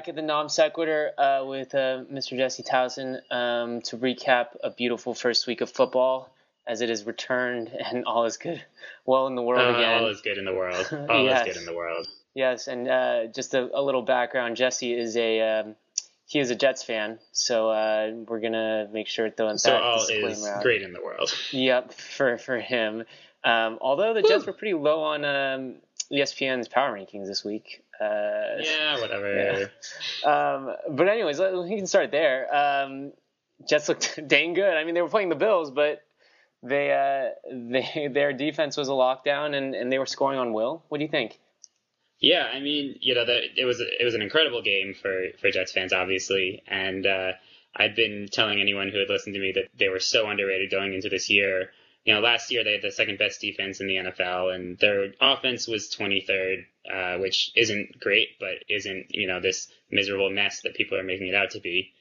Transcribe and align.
back 0.00 0.08
at 0.08 0.14
the 0.14 0.22
Nom 0.22 0.48
Sequitur 0.48 1.10
uh, 1.18 1.44
with 1.44 1.74
uh, 1.74 2.04
Mr. 2.10 2.34
Jesse 2.34 2.62
Towsen 2.62 3.20
um, 3.30 3.82
to 3.82 3.98
recap 3.98 4.46
a 4.64 4.70
beautiful 4.70 5.12
first 5.12 5.46
week 5.46 5.60
of 5.60 5.68
football 5.70 6.30
as 6.66 6.80
it 6.80 6.88
has 6.88 7.04
returned 7.04 7.68
and 7.92 8.06
all 8.06 8.24
is 8.24 8.38
good, 8.38 8.62
well 9.04 9.26
in 9.26 9.34
the 9.34 9.42
world 9.42 9.74
Uh, 9.74 9.76
again. 9.78 10.02
all 10.02 10.08
is 10.08 10.22
good 10.22 10.38
in 10.38 10.46
the 10.46 10.54
world. 10.54 10.86
All 11.10 11.22
Yes. 11.26 11.46
is 11.48 11.52
good 11.52 11.60
in 11.60 11.66
the 11.66 11.74
world. 11.74 12.06
Yes, 12.34 12.66
and 12.66 12.88
uh, 12.88 13.26
just 13.26 13.52
a, 13.52 13.68
a 13.78 13.82
little 13.82 14.00
background. 14.00 14.56
Jesse 14.56 14.94
is 14.94 15.18
a 15.18 15.40
um, 15.60 15.74
he 16.26 16.38
is 16.38 16.50
a 16.50 16.54
Jets 16.54 16.82
fan, 16.82 17.18
so 17.32 17.68
uh, 17.68 18.10
we're 18.26 18.40
gonna 18.40 18.88
make 18.92 19.06
sure 19.08 19.28
to 19.28 19.34
throw 19.34 19.54
So 19.56 19.72
that 19.72 19.82
all 19.82 20.06
is 20.08 20.46
out. 20.46 20.62
great 20.62 20.80
in 20.80 20.92
the 20.94 21.02
world. 21.02 21.30
Yep, 21.52 21.92
for 21.92 22.38
for 22.38 22.58
him. 22.58 23.04
Um, 23.44 23.76
although 23.82 24.14
the 24.14 24.22
Jets 24.22 24.46
were 24.46 24.52
pretty 24.54 24.74
low 24.74 25.02
on 25.02 25.24
um, 25.26 25.74
ESPN's 26.10 26.68
power 26.68 26.96
rankings 26.96 27.26
this 27.26 27.44
week. 27.44 27.82
Uh, 28.00 28.56
Yeah, 28.60 29.00
whatever. 29.00 29.70
Um, 30.24 30.74
but 30.96 31.08
anyways, 31.08 31.38
we 31.38 31.76
can 31.76 31.86
start 31.86 32.10
there. 32.10 32.54
Um, 32.54 33.12
Jets 33.68 33.88
looked 33.88 34.18
dang 34.26 34.54
good. 34.54 34.74
I 34.74 34.84
mean, 34.84 34.94
they 34.94 35.02
were 35.02 35.08
playing 35.08 35.28
the 35.28 35.34
Bills, 35.34 35.70
but 35.70 36.02
they 36.62 36.92
uh, 36.92 37.50
they 37.52 38.08
their 38.12 38.32
defense 38.32 38.76
was 38.76 38.88
a 38.88 38.92
lockdown, 38.92 39.54
and, 39.54 39.74
and 39.74 39.92
they 39.92 39.98
were 39.98 40.06
scoring 40.06 40.38
on 40.38 40.52
will. 40.52 40.82
What 40.88 40.98
do 40.98 41.04
you 41.04 41.10
think? 41.10 41.38
Yeah, 42.20 42.46
I 42.52 42.60
mean, 42.60 42.96
you 43.00 43.14
know, 43.14 43.24
the, 43.24 43.40
it 43.56 43.64
was 43.64 43.80
it 43.80 44.04
was 44.04 44.14
an 44.14 44.22
incredible 44.22 44.62
game 44.62 44.94
for 44.94 45.28
for 45.40 45.50
Jets 45.50 45.72
fans, 45.72 45.92
obviously, 45.92 46.62
and 46.66 47.06
uh, 47.06 47.32
I'd 47.74 47.96
been 47.96 48.28
telling 48.30 48.60
anyone 48.60 48.88
who 48.88 48.98
had 48.98 49.08
listened 49.08 49.34
to 49.34 49.40
me 49.40 49.52
that 49.54 49.68
they 49.78 49.88
were 49.88 50.00
so 50.00 50.28
underrated 50.28 50.70
going 50.70 50.92
into 50.94 51.08
this 51.08 51.30
year. 51.30 51.70
You 52.04 52.14
know, 52.14 52.20
last 52.20 52.50
year 52.50 52.64
they 52.64 52.72
had 52.72 52.82
the 52.82 52.90
second 52.90 53.18
best 53.18 53.40
defense 53.40 53.80
in 53.80 53.86
the 53.86 53.96
NFL, 53.96 54.54
and 54.54 54.78
their 54.78 55.12
offense 55.20 55.68
was 55.68 55.94
23rd, 55.94 56.64
uh, 56.90 57.18
which 57.18 57.50
isn't 57.56 58.00
great, 58.00 58.28
but 58.40 58.54
isn't 58.68 59.06
you 59.10 59.26
know 59.26 59.40
this 59.40 59.68
miserable 59.90 60.30
mess 60.30 60.62
that 60.62 60.74
people 60.74 60.98
are 60.98 61.02
making 61.04 61.28
it 61.28 61.34
out 61.34 61.50
to 61.50 61.60
be. 61.60 61.92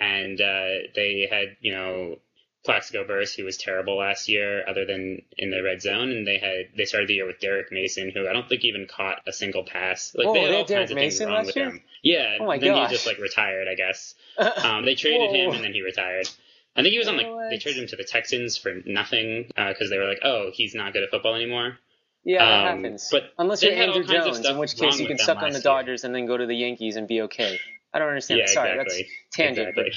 And 0.00 0.40
uh, 0.40 0.90
they 0.96 1.28
had 1.30 1.56
you 1.60 1.72
know 1.72 2.18
Plaxico 2.64 3.06
Burress, 3.06 3.34
who 3.34 3.44
was 3.44 3.56
terrible 3.58 3.98
last 3.98 4.28
year, 4.28 4.64
other 4.68 4.86
than 4.86 5.22
in 5.36 5.50
the 5.50 5.62
red 5.62 5.80
zone, 5.82 6.10
and 6.10 6.26
they 6.26 6.38
had 6.38 6.76
they 6.76 6.84
started 6.86 7.08
the 7.08 7.14
year 7.14 7.26
with 7.26 7.38
Derrick 7.38 7.70
Mason, 7.70 8.10
who 8.10 8.26
I 8.28 8.32
don't 8.32 8.48
think 8.48 8.64
even 8.64 8.86
caught 8.88 9.20
a 9.26 9.32
single 9.32 9.64
pass. 9.64 10.14
Like 10.16 10.26
Whoa, 10.26 10.34
they 10.34 10.40
had 10.40 10.48
they 10.48 10.52
all 10.54 10.58
had 10.62 10.66
Derek 10.66 10.80
kinds 10.88 10.90
of 10.90 10.96
things 10.98 11.14
Mason 11.20 11.28
wrong 11.28 11.46
with 11.46 11.56
year? 11.56 11.70
him. 11.70 11.82
Yeah, 12.02 12.36
Oh 12.40 12.46
my 12.46 12.58
then 12.58 12.72
gosh. 12.72 12.90
he 12.90 12.96
just 12.96 13.06
like 13.06 13.18
retired, 13.18 13.68
I 13.68 13.74
guess. 13.76 14.14
Um, 14.36 14.84
they 14.84 14.94
traded 14.96 15.30
him, 15.30 15.52
and 15.52 15.62
then 15.62 15.72
he 15.72 15.82
retired. 15.82 16.28
I 16.76 16.82
think 16.82 16.92
he 16.92 16.98
was 16.98 17.08
on 17.08 17.16
like 17.16 17.26
What? 17.28 17.50
they 17.50 17.58
traded 17.58 17.82
him 17.82 17.88
to 17.88 17.96
the 17.96 18.04
Texans 18.04 18.56
for 18.56 18.72
nothing 18.86 19.46
because 19.48 19.90
they 19.90 19.98
were 19.98 20.06
like, 20.08 20.20
oh, 20.24 20.50
he's 20.52 20.74
not 20.74 20.92
good 20.92 21.02
at 21.04 21.10
football 21.10 21.34
anymore. 21.34 21.78
yeah, 22.24 22.44
that 22.44 22.72
Um, 22.72 22.76
happens. 22.82 23.08
but 23.12 23.24
Unless 23.38 23.62
you're 23.62 23.72
Andruw 23.72 24.06
Jones, 24.08 24.44
in 24.46 24.58
which 24.58 24.76
case 24.76 24.98
you 24.98 25.06
can 25.06 25.18
suck 25.18 25.36
on 25.38 25.50
the 25.50 25.54
last 25.54 25.64
year. 25.64 25.72
Dodgers 25.72 26.04
and 26.04 26.14
then 26.14 26.26
go 26.26 26.36
to 26.36 26.46
the 26.46 26.54
Yankees 26.56 26.96
and 26.96 27.06
be 27.06 27.22
okay. 27.22 27.58
I 27.92 27.98
don't 28.00 28.08
understand. 28.08 28.40
Yeah, 28.40 28.46
Sorry, 28.46 28.70
exactly. 28.70 29.02
that's 29.02 29.36
tangent, 29.36 29.68
exactly. 29.68 29.92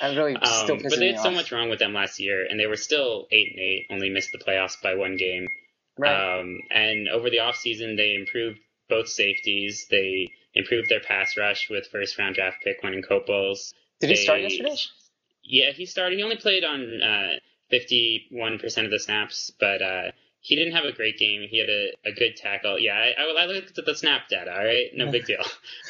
but 0.00 0.04
I'm 0.06 0.16
really 0.16 0.36
still 0.44 0.76
Um, 0.76 0.82
but 0.82 0.98
they 0.98 1.06
had 1.12 1.20
so 1.20 1.28
off. 1.28 1.34
much 1.34 1.50
wrong 1.50 1.70
with 1.70 1.78
them 1.78 1.94
last 1.94 2.20
year, 2.20 2.44
and 2.48 2.60
they 2.60 2.66
were 2.66 2.76
still 2.76 3.26
eight 3.32 3.52
and 3.52 3.58
eight, 3.60 3.86
only 3.90 4.10
missed 4.10 4.32
the 4.32 4.38
playoffs 4.38 4.80
by 4.82 4.94
one 4.94 5.16
game. 5.16 5.48
right. 5.96 6.40
Um, 6.40 6.58
and 6.70 7.08
over 7.08 7.30
the 7.30 7.38
offseason, 7.38 7.96
they 7.96 8.14
improved 8.14 8.58
both 8.90 9.08
safeties. 9.08 9.86
They 9.90 10.28
improved 10.54 10.88
their 10.90 11.00
pass 11.00 11.36
rush 11.38 11.68
with 11.70 11.86
first 11.90 12.18
round 12.18 12.34
draft 12.34 12.58
pick 12.62 12.80
Quinton 12.80 13.02
Coples. 13.02 13.72
Did 14.00 14.10
he 14.10 14.16
start 14.16 14.42
yesterday? 14.42 14.76
Yeah, 15.48 15.72
he 15.72 15.86
started. 15.86 16.16
He 16.18 16.22
only 16.22 16.36
played 16.36 16.64
on 16.64 17.02
uh, 17.02 17.38
51% 17.72 18.84
of 18.84 18.90
the 18.90 18.98
snaps, 18.98 19.50
but 19.58 19.82
uh, 19.82 20.10
he 20.40 20.56
didn't 20.56 20.74
have 20.74 20.84
a 20.84 20.92
great 20.92 21.18
game. 21.18 21.46
He 21.48 21.58
had 21.58 21.68
a, 21.68 21.92
a 22.06 22.12
good 22.12 22.36
tackle. 22.36 22.78
Yeah, 22.78 22.94
I, 22.94 23.22
I, 23.22 23.42
I 23.42 23.46
looked 23.46 23.78
at 23.78 23.84
the 23.84 23.94
snap 23.94 24.28
data. 24.28 24.50
All 24.52 24.64
right, 24.64 24.86
no 24.94 25.10
big 25.10 25.26
deal. 25.26 25.42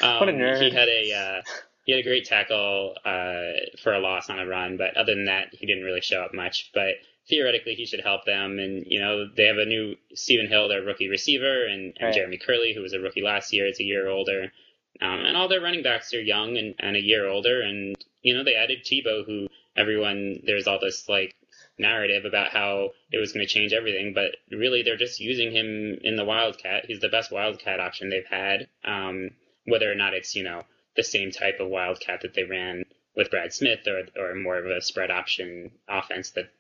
Um, 0.03 0.17
What 0.20 0.29
a 0.29 0.33
nerd. 0.33 0.62
He 0.62 0.70
had 0.70 0.89
a 0.89 1.12
uh, 1.12 1.42
he 1.84 1.92
had 1.92 2.01
a 2.01 2.05
great 2.05 2.25
tackle 2.27 2.95
uh, 3.05 3.79
for 3.83 3.95
a 3.95 3.98
loss 4.01 4.29
on 4.31 4.39
a 4.39 4.47
run, 4.47 4.77
but 4.77 4.97
other 4.97 5.14
than 5.14 5.25
that, 5.27 5.48
he 5.53 5.67
didn't 5.67 5.84
really 5.84 6.03
show 6.03 6.23
up 6.23 6.34
much. 6.34 6.70
But 6.75 6.95
theoretically, 7.29 7.75
he 7.75 7.86
should 7.86 8.01
help 8.01 8.25
them. 8.27 8.59
And 8.59 8.84
you 8.86 9.01
know, 9.01 9.27
they 9.36 9.46
have 9.46 9.57
a 9.58 9.64
new 9.64 9.96
Stephen 10.14 10.48
Hill, 10.48 10.69
their 10.69 10.83
rookie 10.83 11.08
receiver, 11.08 11.67
and, 11.67 11.95
and 11.98 12.07
Right. 12.07 12.14
Jeremy 12.14 12.39
Kerley, 12.39 12.75
who 12.75 12.83
was 12.83 12.92
a 12.92 13.01
rookie 13.01 13.23
last 13.23 13.52
year. 13.52 13.67
is 13.67 13.80
a 13.80 13.85
year 13.85 14.08
older. 14.08 14.52
Um, 15.01 15.20
and 15.25 15.36
all 15.36 15.48
their 15.48 15.61
running 15.61 15.83
backs 15.83 16.13
are 16.13 16.20
young 16.20 16.57
and, 16.58 16.75
and 16.80 16.96
a 16.96 17.01
year 17.01 17.29
older. 17.29 17.61
And, 17.63 17.96
you 18.28 18.34
know, 18.34 18.44
they 18.44 18.55
added 18.55 18.84
Tebow, 18.84 19.24
who 19.24 19.48
everyone, 19.74 20.40
there's 20.44 20.66
all 20.66 20.78
this 20.80 21.08
like 21.08 21.34
narrative 21.78 22.24
about 22.27 22.50
how 22.50 22.90
it 23.11 23.18
was 23.18 23.33
going 23.33 23.46
to 23.46 23.52
change 23.52 23.72
everything, 23.72 24.12
but 24.12 24.36
really 24.55 24.83
they're 24.83 24.96
just 24.96 25.18
using 25.18 25.50
him 25.50 25.98
in 26.02 26.16
the 26.16 26.24
Wildcat. 26.24 26.84
He's 26.86 27.00
the 27.00 27.08
best 27.08 27.33
Wildcat 27.33 27.80
option 27.80 28.11
they've 28.11 28.27
had. 28.27 28.68
Um, 28.84 29.30
whether 29.64 29.90
or 29.90 29.94
not 29.94 30.12
it's, 30.14 30.34
you 30.34 30.42
know, 30.42 30.62
the 30.96 31.02
same 31.02 31.30
type 31.30 31.61
of 31.61 31.68
Wildcat 31.68 32.20
that 32.22 32.34
they 32.34 32.44
ran 32.44 32.84
with 33.16 33.30
Brad 33.30 33.52
Smith 33.52 33.86
or, 33.86 34.02
or 34.20 34.34
more 34.34 34.58
of 34.58 34.66
a 34.66 34.83
spread 34.83 35.10
option 35.10 35.70
offense 35.89 36.30
that 36.33 36.50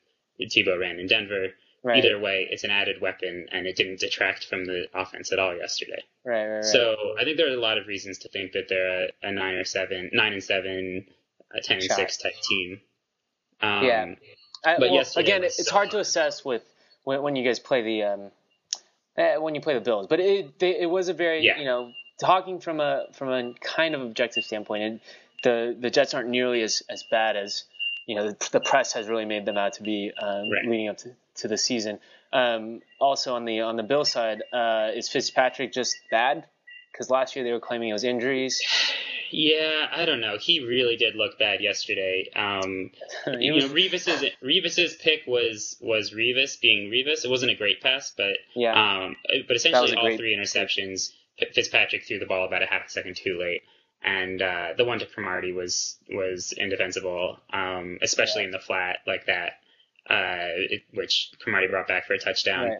Tebow 0.40 0.78
ran 0.78 0.98
in 0.98 1.06
Denver. 1.06 1.48
Right. 1.84 2.04
Either 2.04 2.18
way, 2.18 2.48
it's 2.50 2.64
an 2.64 2.70
added 2.70 3.00
weapon 3.00 3.46
and 3.52 3.66
it 3.66 3.76
didn't 3.76 4.00
detract 4.00 4.46
from 4.46 4.64
the 4.64 4.86
offense 4.94 5.32
at 5.32 5.38
all 5.38 5.56
yesterday. 5.56 6.02
Right, 6.24 6.44
right, 6.44 6.54
right. 6.56 6.64
So 6.64 7.14
I 7.18 7.24
think 7.24 7.36
there 7.36 7.48
are 7.48 7.56
a 7.56 7.60
lot 7.60 7.78
of 7.78 7.86
reasons 7.86 8.18
to 8.18 8.28
think 8.28 8.52
that 8.52 8.68
they're 8.68 9.04
a, 9.04 9.08
a 9.22 9.32
nine 9.32 9.54
or 9.54 9.64
seven, 9.64 10.10
nine 10.12 10.32
and 10.32 10.42
seven, 10.42 11.06
a 11.54 11.60
ten 11.60 11.78
and 11.78 11.82
six 11.90 12.16
type 12.18 12.34
team. 12.42 12.80
Um, 13.60 13.84
Yeah. 13.84 14.14
I, 14.64 14.74
but 14.74 14.80
well, 14.80 14.94
yesterday 14.94 15.24
again, 15.24 15.44
it's 15.44 15.66
so 15.66 15.72
hard 15.72 15.90
to 15.92 15.98
assess 16.00 16.44
with 16.44 16.62
when, 17.04 17.22
when 17.22 17.36
you 17.36 17.44
guys 17.44 17.60
play 17.60 17.82
the 17.82 18.02
um, 18.02 18.30
eh, 19.16 19.36
when 19.36 19.54
you 19.54 19.60
play 19.60 19.74
the 19.74 19.80
Bills, 19.80 20.06
but 20.08 20.20
it 20.20 20.58
they, 20.58 20.80
it 20.80 20.86
was 20.90 21.08
a 21.08 21.14
very 21.14 21.44
Yeah. 21.44 21.58
you 21.58 21.64
know 21.64 21.92
talking 22.20 22.60
from 22.60 22.80
a 22.80 23.06
from 23.12 23.28
a 23.30 23.54
kind 23.60 23.94
of 23.94 24.02
objective 24.02 24.44
standpoint, 24.44 24.82
and 24.82 25.00
the 25.44 25.76
the 25.78 25.90
Jets 25.90 26.14
aren't 26.14 26.28
nearly 26.28 26.62
as 26.62 26.82
as 26.90 27.04
bad 27.10 27.36
as 27.36 27.64
you 28.06 28.16
know 28.16 28.30
the, 28.30 28.48
the 28.52 28.60
press 28.60 28.94
has 28.94 29.08
really 29.08 29.24
made 29.26 29.44
them 29.46 29.56
out 29.56 29.74
to 29.74 29.82
be 29.82 30.10
um, 30.20 30.50
Right. 30.50 30.66
leading 30.66 30.88
up 30.88 30.98
to, 30.98 31.14
to 31.36 31.48
the 31.48 31.58
season. 31.58 32.00
Um, 32.32 32.80
also 33.00 33.34
on 33.34 33.44
the 33.44 33.60
on 33.60 33.76
the 33.76 33.84
Bill 33.84 34.04
side, 34.04 34.42
uh, 34.52 34.90
is 34.94 35.08
Fitzpatrick 35.08 35.72
just 35.72 35.96
bad? 36.10 36.44
Because 36.92 37.10
last 37.10 37.36
year 37.36 37.44
they 37.44 37.52
were 37.52 37.60
claiming 37.60 37.90
it 37.90 37.92
was 37.92 38.02
injuries. 38.04 38.60
Yeah, 39.30 39.86
I 39.92 40.04
don't 40.04 40.20
know. 40.20 40.36
He 40.38 40.64
really 40.64 40.96
did 40.96 41.14
look 41.14 41.38
bad 41.38 41.60
yesterday. 41.60 42.28
Um, 42.34 42.90
you 43.38 43.54
was- 43.54 43.64
know, 43.66 43.74
Revis's 43.74 44.24
Revis's 44.42 44.94
pick 44.96 45.22
was 45.26 45.76
was 45.80 46.12
Revis 46.12 46.60
being 46.60 46.90
Revis. 46.90 47.24
It 47.24 47.30
wasn't 47.30 47.52
a 47.52 47.54
great 47.56 47.80
pass, 47.80 48.12
but 48.16 48.36
yeah, 48.54 48.72
um, 49.04 49.16
but 49.46 49.56
essentially 49.56 49.94
all 49.94 50.04
great- 50.06 50.18
three 50.18 50.36
interceptions. 50.36 51.12
Fitzpatrick 51.54 52.04
threw 52.04 52.18
the 52.18 52.26
ball 52.26 52.44
about 52.46 52.62
a 52.64 52.66
half 52.66 52.86
a 52.86 52.90
second 52.90 53.14
too 53.16 53.38
late, 53.38 53.62
and 54.02 54.42
uh, 54.42 54.68
the 54.76 54.84
one 54.84 54.98
to 54.98 55.06
Cromartie 55.06 55.52
was 55.52 55.96
was 56.10 56.52
indefensible, 56.56 57.38
um, 57.52 57.98
especially 58.02 58.42
in 58.44 58.50
the 58.50 58.58
flat 58.58 58.98
like 59.06 59.26
that, 59.26 59.52
uh, 60.10 60.48
it, 60.68 60.82
which 60.92 61.30
Cromartie 61.40 61.68
brought 61.68 61.86
back 61.86 62.06
for 62.06 62.14
a 62.14 62.18
touchdown. 62.18 62.68
right. 62.70 62.78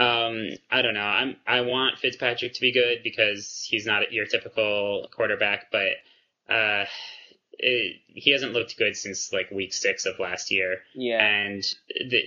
Um, 0.00 0.48
I 0.70 0.82
don't 0.82 0.94
know. 0.94 1.00
I'm 1.00 1.36
I 1.46 1.60
want 1.60 1.98
Fitzpatrick 1.98 2.54
to 2.54 2.60
be 2.60 2.72
good 2.72 3.02
because 3.04 3.66
he's 3.68 3.84
not 3.86 4.12
your 4.12 4.26
typical 4.26 5.08
quarterback, 5.14 5.70
but 5.70 6.52
uh, 6.52 6.86
it, 7.58 7.96
he 8.06 8.32
hasn't 8.32 8.52
looked 8.52 8.76
good 8.78 8.96
since 8.96 9.32
like 9.32 9.50
week 9.50 9.74
six 9.74 10.06
of 10.06 10.18
last 10.18 10.50
year, 10.50 10.78
yeah. 10.94 11.22
and 11.24 11.62
the, 12.10 12.22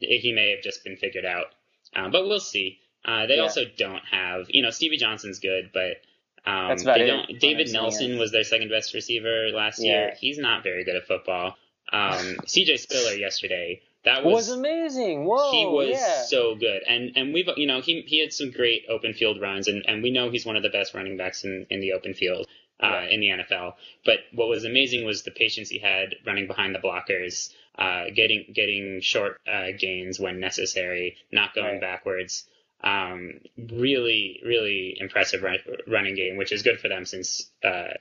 he 0.00 0.32
may 0.34 0.50
have 0.50 0.62
just 0.62 0.82
been 0.82 0.96
figured 0.96 1.24
out. 1.24 1.46
Um, 1.94 2.10
but 2.10 2.24
we'll 2.26 2.40
see. 2.40 2.78
Uh, 3.04 3.26
they 3.26 3.36
Yeah. 3.36 3.42
also 3.42 3.62
don't 3.76 4.04
have, 4.10 4.46
you 4.48 4.62
know, 4.62 4.70
Stevie 4.70 4.96
Johnson's 4.96 5.38
good, 5.38 5.70
but 5.72 5.98
um, 6.44 6.68
That's 6.68 6.82
about 6.82 6.98
they 6.98 7.04
it, 7.04 7.06
don't. 7.06 7.40
David 7.40 7.60
honestly, 7.68 7.72
Nelson 7.78 8.10
yeah. 8.14 8.18
was 8.18 8.32
their 8.32 8.44
second 8.44 8.68
best 8.70 8.94
receiver 8.94 9.50
last 9.52 9.78
Yeah. 9.80 9.92
year. 9.92 10.12
He's 10.18 10.38
not 10.38 10.62
very 10.64 10.84
good 10.84 10.96
at 10.96 11.06
football. 11.06 11.56
Um, 11.92 12.36
C.J. 12.46 12.78
Spiller 12.78 13.12
yesterday. 13.26 13.82
That 14.04 14.24
was 14.24 14.48
amazing. 14.48 15.24
Whoa, 15.24 15.52
he 15.52 15.66
was 15.66 15.90
yeah. 15.90 16.22
so 16.24 16.54
good, 16.56 16.82
and 16.88 17.12
and 17.16 17.32
we've 17.32 17.48
you 17.56 17.66
know 17.66 17.80
he 17.80 18.02
he 18.02 18.20
had 18.20 18.32
some 18.32 18.50
great 18.50 18.84
open 18.88 19.12
field 19.14 19.40
runs, 19.40 19.68
and 19.68 19.84
and 19.86 20.02
we 20.02 20.10
know 20.10 20.30
he's 20.30 20.44
one 20.44 20.56
of 20.56 20.62
the 20.62 20.70
best 20.70 20.92
running 20.94 21.16
backs 21.16 21.44
in 21.44 21.66
in 21.70 21.80
the 21.80 21.92
open 21.92 22.14
field. 22.14 22.46
Uh, 22.80 23.06
in 23.08 23.20
the 23.20 23.28
NFL, 23.28 23.74
but 24.04 24.16
what 24.32 24.48
was 24.48 24.64
amazing 24.64 25.06
was 25.06 25.22
the 25.22 25.30
patience 25.30 25.68
he 25.68 25.78
had 25.78 26.16
running 26.26 26.48
behind 26.48 26.74
the 26.74 26.80
blockers, 26.80 27.52
uh, 27.78 28.06
getting 28.12 28.46
getting 28.52 29.00
short 29.00 29.40
uh, 29.46 29.68
gains 29.78 30.18
when 30.18 30.40
necessary, 30.40 31.16
not 31.30 31.54
going 31.54 31.74
Right. 31.74 31.80
backwards. 31.80 32.44
Um, 32.82 33.38
really, 33.56 34.40
really 34.44 34.96
impressive 34.98 35.44
run, 35.44 35.58
running 35.86 36.16
game, 36.16 36.36
which 36.36 36.50
is 36.50 36.64
good 36.64 36.80
for 36.80 36.88
them 36.88 37.04
since 37.04 37.48
uh, 37.62 37.92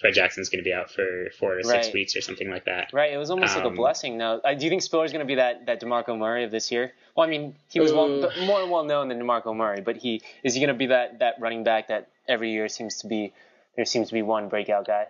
Fred 0.00 0.14
Jackson's 0.14 0.48
going 0.48 0.62
to 0.62 0.68
be 0.68 0.72
out 0.72 0.90
for 0.90 1.30
four 1.38 1.56
to 1.56 1.64
six 1.64 1.86
Right. 1.86 1.94
weeks 1.94 2.14
or 2.16 2.20
something 2.20 2.48
like 2.50 2.66
that. 2.66 2.90
Right, 2.92 3.12
it 3.12 3.16
was 3.16 3.30
almost 3.30 3.56
like 3.56 3.64
a 3.64 3.68
Um, 3.68 3.74
blessing. 3.74 4.16
Now, 4.16 4.34
uh, 4.38 4.54
do 4.54 4.64
you 4.64 4.70
think 4.70 4.82
Spiller's 4.82 5.12
going 5.12 5.24
to 5.24 5.26
be 5.26 5.34
that 5.36 5.66
that 5.66 5.80
Demarco 5.80 6.16
Murray 6.16 6.44
of 6.44 6.50
this 6.50 6.70
year? 6.70 6.92
Well, 7.16 7.26
I 7.26 7.30
mean, 7.30 7.56
he 7.70 7.80
was 7.80 7.92
well, 7.92 8.08
more 8.46 8.66
well 8.68 8.84
known 8.84 9.08
than 9.08 9.18
Demarco 9.20 9.54
Murray, 9.54 9.80
but 9.80 9.96
he 9.96 10.22
is 10.44 10.54
he 10.54 10.60
going 10.60 10.68
to 10.72 10.78
be 10.78 10.86
that 10.86 11.18
that 11.18 11.34
running 11.40 11.64
back 11.64 11.88
that 11.88 12.08
every 12.28 12.52
year 12.52 12.68
seems 12.68 12.98
to 12.98 13.08
be 13.08 13.32
there 13.76 13.84
seems 13.84 14.08
to 14.08 14.14
be 14.14 14.22
one 14.22 14.48
breakout 14.48 14.86
guy. 14.86 15.06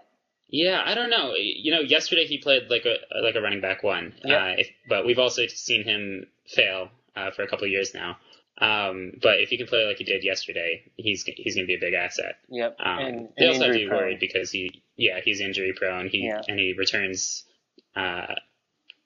Yeah, 0.49 0.83
I 0.85 0.95
don't 0.95 1.11
know. 1.11 1.33
You 1.37 1.73
know, 1.73 1.81
yesterday 1.81 2.27
he 2.27 2.39
played 2.39 2.71
like 2.71 2.85
a 2.87 2.97
like 3.23 3.35
a 3.35 3.41
running 3.41 3.61
back 3.61 3.83
one. 3.83 4.15
Yeah. 4.25 4.37
Uh, 4.37 4.55
if, 4.59 4.69
but 4.89 5.05
we've 5.07 5.19
also 5.19 5.47
seen 5.49 5.85
him 5.85 6.27
fail 6.47 6.89
uh, 7.17 7.31
for 7.31 7.43
a 7.43 7.47
couple 7.47 7.65
of 7.65 7.71
years 7.71 7.95
now. 7.95 8.17
Um, 8.58 9.12
but 9.22 9.40
if 9.40 9.49
he 9.49 9.56
can 9.56 9.66
play 9.66 9.84
like 9.87 9.96
he 9.99 10.04
did 10.04 10.22
yesterday, 10.25 10.82
he's 10.96 11.25
he's 11.25 11.54
going 11.56 11.66
to 11.66 11.69
be 11.69 11.75
a 11.75 11.81
big 11.81 11.94
asset. 11.94 12.37
Yep. 12.49 12.76
Um, 12.78 12.99
and, 12.99 13.28
they 13.37 13.44
and 13.46 13.54
also 13.54 13.64
have 13.64 13.72
to 13.72 13.72
be 13.72 13.82
injury-prone. 13.82 13.99
worried 13.99 14.20
because 14.20 14.50
he, 14.50 14.82
yeah, 14.96 15.20
he's 15.25 15.40
injury 15.40 15.72
prone. 15.75 16.08
He 16.08 16.26
Yeah. 16.26 16.43
and 16.46 16.58
he 16.58 16.75
returns 16.76 17.44
uh, 17.96 18.34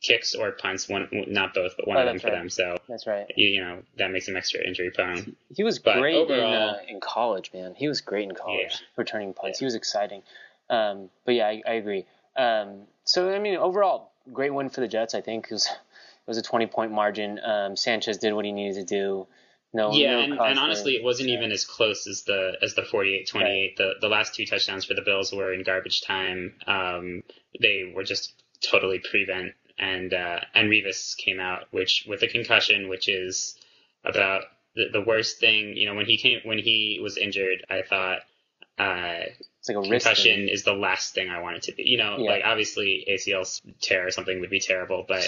kicks 0.02 0.34
or 0.34 0.52
punts, 0.52 0.88
one 0.88 1.08
not 1.28 1.54
both, 1.54 1.75
but 1.76 1.87
one 1.88 1.96
Oh, 1.96 2.00
of 2.00 2.06
them 2.06 2.19
for 2.19 2.26
right. 2.28 2.34
them. 2.38 2.50
So 2.50 2.76
That's 2.88 3.06
right. 3.06 3.26
you, 3.37 3.48
you 3.48 3.60
know 3.60 3.82
that 3.98 4.10
makes 4.10 4.28
him 4.28 4.37
extra 4.37 4.66
injury 4.66 4.90
prone. 4.90 5.37
He 5.54 5.62
was 5.64 5.78
But 5.78 5.98
great 6.00 6.28
in, 6.28 6.40
uh, 6.40 6.78
in 6.88 7.00
college, 7.00 7.50
man. 7.54 7.75
He 7.76 7.88
was 7.88 8.00
great 8.00 8.28
in 8.28 8.34
college, 8.34 8.60
Yeah. 8.70 8.76
returning 8.96 9.32
punts. 9.32 9.58
Yeah. 9.58 9.64
He 9.64 9.66
was 9.66 9.75
exciting. 9.75 10.22
Um, 10.69 11.08
but 11.25 11.34
yeah, 11.37 11.46
I, 11.46 11.62
I 11.66 11.72
agree. 11.75 12.04
Um, 12.37 12.82
so 13.04 13.32
I 13.32 13.38
mean, 13.38 13.56
overall, 13.56 14.10
great 14.32 14.52
win 14.52 14.69
for 14.70 14.81
the 14.81 14.88
Jets. 14.88 15.14
I 15.14 15.20
think 15.20 15.46
it 15.46 15.52
was 15.52 15.69
was 16.26 16.38
a 16.38 16.43
twenty 16.43 16.67
point 16.67 16.93
margin. 16.93 17.38
Um, 17.44 17.76
Sanchez 17.76 18.19
did 18.19 18.32
what 18.34 18.44
he 18.44 18.52
needed 18.52 18.75
to 18.75 18.84
do. 18.84 19.26
No, 19.73 19.93
yeah, 19.93 20.12
no 20.12 20.20
and, 20.20 20.32
and 20.40 20.58
honestly, 20.58 20.94
it 20.96 21.05
wasn't 21.05 21.28
even 21.28 21.52
as 21.52 21.64
close 21.64 22.06
as 22.06 22.23
the 22.23 22.56
as 22.62 22.75
the 22.75 22.82
48-28. 22.82 23.76
The 23.76 23.94
the 24.00 24.08
last 24.08 24.34
two 24.34 24.46
touchdowns 24.46 24.84
for 24.87 24.94
the 24.94 25.02
Bills 25.02 25.32
were 25.32 25.52
in 25.52 25.64
garbage 25.64 26.00
time. 26.02 26.55
Um, 26.67 27.23
they 27.61 27.93
were 27.94 28.05
just 28.05 28.32
totally 28.62 29.00
prevent, 29.11 29.52
and 29.78 30.14
uh, 30.14 30.40
and 30.55 30.70
Revis 30.70 31.17
came 31.17 31.40
out, 31.40 31.64
which 31.73 32.06
with 32.08 32.23
a 32.23 32.29
concussion, 32.29 32.88
which 32.88 33.08
is 33.08 33.56
about 34.05 34.44
the, 34.75 34.84
the 34.93 35.02
worst 35.02 35.40
thing. 35.40 35.76
You 35.76 35.88
know, 35.88 35.94
when 35.94 36.06
he 36.06 36.17
came 36.17 36.40
when 36.44 36.58
he 36.58 36.99
was 37.02 37.17
injured, 37.19 37.67
I 37.69 37.82
thought. 37.82 38.20
Uh, 38.79 39.25
it's 39.58 39.69
like 39.70 39.88
concussion 39.88 40.49
is 40.50 40.64
the 40.64 40.75
last 40.75 41.14
thing 41.14 41.31
I 41.31 41.40
want 41.40 41.56
it 41.56 41.62
to 41.64 41.72
be. 41.72 41.84
You 41.84 41.96
know, 41.96 42.17
Yeah. 42.19 42.31
like 42.31 42.43
obviously 42.44 43.06
ACL 43.11 43.61
tear 43.81 44.06
or 44.06 44.11
something 44.11 44.38
would 44.40 44.50
be 44.50 44.61
terrible, 44.61 45.05
but 45.08 45.26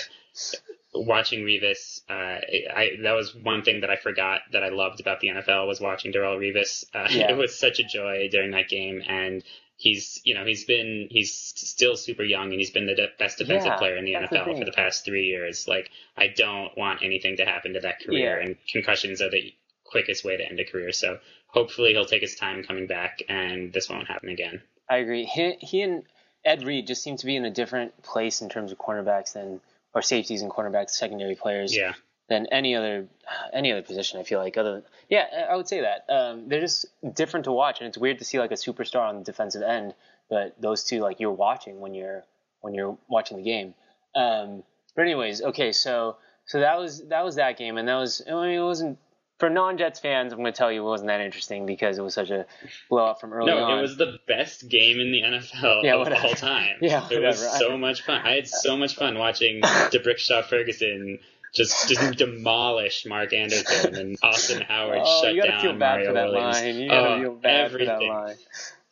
watching 1.06 1.40
Revis, 1.44 2.00
uh, 2.08 2.40
I 2.74 2.90
that 3.02 3.12
was 3.12 3.34
one 3.34 3.62
thing 3.62 3.80
that 3.82 3.90
I 3.90 3.96
forgot 3.96 4.40
that 4.52 4.62
I 4.64 4.68
loved 4.70 5.00
about 5.00 5.20
the 5.20 5.28
NFL 5.28 5.66
was 5.66 5.80
watching 5.80 6.12
Darrelle 6.12 6.38
Revis. 6.38 6.84
Uh, 6.94 7.08
Yeah. 7.10 7.30
It 7.30 7.36
was 7.36 7.58
such 7.58 7.78
a 7.80 7.84
joy 7.84 8.28
during 8.30 8.50
that 8.52 8.68
game, 8.68 9.02
and 9.06 9.42
he's 9.76 10.20
you 10.24 10.34
know 10.34 10.44
he's 10.44 10.64
been 10.64 11.08
he's 11.10 11.32
still 11.34 11.96
super 11.96 12.24
young 12.24 12.46
and 12.50 12.54
he's 12.60 12.70
been 12.70 12.86
the 12.86 12.94
de- 12.94 13.08
best 13.18 13.38
defensive 13.38 13.66
Yeah, 13.72 13.76
player 13.76 13.96
in 13.96 14.04
the 14.04 14.14
NFL 14.14 14.58
for 14.58 14.64
the 14.64 14.72
past 14.72 15.04
three 15.04 15.26
years. 15.26 15.66
Like 15.68 15.90
I 16.16 16.26
don't 16.28 16.76
want 16.76 17.02
anything 17.02 17.36
to 17.38 17.44
happen 17.44 17.74
to 17.74 17.80
that 17.80 18.00
career, 18.00 18.38
Yeah. 18.40 18.46
and 18.46 18.56
concussions 18.72 19.22
are 19.22 19.30
the 19.30 19.54
quickest 19.84 20.24
way 20.24 20.36
to 20.36 20.44
end 20.44 20.60
a 20.60 20.64
career. 20.64 20.92
So 20.92 21.18
hopefully 21.46 21.92
he'll 21.92 22.04
take 22.04 22.22
his 22.22 22.34
time 22.36 22.62
coming 22.64 22.86
back, 22.86 23.20
and 23.28 23.72
this 23.72 23.88
won't 23.88 24.06
happen 24.08 24.28
again. 24.28 24.60
I 24.90 24.96
agree. 24.98 25.24
He, 25.24 25.52
he 25.60 25.82
and 25.82 26.02
Ed 26.44 26.62
Reed 26.64 26.86
just 26.86 27.02
seem 27.02 27.16
to 27.18 27.26
be 27.26 27.36
in 27.36 27.44
a 27.44 27.50
different 27.50 28.02
place 28.02 28.40
in 28.42 28.48
terms 28.48 28.72
of 28.72 28.78
cornerbacks 28.78 29.32
than 29.34 29.60
or 29.94 30.02
safeties 30.02 30.43
and 30.43 30.50
cornerbacks, 30.50 30.90
secondary 30.90 31.35
players. 31.35 31.75
Yeah. 31.76 31.94
than 32.29 32.46
any 32.52 32.75
other 32.75 33.08
any 33.52 33.73
other 33.73 33.82
position. 33.82 34.20
I 34.20 34.23
feel 34.23 34.38
like 34.38 34.56
other 34.56 34.82
yeah, 35.08 35.46
I 35.50 35.56
would 35.56 35.69
say 35.69 35.81
that 35.81 36.05
um, 36.12 36.49
they're 36.49 36.61
just 36.61 36.87
different 37.14 37.44
to 37.44 37.52
watch, 37.52 37.81
and 37.81 37.88
it's 37.88 37.96
weird 37.99 38.19
to 38.19 38.25
see 38.25 38.38
like 38.38 38.50
a 38.50 38.55
superstar 38.55 39.08
on 39.08 39.19
the 39.19 39.25
defensive 39.25 39.62
end, 39.62 39.94
but 40.29 40.61
those 40.61 40.85
two 40.85 41.00
like 41.00 41.20
you're 41.20 41.32
watching 41.32 41.81
when 41.81 41.94
you're 41.94 42.25
when 42.61 42.75
you're 42.75 42.99
watching 43.08 43.37
the 43.38 43.43
game. 43.43 43.75
Um, 44.14 44.62
but 44.94 45.02
anyways, 45.02 45.43
okay, 45.43 45.73
so 45.73 46.17
so 46.44 46.61
that 46.61 46.79
was 46.79 47.06
that 47.08 47.25
was 47.25 47.37
that 47.37 47.56
game, 47.56 47.79
and 47.79 47.88
that 47.88 47.96
was 47.96 48.23
I 48.26 48.32
mean 48.32 48.58
it 48.58 48.62
wasn't 48.62 48.99
for 49.38 49.49
non-Jets 49.49 50.00
fans. 50.00 50.32
I'm 50.32 50.40
going 50.40 50.52
to 50.52 50.56
tell 50.56 50.70
you 50.73 50.82
it 50.82 50.88
wasn't 50.88 51.08
that 51.08 51.20
interesting 51.20 51.64
because 51.67 51.99
it 51.99 52.02
was 52.02 52.14
such 52.14 52.31
a 52.31 52.46
blowout 52.90 53.20
from 53.20 53.32
early 53.32 53.50
No, 53.50 53.58
on. 53.64 53.70
No, 53.70 53.79
it 53.79 53.82
was 53.82 53.96
the 53.96 54.19
best 54.26 54.69
game 54.69 55.00
in 55.00 55.12
the 55.12 55.23
NFL 55.23 55.85
Yeah, 55.85 55.94
of 55.94 56.00
whatever. 56.00 56.26
all 56.26 56.35
time. 56.35 56.76
Yeah, 56.81 57.06
it 57.11 57.23
was 57.23 57.38
so 57.58 57.76
much 57.79 58.02
fun. 58.02 58.20
I 58.25 58.35
had 58.35 58.49
so 58.49 58.76
much 58.76 58.96
fun 58.96 59.17
watching 59.19 59.61
D'Brickashaw 59.90 60.44
Ferguson 60.44 61.19
just 61.55 61.88
just 61.88 62.17
demolish 62.19 63.06
Mark 63.06 63.32
Anderson 63.32 63.94
and 63.96 64.17
Austin 64.23 64.61
Howard 64.61 64.99
oh, 65.02 65.23
shut 65.23 65.35
you 65.35 65.40
gotta 65.40 65.52
down 65.52 65.61
feel 65.62 65.73
bad 65.73 65.79
Mario 65.79 66.06
for 66.08 66.12
that 66.14 66.26
Williams. 66.26 66.61
line. 66.61 66.75
You 66.76 66.88
gotta 66.90 67.08
Oh, 67.14 67.20
feel 67.23 67.35
bad 67.37 67.61
everything. 67.64 67.96
for 67.96 68.05
that 68.05 68.11
line. 68.11 68.37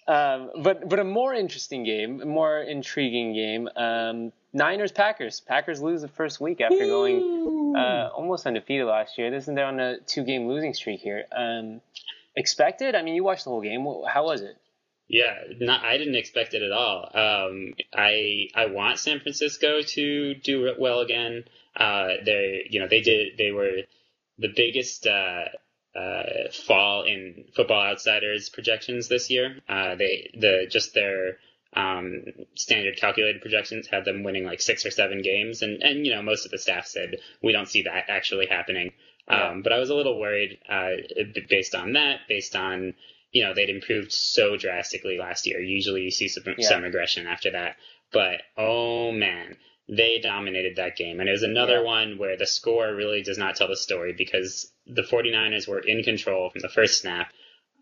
Um, 0.09 0.51
but 0.63 0.89
but 0.89 0.99
a 1.01 1.05
more 1.05 1.35
interesting 1.35 1.85
game, 1.85 2.21
a 2.23 2.27
more 2.27 2.61
intriguing 2.63 3.35
game. 3.35 3.69
Um, 3.77 4.33
Niners 4.57 4.91
Packers. 4.91 5.41
Packers 5.41 5.83
lose 5.83 6.01
the 6.01 6.09
first 6.09 6.41
week 6.41 6.63
after 6.63 6.79
going 6.79 7.75
uh, 7.77 8.09
almost 8.17 8.47
undefeated 8.47 8.87
last 8.87 9.19
year. 9.19 9.31
This 9.31 9.47
is 9.47 9.55
they're 9.55 9.67
on 9.67 9.79
a 9.79 9.99
two 10.01 10.25
game 10.25 10.49
losing 10.49 10.73
streak 10.73 11.01
here. 11.01 11.25
Um, 11.31 11.83
expected? 12.35 12.95
I 12.95 13.03
mean, 13.03 13.15
you 13.15 13.23
watched 13.23 13.45
the 13.45 13.51
whole 13.51 13.61
game. 13.61 13.87
How 14.09 14.25
was 14.25 14.41
it? 14.41 14.57
Yeah, 15.09 15.35
not, 15.61 15.85
I 15.85 15.99
didn't 15.99 16.17
expect 16.17 16.55
it 16.55 16.63
at 16.63 16.73
all. 16.73 17.11
Um, 17.15 17.75
I 17.95 18.49
I 18.55 18.67
want 18.67 18.99
San 18.99 19.21
Francisco 19.21 19.83
to 19.83 20.35
do 20.35 20.75
well 20.79 21.01
again. 21.01 21.45
Uh, 21.77 22.09
they 22.25 22.67
you 22.71 22.81
know 22.81 22.89
they 22.89 23.03
did 23.03 23.37
they 23.37 23.53
were 23.53 23.83
the 24.39 24.53
biggest 24.57 25.07
uh, 25.07 25.45
uh, 25.95 26.23
fall 26.67 27.03
in 27.03 27.45
Football 27.55 27.83
Outsiders 27.83 28.49
projections 28.49 29.09
this 29.09 29.31
year. 29.31 29.59
Uh, 29.69 29.97
they 29.97 30.31
the 30.35 30.67
just 30.69 30.95
their 30.95 31.39
um, 31.77 32.25
standard 32.55 32.97
calculated 32.99 33.43
projections 33.43 33.87
had 33.87 34.05
them 34.05 34.23
winning 34.25 34.45
like 34.45 34.61
six 34.61 34.87
or 34.87 34.91
seven 34.91 35.21
games, 35.23 35.63
and 35.63 35.83
and 35.83 36.07
you 36.07 36.15
know 36.15 36.23
most 36.23 36.45
of 36.47 36.51
the 36.51 36.59
staff 36.59 36.87
said 36.87 37.17
we 37.43 37.53
don't 37.53 37.69
see 37.69 37.83
that 37.83 38.05
actually 38.09 38.47
happening. 38.47 38.93
Yeah. 39.29 39.51
Um, 39.51 39.63
but 39.63 39.73
I 39.73 39.79
was 39.79 39.91
a 39.91 39.95
little 39.95 40.19
worried 40.19 40.59
uh, 40.69 40.91
based 41.49 41.75
on 41.75 41.93
that, 41.95 42.21
based 42.29 42.57
on 42.57 42.95
you 43.33 43.43
know 43.43 43.55
they'd 43.55 43.69
improved 43.71 44.13
so 44.13 44.57
drastically 44.57 45.19
last 45.19 45.47
year. 45.47 45.61
Usually 45.61 46.03
you 46.03 46.11
see 46.11 46.29
some, 46.29 46.45
Yeah. 46.57 46.69
some 46.69 46.83
regression 46.83 47.27
after 47.27 47.51
that, 47.53 47.77
but 48.13 48.43
oh 48.57 49.13
man, 49.13 49.57
they 49.89 50.19
dominated 50.23 50.77
that 50.77 50.97
game, 50.97 51.21
and 51.21 51.29
it 51.29 51.33
was 51.33 51.43
another 51.43 51.77
Yeah. 51.79 51.83
one 51.83 52.19
where 52.19 52.37
the 52.37 52.47
score 52.47 52.95
really 52.95 53.23
does 53.23 53.37
not 53.39 53.57
tell 53.57 53.69
the 53.69 53.77
story 53.77 54.15
because 54.17 54.73
the 54.87 55.03
49ers 55.03 55.69
were 55.69 55.81
in 55.81 56.03
control 56.03 56.49
from 56.51 56.63
the 56.63 56.69
first 56.71 57.01
snap. 57.03 57.33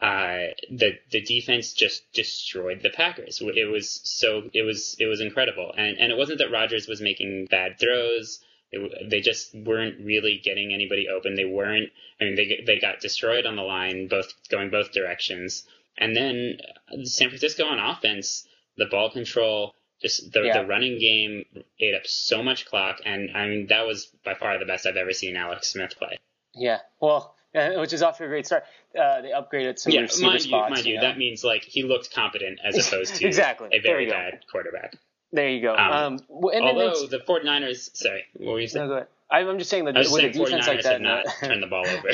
Uh, 0.00 0.48
the 0.70 0.98
the 1.10 1.20
defense 1.22 1.72
just 1.72 2.02
destroyed 2.12 2.80
the 2.82 2.90
Packers. 2.90 3.40
It 3.40 3.70
was 3.70 4.00
so 4.04 4.50
it 4.52 4.62
was 4.62 4.96
it 4.98 5.06
was 5.06 5.20
incredible, 5.20 5.72
and 5.76 5.96
and 5.98 6.12
it 6.12 6.18
wasn't 6.18 6.38
that 6.38 6.50
Rodgers 6.50 6.86
was 6.88 7.00
making 7.00 7.46
bad 7.50 7.78
throws. 7.78 8.40
It, 8.72 9.08
they 9.08 9.20
just 9.20 9.54
weren't 9.54 10.04
really 10.04 10.40
getting 10.42 10.74
anybody 10.74 11.06
open. 11.08 11.36
They 11.36 11.44
weren't. 11.44 11.90
I 12.20 12.24
mean, 12.24 12.34
they 12.34 12.62
they 12.66 12.78
got 12.78 13.00
destroyed 13.00 13.46
on 13.46 13.56
the 13.56 13.62
line, 13.62 14.08
both 14.08 14.32
going 14.50 14.70
both 14.70 14.92
directions. 14.92 15.64
And 15.96 16.14
then 16.16 16.58
uh, 16.92 17.04
San 17.04 17.28
Francisco 17.28 17.64
on 17.64 17.78
offense, 17.78 18.46
the 18.76 18.86
ball 18.86 19.10
control, 19.10 19.74
just 20.02 20.32
the 20.32 20.42
Yeah. 20.42 20.60
the 20.62 20.66
running 20.66 20.98
game 20.98 21.44
ate 21.80 21.94
up 21.94 22.04
so 22.06 22.42
much 22.42 22.66
clock. 22.66 23.00
And 23.04 23.30
I 23.34 23.46
mean, 23.46 23.68
that 23.68 23.86
was 23.86 24.06
by 24.24 24.34
far 24.34 24.58
the 24.58 24.66
best 24.66 24.86
I've 24.86 24.96
ever 24.96 25.12
seen 25.12 25.36
Alex 25.36 25.68
Smith 25.68 25.96
play. 25.96 26.18
Yeah, 26.56 26.80
well, 27.00 27.33
which 27.54 27.92
is 27.92 28.02
off 28.02 28.18
to 28.18 28.24
a 28.24 28.28
great 28.28 28.46
start. 28.46 28.64
Uh, 28.98 29.20
they 29.22 29.30
upgraded 29.30 29.78
some 29.78 29.92
yeah, 29.92 30.00
receiver 30.00 30.26
mind 30.30 30.44
you, 30.44 30.50
mind 30.52 30.84
you, 30.86 30.94
know? 30.96 31.00
that 31.02 31.18
means 31.18 31.44
like 31.44 31.62
he 31.62 31.82
looked 31.82 32.12
competent 32.14 32.58
as 32.64 32.86
opposed 32.86 33.14
to 33.16 33.26
Exactly. 33.26 33.68
a 33.72 33.80
very 33.80 34.08
bad 34.08 34.40
quarterback. 34.50 34.94
there 35.32 35.48
you 35.48 35.62
go. 35.62 35.74
Um, 35.74 35.92
Um, 35.92 36.18
and 36.52 36.64
Although 36.64 37.06
the 37.06 37.18
49ers, 37.18 37.96
sorry, 37.96 38.24
what 38.34 38.52
were 38.54 38.60
you 38.60 38.68
saying? 38.68 38.86
no, 38.86 38.92
go 38.92 38.96
ahead. 38.96 39.08
I'm 39.30 39.58
just 39.58 39.70
saying 39.70 39.84
that 39.86 39.94
with 39.96 40.06
saying 40.08 40.26
a 40.26 40.32
defense 40.32 40.50
49ers 40.50 40.66
like 40.68 40.82
that, 40.82 40.92
have 40.92 41.00
not 41.00 41.24
no, 41.42 41.48
turned 41.48 41.62
the 41.62 41.66
ball 41.66 41.86
over. 41.88 42.08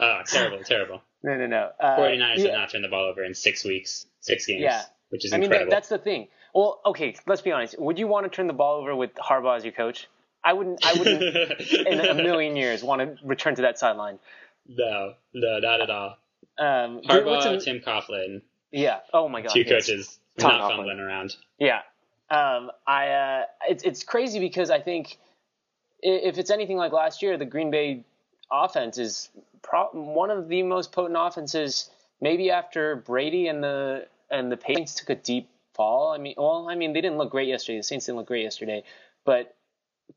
oh, 0.00 0.20
terrible, 0.26 0.62
terrible. 0.64 1.02
no, 1.22 1.36
no, 1.36 1.46
no. 1.46 1.70
Uh, 1.80 1.96
49ers 1.96 2.36
yeah. 2.38 2.44
have 2.44 2.52
not 2.52 2.70
turned 2.70 2.84
the 2.84 2.88
ball 2.88 3.06
over 3.08 3.24
in 3.24 3.34
six 3.34 3.64
weeks, 3.64 4.04
six 4.20 4.46
games, 4.46 4.60
Yeah. 4.62 4.82
which 5.10 5.24
is 5.24 5.32
incredible. 5.32 5.56
I 5.56 5.58
mean, 5.60 5.68
that, 5.70 5.74
that's 5.74 5.88
the 5.88 5.98
thing. 5.98 6.28
Well, 6.54 6.80
okay, 6.84 7.14
let's 7.26 7.42
be 7.42 7.52
honest. 7.52 7.78
Would 7.78 7.98
you 7.98 8.08
want 8.08 8.30
to 8.30 8.34
turn 8.34 8.46
the 8.46 8.52
ball 8.52 8.80
over 8.80 8.94
with 8.94 9.14
Harbaugh 9.14 9.56
as 9.56 9.64
your 9.64 9.72
coach? 9.72 10.08
I 10.42 10.52
wouldn't. 10.54 10.84
I 10.84 10.94
wouldn't 10.94 11.22
in 11.86 12.00
a 12.00 12.14
million 12.14 12.56
years 12.56 12.82
want 12.82 13.00
to 13.02 13.26
return 13.26 13.54
to 13.56 13.62
that 13.62 13.78
sideline. 13.78 14.18
No, 14.76 15.14
no, 15.34 15.58
not 15.58 15.80
at 15.80 15.90
all. 15.90 16.16
Um, 16.58 17.00
Harbaugh, 17.02 17.54
in- 17.54 17.60
Tim 17.60 17.80
Coughlin, 17.80 18.42
yeah. 18.70 19.00
Oh 19.12 19.28
my 19.28 19.42
God. 19.42 19.50
two 19.52 19.60
yes. 19.60 19.68
coaches 19.86 20.18
Tom 20.38 20.50
not 20.50 20.60
Coughlin. 20.60 20.76
fumbling 20.76 21.00
around. 21.00 21.36
Yeah. 21.58 21.80
Um, 22.30 22.70
I. 22.86 23.08
Uh, 23.08 23.42
it's 23.68 23.82
it's 23.82 24.02
crazy 24.04 24.38
because 24.38 24.70
I 24.70 24.80
think 24.80 25.18
if 26.02 26.38
it's 26.38 26.50
anything 26.50 26.76
like 26.76 26.92
last 26.92 27.22
year, 27.22 27.36
the 27.36 27.44
Green 27.44 27.70
Bay 27.70 28.04
offense 28.50 28.98
is 28.98 29.30
pro- 29.62 29.90
one 29.90 30.30
of 30.30 30.48
the 30.48 30.62
most 30.62 30.92
potent 30.92 31.16
offenses. 31.18 31.90
Maybe 32.20 32.50
after 32.50 32.96
Brady 32.96 33.48
and 33.48 33.62
the 33.62 34.06
and 34.30 34.52
the 34.52 34.56
Patriots 34.56 34.94
took 34.94 35.10
a 35.10 35.14
deep 35.14 35.48
fall. 35.74 36.12
I 36.12 36.18
mean, 36.18 36.34
well, 36.36 36.68
I 36.70 36.74
mean 36.74 36.92
they 36.92 37.00
didn't 37.00 37.18
look 37.18 37.30
great 37.30 37.48
yesterday. 37.48 37.78
The 37.78 37.84
Saints 37.84 38.06
didn't 38.06 38.18
look 38.18 38.26
great 38.26 38.44
yesterday, 38.44 38.84
but 39.24 39.56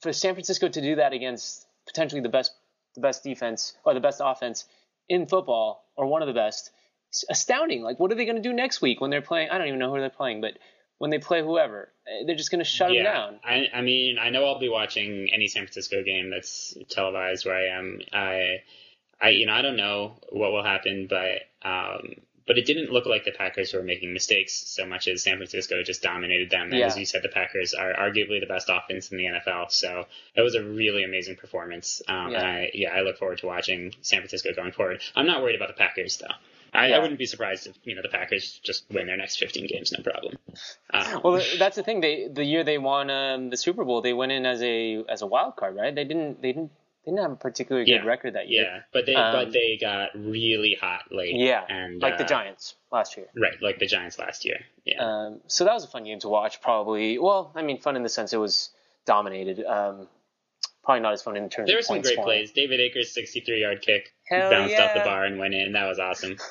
for 0.02 0.14
San 0.14 0.34
Francisco 0.34 0.68
to 0.68 0.82
do 0.82 0.96
that 0.96 1.14
against 1.14 1.66
potentially 1.88 2.22
the 2.22 2.30
best 2.30 2.54
the 2.96 3.02
best 3.02 3.24
defense 3.24 3.76
or 3.86 3.94
the 3.94 4.00
best 4.00 4.22
offense 4.24 4.66
in 5.10 5.28
football 5.28 5.86
or 5.96 6.08
one 6.08 6.22
of 6.22 6.28
the 6.28 6.34
best, 6.34 6.72
it's 7.10 7.26
astounding. 7.30 7.84
Like, 7.84 8.00
what 8.00 8.12
are 8.12 8.16
they 8.16 8.26
going 8.26 8.38
to 8.38 8.42
do 8.42 8.54
next 8.54 8.82
week 8.82 9.02
when 9.02 9.10
they're 9.10 9.22
playing? 9.22 9.50
I 9.50 9.58
don't 9.58 9.68
even 9.68 9.80
know 9.80 9.94
who 9.94 10.00
they're 10.00 10.10
playing, 10.10 10.42
but 10.42 10.58
when 10.98 11.12
they 11.12 11.20
play 11.20 11.42
whoever, 11.42 11.92
eh, 12.08 12.24
they're 12.26 12.36
just 12.36 12.52
going 12.52 12.64
to 12.64 12.66
shut 12.66 12.90
them 12.90 13.04
down. 13.04 13.40
I, 13.44 13.66
I 13.74 13.82
mean, 13.82 14.18
I 14.20 14.30
know 14.30 14.46
I'll 14.46 14.60
be 14.60 14.70
watching 14.70 15.30
any 15.34 15.48
San 15.48 15.64
Francisco 15.64 16.04
game 16.04 16.30
that's 16.30 16.76
televised 16.90 17.46
where 17.46 17.56
I 17.56 17.78
am. 17.78 18.00
I, 18.12 18.62
I, 19.22 19.30
you 19.30 19.46
know, 19.46 19.54
I 19.54 19.62
don't 19.62 19.78
know 19.78 20.14
what 20.30 20.52
will 20.52 20.64
happen, 20.64 21.08
but 21.10 21.42
um, 21.68 22.16
but 22.46 22.58
it 22.58 22.66
didn't 22.66 22.92
look 22.92 23.06
like 23.06 23.24
the 23.26 23.32
Packers 23.32 23.74
were 23.74 23.84
making 23.84 24.14
mistakes 24.14 24.54
so 24.68 24.86
much 24.86 25.08
as 25.08 25.24
San 25.24 25.38
Francisco 25.38 25.82
just 25.84 26.02
dominated 26.02 26.50
them. 26.50 26.70
And 26.70 26.80
Yeah. 26.80 26.88
as 26.88 26.98
you 26.98 27.06
said, 27.06 27.22
the 27.24 27.30
Packers 27.30 27.74
are 27.74 27.94
arguably 27.94 28.40
the 28.40 28.46
best 28.48 28.70
offense 28.70 29.12
in 29.12 29.18
the 29.18 29.26
NFL. 29.26 29.72
So 29.72 30.06
it 30.36 30.42
was 30.42 30.56
a 30.56 30.64
really 30.64 31.04
amazing 31.04 31.36
performance. 31.38 32.02
Um, 32.08 32.32
Yeah. 32.32 32.38
And 32.40 32.48
I, 32.48 32.72
yeah, 32.74 32.92
I 32.94 33.02
look 33.02 33.18
forward 33.18 33.38
to 33.40 33.46
watching 33.48 33.94
San 34.02 34.20
Francisco 34.20 34.52
going 34.54 34.72
forward. 34.74 35.02
I'm 35.16 35.26
not 35.28 35.42
worried 35.42 35.56
about 35.56 35.70
the 35.70 35.74
Packers 35.76 36.18
though. 36.18 36.28
I, 36.76 36.88
Yeah. 36.88 36.96
I 36.96 37.00
wouldn't 37.00 37.20
be 37.20 37.28
surprised 37.28 37.68
if 37.68 37.76
you 37.84 37.96
know 37.96 38.02
the 38.02 38.10
Packers 38.10 38.60
just 38.64 38.86
win 38.92 39.06
their 39.08 39.18
next 39.18 39.38
15 39.38 39.68
games, 39.68 39.92
no 39.96 40.04
problem. 40.04 40.38
Um, 40.94 41.22
Well, 41.24 41.42
that's 41.60 41.76
the 41.76 41.84
thing. 41.84 42.02
They 42.02 42.28
the 42.28 42.44
year 42.44 42.64
they 42.64 42.78
won 42.80 43.10
um, 43.10 43.50
the 43.52 43.58
Super 43.58 43.84
Bowl, 43.86 44.02
they 44.02 44.14
went 44.14 44.32
in 44.32 44.46
as 44.46 44.62
a 44.64 45.04
as 45.08 45.22
a 45.22 45.28
wild 45.28 45.56
card, 45.56 45.76
right? 45.76 45.94
They 45.94 46.04
didn't 46.04 46.42
they 46.42 46.52
didn't 46.54 46.72
they 47.06 47.12
didn't 47.12 47.22
have 47.24 47.32
a 47.32 47.36
particularly 47.36 47.86
good 47.86 48.06
record 48.06 48.36
that 48.36 48.50
year. 48.50 48.64
yeah, 48.64 48.80
but 48.94 49.06
they 49.06 49.16
Um, 49.16 49.34
but 49.34 49.52
they 49.52 49.78
got 49.80 50.10
really 50.16 50.78
hot 50.80 51.12
late. 51.12 51.36
Yeah, 51.36 51.64
and 51.68 52.02
like 52.02 52.18
the 52.18 52.24
uh, 52.24 52.28
Giants 52.28 52.76
last 52.92 53.18
year. 53.18 53.28
right? 53.36 53.62
Like 53.62 53.80
the 53.80 53.86
Giants 53.88 54.18
last 54.18 54.46
year. 54.46 54.60
Yeah, 54.86 55.04
Um, 55.04 55.42
so 55.48 55.66
that 55.66 55.74
was 55.74 55.84
a 55.84 55.88
fun 55.88 56.04
game 56.06 56.20
to 56.20 56.30
watch. 56.30 56.62
Probably, 56.62 57.18
well, 57.20 57.52
I 57.56 57.62
mean, 57.62 57.80
fun 57.80 57.96
in 57.96 58.04
the 58.04 58.10
sense 58.10 58.34
it 58.34 58.38
was 58.38 58.70
dominated. 59.06 59.64
Um, 59.66 60.08
probably 60.84 61.02
not 61.02 61.14
as 61.14 61.22
fun 61.22 61.36
in 61.36 61.50
terms 61.50 61.66
of. 61.66 61.68
there 61.68 61.78
were 61.78 61.82
some 61.82 62.02
great 62.02 62.20
plays. 62.20 62.52
David 62.52 62.80
Akers' 62.80 63.14
63 63.14 63.62
yard 63.62 63.82
kick 63.82 64.14
Hell 64.26 64.50
bounced 64.50 64.76
off 64.76 64.94
the 64.94 65.02
bar 65.02 65.26
and 65.26 65.40
went 65.40 65.54
in. 65.54 65.74
That 65.74 65.88
was 65.88 66.00
awesome. 66.00 66.38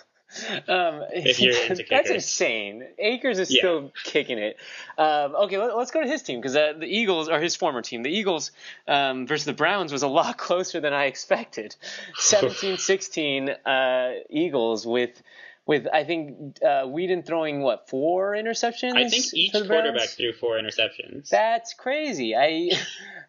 Um, 0.69 1.03
If 1.13 1.41
you're 1.41 1.55
into 1.69 1.85
that's 1.89 2.09
kickers. 2.09 2.11
insane. 2.11 2.85
Akers 2.99 3.39
is 3.39 3.51
Yeah. 3.51 3.59
still 3.61 3.93
kicking 4.05 4.39
it. 4.39 4.57
Um, 4.99 5.35
okay, 5.35 5.59
let, 5.59 5.71
us 5.71 5.91
go 5.91 6.03
to 6.03 6.09
his 6.09 6.23
team 6.23 6.41
because 6.41 6.57
uh, 6.57 6.75
the 6.79 6.87
Eagles 6.87 7.29
are 7.29 7.41
his 7.41 7.57
former 7.57 7.83
team. 7.83 8.03
The 8.03 8.11
Eagles 8.11 8.51
um, 8.89 9.27
versus 9.27 9.45
the 9.45 9.53
Browns 9.53 9.93
was 9.93 10.03
a 10.03 10.09
lot 10.09 10.37
closer 10.47 10.81
than 10.81 10.93
I 10.93 11.05
expected. 11.07 11.77
17-16 12.19 13.57
uh, 13.67 14.21
Eagles 14.31 14.87
with 14.87 15.23
with 15.67 15.87
I 15.93 16.05
think 16.05 16.59
uh, 16.63 16.85
Weeden 16.87 17.25
throwing 17.25 17.63
what 17.63 17.89
four 17.89 18.33
interceptions. 18.33 18.97
I 18.97 19.09
think 19.09 19.33
each 19.35 19.53
for 19.53 19.61
the 19.61 19.67
Browns? 19.67 19.83
quarterback 19.83 20.09
threw 20.11 20.33
four 20.33 20.59
interceptions. 20.59 21.29
That's 21.29 21.75
crazy. 21.75 22.35
I 22.35 22.71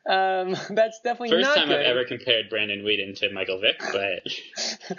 um, 0.10 0.56
that's 0.70 1.00
definitely 1.02 1.30
First 1.30 1.56
time 1.56 1.68
good. 1.68 1.80
I've 1.80 1.86
ever 1.86 2.06
compared 2.06 2.50
Brandon 2.50 2.84
Weeden 2.84 3.16
to 3.20 3.32
Michael 3.32 3.60
Vick, 3.60 3.80
but 3.80 4.24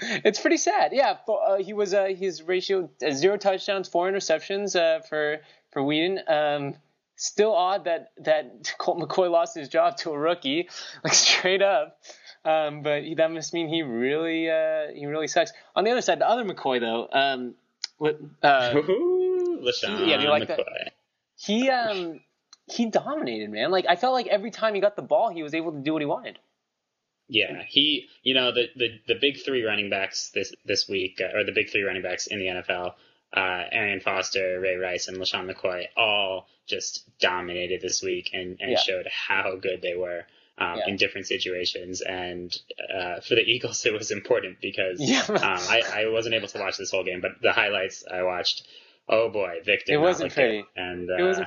it's 0.25 0.41
pretty 0.41 0.59
sad. 0.59 0.93
Yeah, 0.93 1.17
for, 1.27 1.41
uh, 1.47 1.63
he 1.63 1.73
was 1.73 1.93
uh, 1.93 2.07
his 2.07 2.43
ratio 2.43 2.89
uh, 3.05 3.11
zero 3.11 3.37
touchdowns, 3.37 3.89
four 3.89 4.11
interceptions 4.11 4.77
uh, 4.77 5.01
for 5.03 5.41
for 5.73 5.83
Weeden. 5.83 6.19
Um, 6.31 6.75
still 7.17 7.53
odd 7.53 7.85
that 7.85 8.13
that 8.19 8.75
Colt 8.79 8.99
McCoy 8.99 9.31
lost 9.31 9.57
his 9.57 9.69
job 9.69 9.97
to 9.99 10.11
a 10.11 10.19
rookie, 10.19 10.69
like 11.03 11.15
straight 11.15 11.63
up. 11.63 11.99
Um, 12.45 12.83
but 12.83 13.05
he, 13.05 13.15
that 13.15 13.31
must 13.31 13.55
mean 13.55 13.69
he 13.69 13.83
really 13.83 14.51
uh, 14.51 14.89
he 14.95 15.07
really 15.07 15.29
sucks. 15.29 15.53
On 15.75 15.85
the 15.85 15.91
other 15.91 16.03
side, 16.03 16.19
the 16.19 16.29
other 16.29 16.45
McCoy 16.45 16.81
though, 16.81 17.09
um, 17.11 17.55
what, 17.99 18.21
uh, 18.43 18.73
Ooh, 18.75 19.61
LeSean 19.65 20.07
Yeah, 20.09 20.19
do 20.19 20.25
you 20.25 20.31
like 20.31 20.49
that? 20.49 20.61
He 21.37 21.71
um, 21.71 22.21
he 22.67 22.87
dominated, 22.87 23.51
man. 23.51 23.71
Like 23.71 23.87
I 23.89 23.97
felt 23.97 24.13
like 24.13 24.27
every 24.27 24.51
time 24.51 24.75
he 24.75 24.81
got 24.81 24.97
the 24.97 25.03
ball, 25.03 25.31
he 25.31 25.43
was 25.43 25.55
able 25.55 25.73
to 25.73 25.79
do 25.79 25.93
what 25.93 26.03
he 26.03 26.07
wanted. 26.07 26.39
Yeah, 27.29 27.63
he, 27.67 28.09
you 28.23 28.35
know, 28.35 28.53
the, 28.53 28.67
the, 28.77 28.89
the 29.09 29.15
big 29.19 29.43
three 29.43 29.63
running 29.65 29.89
backs 29.89 30.31
this 30.35 30.53
this 30.67 30.87
week, 30.89 31.23
uh, 31.23 31.37
or 31.37 31.45
the 31.45 31.53
big 31.53 31.71
three 31.71 31.83
running 31.83 32.03
backs 32.03 32.27
in 32.27 32.39
the 32.39 32.47
NFL, 32.47 32.93
uh, 33.35 33.65
Arian 33.73 34.01
Foster, 34.01 34.61
Ray 34.61 34.77
Rice, 34.77 35.09
and 35.09 35.17
LeSean 35.17 35.51
McCoy, 35.51 35.87
all 35.97 36.47
just 36.67 37.09
dominated 37.21 37.81
this 37.81 38.03
week 38.03 38.31
and, 38.35 38.59
and 38.61 38.73
Yeah. 38.73 38.79
showed 38.79 39.07
how 39.07 39.57
good 39.57 39.81
they 39.81 39.95
were 39.95 40.27
um, 40.59 40.79
Yeah. 40.79 40.89
in 40.89 40.97
different 40.97 41.27
situations. 41.27 42.01
And 42.01 42.57
uh, 42.95 43.21
for 43.21 43.35
the 43.35 43.43
Eagles, 43.43 43.85
it 43.87 43.93
was 43.93 44.11
important 44.11 44.59
because 44.61 44.99
Yeah. 45.01 45.23
um, 45.29 45.39
I, 45.43 45.83
I 45.95 46.09
wasn't 46.11 46.35
able 46.35 46.49
to 46.49 46.59
watch 46.59 46.77
this 46.79 46.91
whole 46.91 47.05
game, 47.05 47.21
but 47.21 47.33
the 47.43 47.53
highlights 47.53 48.05
I 48.11 48.23
watched, 48.23 48.67
oh 49.09 49.29
boy, 49.31 49.59
Vick 49.65 49.85
did 49.87 49.95
It 49.95 49.99
wasn't 49.99 50.33
pretty. 50.33 50.59
good. 50.75 50.83
And 50.83 51.11
uh, 51.11 51.15
It 51.17 51.23
was. 51.23 51.41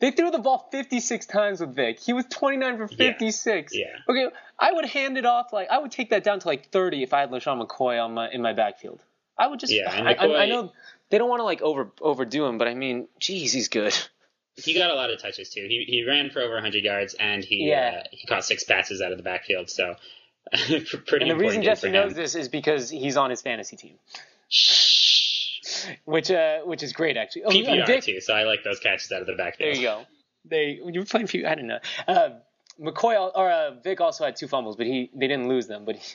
They 0.00 0.10
threw 0.10 0.32
the 0.32 0.40
ball 0.40 0.68
56 0.72 1.26
times 1.26 1.60
with 1.60 1.76
Vick. 1.76 2.00
He 2.00 2.12
was 2.12 2.24
29 2.26 2.76
for 2.76 2.88
56. 2.88 3.72
Yeah. 3.72 3.86
Okay, 4.08 4.26
I 4.58 4.72
would 4.72 4.84
hand 4.86 5.16
it 5.16 5.24
off 5.24 5.52
like 5.52 5.68
I 5.70 5.78
would 5.78 5.92
take 5.92 6.10
that 6.10 6.24
down 6.24 6.40
to 6.40 6.48
like 6.48 6.70
30 6.72 7.04
if 7.04 7.14
I 7.14 7.20
had 7.20 7.30
LeSean 7.30 7.64
McCoy 7.64 8.04
on 8.04 8.12
my 8.14 8.28
in 8.28 8.42
my 8.42 8.52
backfield. 8.52 9.00
I 9.38 9.46
would 9.46 9.60
just. 9.60 9.72
Yeah, 9.72 9.88
I, 9.92 10.14
I, 10.14 10.42
I 10.42 10.46
know 10.46 10.72
they 11.10 11.18
don't 11.18 11.28
want 11.28 11.38
to 11.38 11.44
like 11.44 11.62
over 11.62 11.92
overdo 12.00 12.46
him, 12.46 12.58
but 12.58 12.66
I 12.66 12.74
mean, 12.74 13.06
geez, 13.20 13.52
he's 13.52 13.68
good. 13.68 13.96
He 14.56 14.74
got 14.74 14.90
a 14.90 14.94
lot 14.94 15.10
of 15.10 15.20
touches 15.20 15.48
too. 15.50 15.66
He 15.68 15.84
he 15.88 16.04
ran 16.04 16.30
for 16.30 16.40
over 16.42 16.54
100 16.54 16.84
yards 16.84 17.14
and 17.14 17.42
he 17.44 17.68
Yeah. 17.68 18.02
uh, 18.04 18.08
he 18.10 18.26
caught 18.26 18.44
six 18.44 18.64
passes 18.64 19.00
out 19.00 19.10
of 19.12 19.16
the 19.18 19.24
backfield. 19.24 19.70
So 19.70 19.94
pretty 20.52 21.22
And 21.22 21.30
the 21.30 21.36
reason 21.36 21.62
Jesse 21.62 21.90
knows 21.90 22.14
this 22.14 22.34
is 22.34 22.48
because 22.48 22.90
he's 22.90 23.16
on 23.16 23.30
his 23.30 23.40
fantasy 23.40 23.76
team, 23.76 23.94
Shh. 24.48 25.86
which 26.04 26.30
uh 26.30 26.60
which 26.60 26.82
is 26.82 26.92
great 26.92 27.16
actually. 27.16 27.44
Oh, 27.44 27.50
PPR 27.50 27.86
Vick, 27.86 28.04
too. 28.04 28.20
So 28.20 28.34
I 28.34 28.44
like 28.44 28.62
those 28.64 28.78
catches 28.80 29.10
out 29.12 29.20
of 29.20 29.26
the 29.26 29.34
backfield. 29.34 29.74
There 29.74 29.80
you 29.80 29.86
go. 29.88 30.02
They 30.44 30.80
you 30.84 31.00
were 31.00 31.06
playing 31.06 31.26
few. 31.28 31.46
I 31.46 31.54
don't 31.54 31.66
know. 31.68 31.78
Uh, 32.06 32.30
McCoy 32.80 33.30
or 33.34 33.50
uh, 33.50 33.70
Vick 33.82 34.00
also 34.00 34.24
had 34.24 34.36
two 34.36 34.48
fumbles, 34.48 34.76
but 34.76 34.86
he 34.86 35.10
they 35.14 35.28
didn't 35.28 35.48
lose 35.48 35.66
them. 35.66 35.84
But 35.84 35.96
he, 35.96 36.14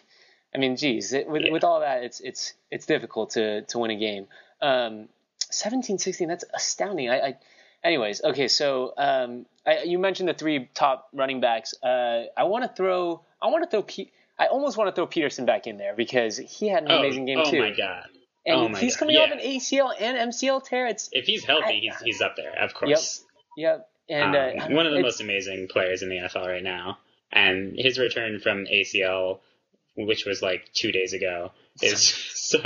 I 0.53 0.57
mean, 0.57 0.75
geez, 0.75 1.13
it, 1.13 1.27
with 1.27 1.43
Yeah. 1.43 1.51
with 1.51 1.63
all 1.63 1.79
that, 1.79 2.03
it's 2.03 2.19
it's 2.19 2.53
it's 2.69 2.85
difficult 2.85 3.31
to 3.31 3.61
to 3.63 3.79
win 3.79 3.91
a 3.91 3.95
game. 3.95 4.27
Um, 4.61 5.07
17-16, 5.51 6.27
that's 6.27 6.43
astounding. 6.53 7.09
I, 7.09 7.19
I 7.19 7.37
anyways, 7.83 8.21
okay. 8.23 8.47
So 8.47 8.93
um, 8.97 9.45
I, 9.65 9.83
you 9.83 9.99
mentioned 9.99 10.29
the 10.29 10.33
three 10.33 10.69
top 10.73 11.09
running 11.13 11.41
backs. 11.41 11.73
Uh, 11.83 12.23
I 12.37 12.43
want 12.45 12.63
to 12.63 12.69
throw. 12.75 13.21
I 13.41 13.47
want 13.47 13.63
to 13.63 13.69
throw. 13.69 13.83
Pe- 13.83 14.11
I 14.39 14.47
almost 14.47 14.77
want 14.77 14.87
to 14.89 14.95
throw 14.95 15.07
Peterson 15.07 15.45
back 15.45 15.67
in 15.67 15.77
there 15.77 15.95
because 15.95 16.37
he 16.37 16.67
had 16.69 16.83
an 16.83 16.91
Oh, 16.91 16.99
amazing 16.99 17.25
game 17.25 17.39
oh 17.39 17.49
too. 17.49 17.57
Oh 17.57 17.61
my 17.61 17.71
god! 17.75 18.03
And 18.45 18.55
oh 18.55 18.69
my 18.69 18.79
he's 18.79 18.95
God, 18.95 18.99
coming 18.99 19.17
off 19.17 19.29
yeah. 19.29 19.35
an 19.35 19.39
ACL 19.41 19.93
and 19.99 20.31
MCL 20.31 20.63
tear. 20.65 20.87
It's 20.87 21.09
If 21.11 21.25
he's 21.25 21.43
healthy, 21.43 21.63
I- 21.65 21.71
he's 21.81 21.99
he's 22.01 22.21
up 22.21 22.35
there, 22.35 22.53
of 22.63 22.73
course. 22.73 23.23
yep. 23.57 23.79
Yep. 23.79 23.89
And 24.09 24.35
uh, 24.35 24.65
Um, 24.65 24.73
one 24.73 24.85
of 24.85 24.93
the 24.93 25.01
most 25.01 25.19
amazing 25.19 25.67
players 25.69 26.01
in 26.01 26.09
the 26.09 26.15
NFL 26.17 26.47
right 26.47 26.63
now, 26.63 26.97
and 27.31 27.73
his 27.77 27.99
return 27.99 28.39
from 28.39 28.65
ACL, 28.65 29.39
which 29.97 30.25
was 30.25 30.41
like 30.41 30.69
two 30.73 30.91
days 30.93 31.11
ago, 31.13 31.51
is 31.81 31.99
so 32.33 32.59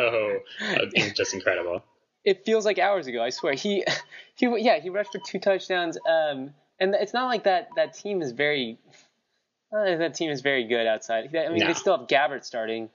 uh, 0.62 0.86
just 1.16 1.34
incredible. 1.34 1.84
It 2.24 2.46
feels 2.46 2.66
like 2.66 2.80
hours 2.80 3.08
ago. 3.08 3.22
I 3.24 3.30
swear 3.30 3.54
he, 3.54 3.84
he 4.36 4.48
yeah 4.60 4.80
he 4.80 4.90
rushed 4.90 5.12
for 5.12 5.20
two 5.26 5.40
touchdowns. 5.40 5.98
Um, 5.98 6.54
and 6.80 6.96
it's 6.96 7.14
not 7.14 7.28
like 7.28 7.44
that 7.44 7.70
that 7.76 7.94
team 7.94 8.22
is 8.22 8.32
very, 8.32 8.78
uh, 9.76 9.98
that 9.98 10.14
team 10.16 10.32
is 10.32 10.42
very 10.42 10.66
good 10.66 10.88
outside. 10.88 11.36
I 11.36 11.50
mean 11.50 11.60
No. 11.60 11.68
they 11.68 11.74
still 11.74 11.98
have 11.98 12.08
Gabbert 12.08 12.44
starting, 12.44 12.90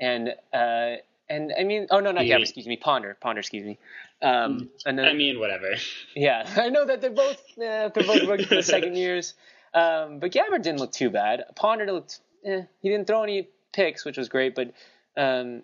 and 0.00 0.34
uh, 0.52 0.96
and 1.28 1.52
I 1.58 1.64
mean 1.64 1.86
oh 1.90 2.00
no 2.00 2.12
not 2.12 2.26
Yeah. 2.26 2.36
Gabbert 2.36 2.42
excuse 2.42 2.66
me 2.66 2.76
Ponder 2.76 3.16
Ponder 3.20 3.40
excuse 3.40 3.64
me. 3.64 3.78
Um, 4.22 4.68
and 4.84 4.98
then, 4.98 5.06
I 5.06 5.14
mean, 5.14 5.40
whatever. 5.40 5.70
yeah 6.14 6.46
I 6.56 6.68
know 6.68 6.84
that 6.84 7.00
they're 7.00 7.10
both 7.10 7.40
uh, 7.56 7.88
they're 7.88 8.04
both 8.06 8.26
rookies 8.28 8.46
for 8.46 8.56
the 8.56 8.62
second 8.76 8.96
years, 8.96 9.34
um, 9.72 10.18
but 10.18 10.32
Gabbert 10.32 10.62
didn't 10.62 10.80
look 10.80 10.92
too 10.92 11.08
bad. 11.10 11.44
Ponder 11.56 11.90
looked 11.90 12.20
eh, 12.44 12.62
he 12.82 12.88
didn't 12.90 13.06
throw 13.06 13.22
any 13.22 13.48
picks 13.72 14.04
which 14.04 14.16
was 14.18 14.28
great, 14.28 14.54
but. 14.54 14.72
Um, 15.16 15.62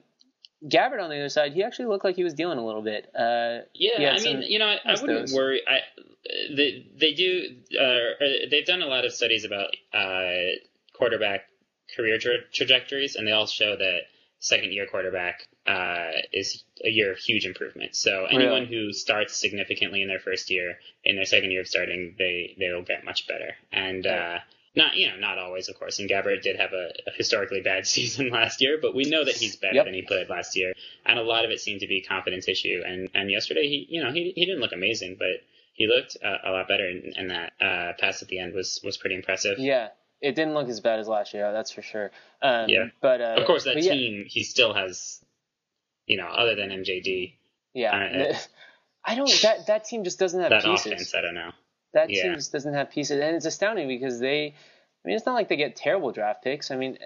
Gabbert 0.64 1.02
on 1.02 1.10
the 1.10 1.16
other 1.16 1.28
side, 1.28 1.52
he 1.52 1.62
actually 1.62 1.86
looked 1.86 2.04
like 2.04 2.16
he 2.16 2.24
was 2.24 2.34
dealing 2.34 2.58
a 2.58 2.64
little 2.64 2.82
bit. 2.82 3.10
Uh, 3.14 3.60
Yeah, 3.74 4.12
I 4.12 4.20
mean, 4.20 4.42
you 4.42 4.58
know, 4.58 4.66
I, 4.66 4.78
I 4.84 5.00
wouldn't 5.00 5.30
worry. 5.32 5.60
I 5.66 5.78
they 6.54 6.86
they 6.98 7.12
do 7.14 7.56
uh, 7.78 8.24
they've 8.50 8.66
done 8.66 8.82
a 8.82 8.86
lot 8.86 9.04
of 9.04 9.12
studies 9.12 9.44
about 9.44 9.68
uh, 9.92 10.56
quarterback 10.94 11.42
career 11.94 12.18
tra- 12.18 12.48
trajectories, 12.52 13.16
and 13.16 13.26
they 13.26 13.32
all 13.32 13.46
show 13.46 13.76
that 13.76 14.00
second 14.38 14.72
year 14.72 14.86
quarterback 14.90 15.46
uh, 15.66 16.10
is 16.32 16.64
a 16.84 16.88
year 16.88 17.12
of 17.12 17.18
huge 17.18 17.46
improvement. 17.46 17.94
So 17.94 18.26
anyone 18.26 18.66
who 18.66 18.92
starts 18.92 19.36
significantly 19.36 20.02
in 20.02 20.08
their 20.08 20.20
first 20.20 20.50
year, 20.50 20.78
in 21.04 21.16
their 21.16 21.24
second 21.24 21.50
year 21.50 21.60
of 21.60 21.68
starting, 21.68 22.14
they 22.18 22.56
they 22.58 22.70
will 22.70 22.82
get 22.82 23.04
much 23.04 23.28
better. 23.28 23.54
And 23.72 24.04
Right. 24.06 24.40
Not 24.76 24.94
you 24.96 25.08
know 25.08 25.16
not 25.16 25.38
always, 25.38 25.68
of 25.68 25.78
course. 25.78 25.98
And 25.98 26.08
Gabbert 26.08 26.42
did 26.42 26.56
have 26.56 26.72
a, 26.72 26.90
a 27.08 27.12
historically 27.16 27.60
bad 27.62 27.86
season 27.96 28.30
last 28.30 28.60
year, 28.60 28.78
but 28.80 28.94
we 28.94 29.04
know 29.04 29.24
that 29.24 29.36
he's 29.36 29.56
better 29.56 29.74
Yep. 29.76 29.84
than 29.86 29.94
he 29.94 30.02
played 30.02 30.28
last 30.28 30.56
year 30.56 30.72
and 31.04 31.18
a 31.18 31.22
lot 31.22 31.44
of 31.44 31.50
it 31.50 31.60
seemed 31.60 31.80
to 31.80 31.86
be 31.86 32.02
confidence 32.02 32.48
issue. 32.48 32.82
And 32.86 33.08
and 33.14 33.30
yesterday, 33.30 33.62
he 33.68 33.86
you 33.88 34.02
know 34.02 34.12
he 34.12 34.32
he 34.34 34.44
didn't 34.44 34.60
look 34.60 34.72
amazing, 34.72 35.16
but 35.18 35.28
he 35.72 35.86
looked 35.86 36.16
uh, 36.24 36.38
a 36.44 36.50
lot 36.52 36.68
better, 36.68 36.86
and, 36.86 37.14
and 37.16 37.30
that 37.30 37.52
uh, 37.60 37.92
pass 37.98 38.22
at 38.22 38.28
the 38.28 38.38
end 38.38 38.54
was 38.54 38.80
was 38.84 38.96
pretty 38.96 39.14
impressive. 39.16 39.58
Yeah, 39.58 39.88
it 40.20 40.34
didn't 40.34 40.54
look 40.54 40.68
as 40.68 40.80
bad 40.80 40.98
as 41.00 41.06
last 41.08 41.32
year. 41.34 41.52
That's 41.52 41.70
for 41.70 41.82
sure. 41.82 42.10
Um, 42.42 42.68
Yeah. 42.68 42.86
but 43.00 43.20
uh, 43.20 43.36
Of 43.38 43.46
course, 43.46 43.64
that 43.64 43.74
but 43.74 43.82
yeah, 43.82 43.92
team 43.92 44.24
he 44.26 44.42
still 44.42 44.74
has, 44.74 45.20
you 46.06 46.16
know, 46.16 46.26
other 46.26 46.54
than 46.56 46.70
MJD, 46.70 47.34
Yeah, 47.74 47.94
uh, 48.32 48.36
I 49.04 49.14
don't. 49.14 49.30
That 49.42 49.66
that 49.68 49.84
team 49.84 50.02
just 50.04 50.18
doesn't 50.18 50.40
have 50.40 50.50
that 50.50 50.64
pieces. 50.64 50.84
That 50.84 50.92
offense. 50.94 51.14
I 51.14 51.20
don't 51.20 51.34
know. 51.34 51.50
That 51.96 52.10
yeah. 52.10 52.24
team 52.24 52.34
just 52.34 52.52
doesn't 52.52 52.74
have 52.74 52.90
pieces, 52.90 53.22
and 53.22 53.34
it's 53.34 53.46
astounding 53.46 53.88
because 53.88 54.20
they. 54.20 54.48
I 54.48 55.08
mean, 55.08 55.16
it's 55.16 55.24
not 55.24 55.32
like 55.34 55.48
they 55.48 55.56
get 55.56 55.76
terrible 55.76 56.12
draft 56.12 56.44
picks. 56.44 56.70
I 56.70 56.76
mean, 56.76 56.98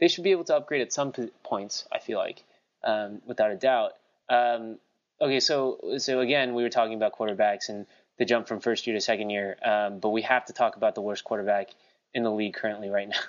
they 0.00 0.08
should 0.08 0.24
be 0.24 0.32
able 0.32 0.42
to 0.44 0.56
upgrade 0.56 0.82
at 0.82 0.92
some 0.92 1.12
points. 1.44 1.86
I 1.92 2.00
feel 2.00 2.18
like, 2.18 2.42
um, 2.82 3.22
without 3.24 3.52
a 3.52 3.56
doubt. 3.56 3.92
Um, 4.28 4.78
okay, 5.20 5.38
so 5.38 5.96
so 5.98 6.18
again, 6.20 6.54
we 6.54 6.64
were 6.64 6.70
talking 6.70 6.94
about 6.94 7.16
quarterbacks 7.16 7.68
and 7.68 7.86
the 8.18 8.24
jump 8.24 8.48
from 8.48 8.58
first 8.58 8.88
year 8.88 8.96
to 8.96 9.00
second 9.00 9.30
year, 9.30 9.56
um, 9.64 10.00
but 10.00 10.10
we 10.10 10.22
have 10.22 10.46
to 10.46 10.52
talk 10.52 10.74
about 10.74 10.96
the 10.96 11.02
worst 11.02 11.22
quarterback 11.22 11.68
in 12.12 12.24
the 12.24 12.32
league 12.32 12.54
currently 12.54 12.88
right 12.88 13.08
now. 13.08 13.20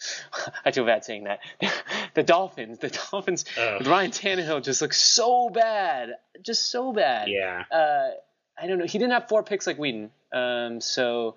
I 0.64 0.70
feel 0.70 0.86
bad 0.86 1.04
saying 1.04 1.24
that. 1.24 1.40
the 2.14 2.22
Dolphins, 2.22 2.78
the 2.78 2.88
Dolphins 2.88 3.44
with 3.78 3.86
Ryan 3.86 4.10
Tannehill 4.10 4.62
just 4.62 4.80
looks 4.80 4.98
so 4.98 5.50
bad, 5.50 6.14
just 6.42 6.70
so 6.70 6.92
bad. 6.92 7.28
Yeah. 7.28 7.64
Uh, 7.70 8.10
I 8.58 8.66
don't 8.66 8.78
know. 8.78 8.86
He 8.86 8.98
didn't 8.98 9.12
have 9.12 9.28
four 9.28 9.42
picks 9.42 9.66
like 9.66 9.78
Weeden, 9.78 10.10
um, 10.32 10.80
so 10.80 11.36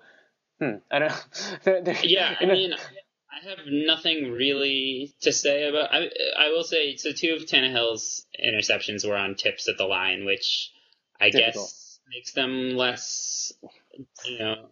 hmm, 0.58 0.76
I 0.90 0.98
don't 0.98 1.08
know. 1.10 1.16
They're- 1.64 1.82
they're- 1.82 1.96
Yeah, 2.02 2.34
I 2.40 2.46
mean, 2.46 2.72
I 2.72 3.48
have 3.48 3.58
nothing 3.66 4.32
really 4.32 5.14
to 5.22 5.32
say 5.32 5.68
about. 5.68 5.92
I 5.94 6.08
I 6.38 6.48
will 6.50 6.64
say 6.64 6.96
so. 6.96 7.12
Two 7.12 7.34
of 7.36 7.42
Tannehill's 7.46 8.26
interceptions 8.42 9.06
were 9.08 9.16
on 9.16 9.34
tips 9.34 9.68
at 9.68 9.78
the 9.78 9.84
line, 9.86 10.24
which 10.24 10.70
I 11.20 11.30
Difficult. 11.30 11.66
guess 11.66 12.00
makes 12.10 12.32
them 12.32 12.76
less, 12.76 13.52
you 14.24 14.38
know, 14.38 14.66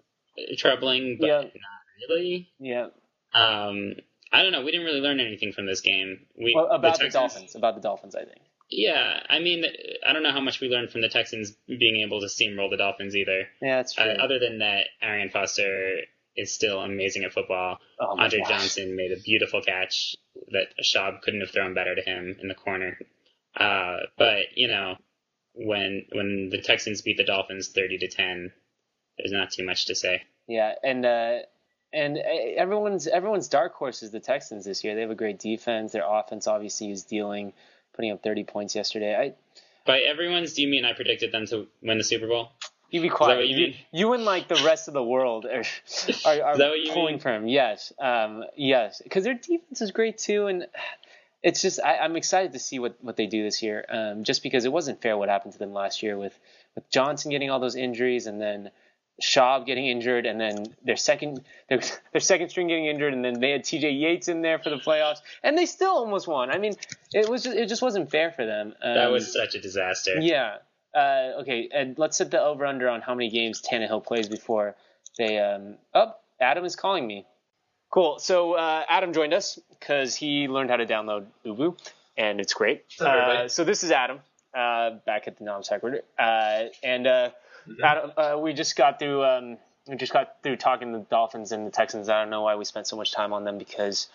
troubling, 0.57 1.19
but 1.21 1.27
Yeah. 1.27 1.41
not 1.43 2.09
really. 2.09 2.51
yeah. 2.59 2.87
Um, 3.33 3.95
I 4.33 4.43
don't 4.43 4.53
know. 4.53 4.63
We 4.65 4.71
didn't 4.73 4.87
really 4.87 5.01
learn 5.01 5.21
anything 5.21 5.53
from 5.53 5.67
this 5.67 5.81
game. 5.81 6.27
We 6.37 6.53
Well, 6.55 6.67
about 6.67 6.95
the, 6.99 7.05
Texans- 7.05 7.13
Dolphins, 7.15 7.55
about 7.55 7.75
the 7.77 7.81
Dolphins, 7.81 8.15
I 8.15 8.25
think. 8.25 8.41
Yeah, 8.71 9.21
I 9.29 9.39
mean, 9.39 9.65
I 10.07 10.13
don't 10.13 10.23
know 10.23 10.33
how 10.33 10.41
much 10.41 10.61
we 10.61 10.69
learned 10.69 10.91
from 10.91 11.01
the 11.01 11.09
Texans 11.09 11.53
being 11.67 12.03
able 12.05 12.21
to 12.21 12.27
steamroll 12.27 12.71
the 12.71 12.77
Dolphins 12.77 13.17
either. 13.17 13.49
Yeah, 13.63 13.77
that's 13.77 13.95
true. 13.95 14.05
Uh, 14.05 14.23
other 14.23 14.39
than 14.39 14.59
that, 14.59 14.87
Arian 15.01 15.31
Foster 15.31 16.01
is 16.37 16.53
still 16.53 16.81
amazing 16.81 17.25
at 17.25 17.33
football. 17.33 17.79
oh 17.99 18.19
Andre 18.19 18.41
gosh. 18.41 18.49
Johnson 18.49 18.95
made 18.95 19.13
a 19.13 19.21
beautiful 19.21 19.63
catch 19.63 20.17
that 20.53 20.69
Schaub 20.83 21.23
couldn't 21.23 21.41
have 21.41 21.51
thrown 21.51 21.75
better 21.75 21.95
to 21.95 22.03
him 22.03 22.37
in 22.41 22.49
the 22.49 22.55
corner. 22.55 22.99
Uh, 23.57 23.97
but 24.17 24.43
you 24.55 24.69
know, 24.69 24.97
when 25.55 26.07
when 26.13 26.49
the 26.51 26.61
Texans 26.61 27.03
beat 27.03 27.17
the 27.17 27.25
Dolphins 27.25 27.69
thirty 27.69 27.99
to 27.99 28.09
ten, 28.09 28.53
there's 29.17 29.33
not 29.33 29.51
too 29.51 29.65
much 29.65 29.87
to 29.87 29.95
say. 29.95 30.23
Yeah, 30.47 30.75
and 30.85 31.05
uh, 31.05 31.39
and 31.93 32.19
uh, 32.19 32.21
everyone's 32.57 33.07
everyone's 33.07 33.49
dark 33.49 33.75
horse 33.75 34.03
is 34.03 34.11
the 34.11 34.21
Texans 34.21 34.65
this 34.65 34.85
year. 34.85 34.95
They 34.95 35.01
have 35.01 35.11
a 35.11 35.17
great 35.17 35.39
defense. 35.39 35.93
Their 35.93 36.05
offense 36.07 36.47
obviously 36.47 36.91
is 36.91 37.03
dealing, 37.05 37.53
putting 37.99 38.13
up 38.13 38.23
30 38.23 38.45
points 38.45 38.77
yesterday. 38.77 39.17
I 39.17 39.35
By 39.85 39.99
everyone's, 40.09 40.55
do 40.55 40.63
you 40.63 40.69
mean 40.69 40.85
I 40.85 40.93
predicted 40.93 41.33
them 41.33 41.47
to 41.47 41.67
win 41.83 41.99
the 41.99 42.05
Super 42.05 42.29
Bowl? 42.29 42.53
you 42.91 43.03
be 43.03 43.09
quiet. 43.09 43.49
you 43.49 43.57
You, 43.57 43.75
you 43.93 44.13
and 44.13 44.25
like 44.25 44.47
the 44.49 44.63
rest 44.65 44.87
of 44.89 44.95
the 44.95 45.03
world 45.03 45.45
are 45.45 45.65
are, 46.25 46.43
are 46.43 46.57
that 46.57 46.69
what 46.71 46.81
you 46.81 46.93
pulling 46.93 47.15
mean? 47.15 47.21
for 47.21 47.35
him. 47.35 47.49
Yes, 47.49 47.93
um, 47.99 48.45
yes, 48.57 49.03
because 49.03 49.25
their 49.25 49.35
defense 49.35 49.83
is 49.83 49.91
great 49.91 50.17
too, 50.17 50.47
and 50.47 50.67
it's 51.43 51.61
just 51.61 51.81
I, 51.83 51.99
I'm 51.99 52.15
excited 52.17 52.53
to 52.53 52.59
see 52.61 52.79
what, 52.79 52.97
what 53.03 53.17
they 53.17 53.27
do 53.27 53.43
this 53.43 53.63
year. 53.63 53.85
Um, 53.89 54.23
just 54.23 54.43
because 54.45 54.65
it 54.65 54.73
wasn't 54.73 55.03
fair 55.03 55.19
what 55.19 55.29
happened 55.29 55.55
to 55.55 55.59
them 55.59 55.73
last 55.73 56.03
year 56.03 56.17
with 56.17 56.39
with 56.77 56.89
Johnson 56.89 57.33
getting 57.33 57.51
all 57.51 57.61
those 57.61 57.77
injuries 57.77 58.27
and 58.27 58.41
then. 58.41 58.71
Schaub 59.23 59.67
getting 59.67 59.87
injured, 59.87 60.27
and 60.27 60.41
then 60.41 60.75
their 60.85 60.97
second 60.97 61.43
their, 61.69 61.81
their 62.13 62.21
second 62.21 62.51
string 62.51 62.69
getting 62.69 62.87
injured, 62.87 63.13
and 63.13 63.25
then 63.25 63.41
they 63.41 63.51
had 63.51 63.65
T.J. 63.65 63.91
Yates 63.91 64.29
in 64.29 64.43
there 64.43 64.59
for 64.59 64.71
the 64.71 64.77
playoffs, 64.77 65.19
and 65.43 65.57
they 65.59 65.67
still 65.67 65.91
almost 65.91 66.29
won. 66.29 66.51
I 66.51 66.59
mean, 66.59 66.75
it 67.13 67.29
was 67.29 67.43
just, 67.43 67.57
it 67.57 67.69
just 67.69 67.83
wasn't 67.83 68.11
fair 68.11 68.31
for 68.31 68.47
them. 68.47 68.75
Um, 68.83 68.95
That 68.95 69.11
was 69.11 69.33
such 69.33 69.55
a 69.55 69.61
disaster. 69.61 70.21
yeah. 70.21 70.59
Uh, 70.95 71.41
okay, 71.43 71.69
and 71.73 71.99
let's 71.99 72.17
set 72.17 72.31
the 72.31 72.41
over 72.41 72.65
under 72.65 72.89
on 72.89 73.03
how 73.03 73.15
many 73.15 73.29
games 73.29 73.63
Tannehill 73.63 74.05
plays 74.05 74.29
before 74.29 74.75
they. 75.19 75.39
Um, 75.39 75.77
oh, 75.95 76.15
Adam 76.41 76.65
is 76.65 76.77
calling 76.77 77.07
me. 77.07 77.27
Cool. 77.91 78.19
So 78.19 78.55
uh, 78.55 78.85
Adam 78.89 79.13
joined 79.13 79.35
us 79.35 79.59
because 79.79 80.15
he 80.15 80.49
learned 80.49 80.71
how 80.71 80.77
to 80.77 80.87
download 80.87 81.27
Ubu, 81.45 81.77
and 82.17 82.41
it's 82.41 82.55
great. 82.55 82.85
Uh, 83.01 83.49
so 83.49 83.65
this 83.65 83.85
is 83.85 83.91
Adam 83.91 84.21
uh, 84.55 84.93
back 85.07 85.29
at 85.29 85.37
the 85.39 85.45
non 85.45 85.63
sequitur, 85.63 86.03
uh, 86.19 86.65
and 86.83 87.07
uh, 87.07 87.31
Uh, 88.17 88.39
we 88.39 88.53
just 88.53 88.77
got 88.77 88.99
through. 88.99 89.25
Um, 89.25 89.59
we 89.89 89.97
just 89.97 90.13
got 90.13 90.43
through 90.43 90.57
talking 90.57 90.93
to 90.93 90.99
the 90.99 91.05
Dolphins 91.05 91.53
and 91.53 91.67
the 91.67 91.71
Texans. 91.71 92.09
I 92.09 92.21
don't 92.21 92.31
know 92.31 92.43
why 92.43 92.57
we 92.57 92.65
spent 92.65 92.87
so 92.87 92.97
much 92.97 93.13
time 93.13 93.33
on 93.33 93.45
them 93.45 93.59
because 93.59 94.09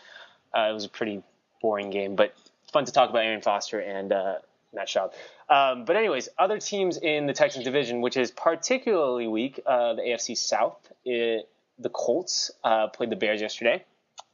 uh, 0.55 0.67
it 0.69 0.73
was 0.73 0.85
a 0.85 0.89
pretty 0.89 1.23
boring 1.61 1.89
game, 1.89 2.15
but 2.15 2.35
fun 2.71 2.85
to 2.85 2.91
talk 2.91 3.09
about 3.09 3.23
Arian 3.23 3.41
Foster 3.41 3.79
and 3.79 4.11
uh, 4.11 4.35
Matt 4.73 4.87
Schaub. 4.87 5.13
Um, 5.49 5.85
but 5.85 5.95
anyways, 5.95 6.29
other 6.37 6.59
teams 6.59 6.97
in 6.97 7.25
the 7.25 7.33
Texans 7.33 7.63
division, 7.65 8.01
which 8.01 8.17
is 8.17 8.31
particularly 8.31 9.27
weak, 9.27 9.59
uh, 9.65 9.93
the 9.93 10.01
AFC 10.01 10.37
South, 10.37 10.77
it, 11.05 11.49
the 11.79 11.89
Colts 11.89 12.51
uh, 12.63 12.87
played 12.87 13.09
the 13.09 13.15
Bears 13.15 13.41
yesterday. 13.41 13.83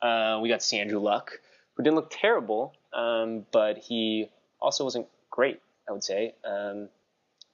Uh, 0.01 0.39
we 0.41 0.49
got 0.49 0.61
to 0.61 0.65
see 0.65 0.79
Andrew 0.79 0.99
Luck, 0.99 1.39
who 1.75 1.83
didn't 1.83 1.95
look 1.95 2.11
terrible, 2.11 2.73
um, 2.93 3.45
but 3.51 3.77
he 3.77 4.29
also 4.59 4.83
wasn't 4.83 5.07
great, 5.29 5.61
I 5.87 5.91
would 5.91 6.03
say. 6.03 6.33
Um, 6.43 6.89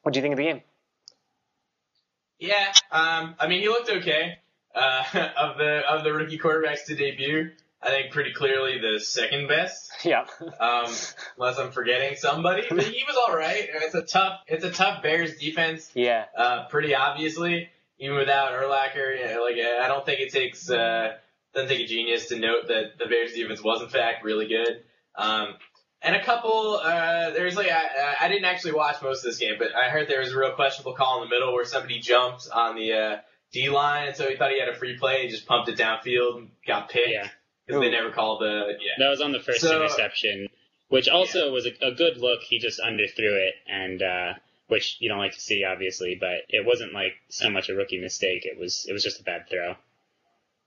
what 0.03 0.13
do 0.13 0.19
you 0.19 0.21
think 0.21 0.33
of 0.33 0.37
the 0.37 0.43
game? 0.43 0.61
Yeah, 2.39 2.71
um, 2.91 3.35
I 3.39 3.47
mean, 3.47 3.61
he 3.61 3.67
looked 3.69 3.89
okay. 3.89 4.39
Uh, 4.73 5.03
of 5.37 5.57
the 5.57 5.81
of 5.89 6.03
the 6.03 6.11
rookie 6.13 6.37
quarterbacks 6.37 6.85
to 6.87 6.95
debut, 6.95 7.51
I 7.81 7.89
think 7.89 8.11
pretty 8.11 8.33
clearly 8.33 8.77
the 8.79 8.99
second 8.99 9.47
best, 9.47 9.89
Yeah. 10.03 10.25
um, 10.59 10.91
unless 11.37 11.57
I'm 11.57 11.71
forgetting 11.71 12.17
somebody. 12.17 12.63
But 12.69 12.83
he 12.83 13.03
was 13.07 13.17
all 13.25 13.35
right. 13.37 13.65
It's 13.83 13.95
a 13.95 14.01
tough 14.01 14.41
it's 14.47 14.65
a 14.65 14.71
tough 14.71 15.01
Bears 15.01 15.37
defense, 15.37 15.89
yeah. 15.93 16.25
uh, 16.37 16.67
pretty 16.67 16.93
obviously. 16.93 17.69
Even 17.99 18.17
without 18.17 18.51
Urlacher, 18.51 19.17
you 19.17 19.25
know, 19.33 19.41
like 19.43 19.55
I 19.55 19.87
don't 19.87 20.05
think 20.05 20.19
it 20.19 20.33
takes 20.33 20.69
uh, 20.69 21.13
doesn't 21.53 21.69
take 21.69 21.79
a 21.79 21.87
genius 21.87 22.27
to 22.27 22.37
note 22.37 22.67
that 22.67 22.97
the 22.99 23.05
Bears 23.05 23.31
defense 23.33 23.63
was 23.63 23.81
in 23.81 23.87
fact 23.87 24.25
really 24.25 24.47
good. 24.49 24.83
Um, 25.15 25.53
and 26.05 26.15
a 26.15 26.23
couple, 26.23 26.79
uh, 26.81 27.31
there's 27.31 27.55
like, 27.55 27.69
I, 27.71 28.15
I 28.21 28.27
didn't 28.29 28.45
actually 28.45 28.73
watch 28.73 29.01
most 29.01 29.19
of 29.19 29.23
this 29.25 29.37
game, 29.39 29.55
but 29.59 29.69
I 29.75 29.89
heard 29.89 30.07
there 30.07 30.19
was 30.21 30.31
a 30.31 30.37
real 30.37 30.51
questionable 30.53 30.93
call 30.93 31.21
in 31.23 31.29
the 31.29 31.35
middle 31.35 31.53
where 31.53 31.65
somebody 31.65 31.99
jumped 31.99 32.47
on 32.53 32.75
the, 32.75 32.93
uh, 32.93 33.17
D 33.51 33.69
line, 33.69 34.07
and 34.07 34.15
so 34.17 34.27
he 34.29 34.35
thought 34.35 34.51
he 34.51 34.59
had 34.59 34.69
a 34.69 34.75
free 34.75 34.97
play, 34.97 35.21
and 35.21 35.29
just 35.29 35.45
pumped 35.45 35.69
it 35.69 35.77
downfield, 35.77 36.37
and 36.37 36.49
got 36.67 36.89
picked. 36.89 37.09
Yeah. 37.09 37.27
Because 37.65 37.81
they 37.81 37.89
never 37.89 38.11
called 38.11 38.41
the, 38.41 38.73
yeah. 38.79 38.91
That 38.99 39.09
was 39.09 39.21
on 39.21 39.31
the 39.31 39.39
first 39.39 39.61
So- 39.61 39.81
interception, 39.81 40.47
which 40.89 41.07
also 41.09 41.51
was 41.51 41.65
a, 41.65 41.71
a 41.87 41.91
good 41.93 42.17
look. 42.17 42.41
He 42.41 42.59
just 42.59 42.79
underthrew 42.79 43.47
it, 43.47 43.53
and 43.67 44.01
uh, 44.03 44.33
which 44.67 44.97
you 44.99 45.09
don't 45.09 45.17
like 45.19 45.33
to 45.33 45.39
see, 45.41 45.63
obviously, 45.63 46.15
but 46.19 46.39
it 46.49 46.65
wasn't 46.65 46.93
like 46.93 47.13
so 47.29 47.49
much 47.49 47.69
a 47.69 47.73
rookie 47.75 47.99
mistake. 47.99 48.45
It 48.45 48.59
was 48.59 48.85
it 48.89 48.93
was 48.93 49.03
just 49.03 49.19
a 49.19 49.23
bad 49.23 49.47
throw. 49.49 49.75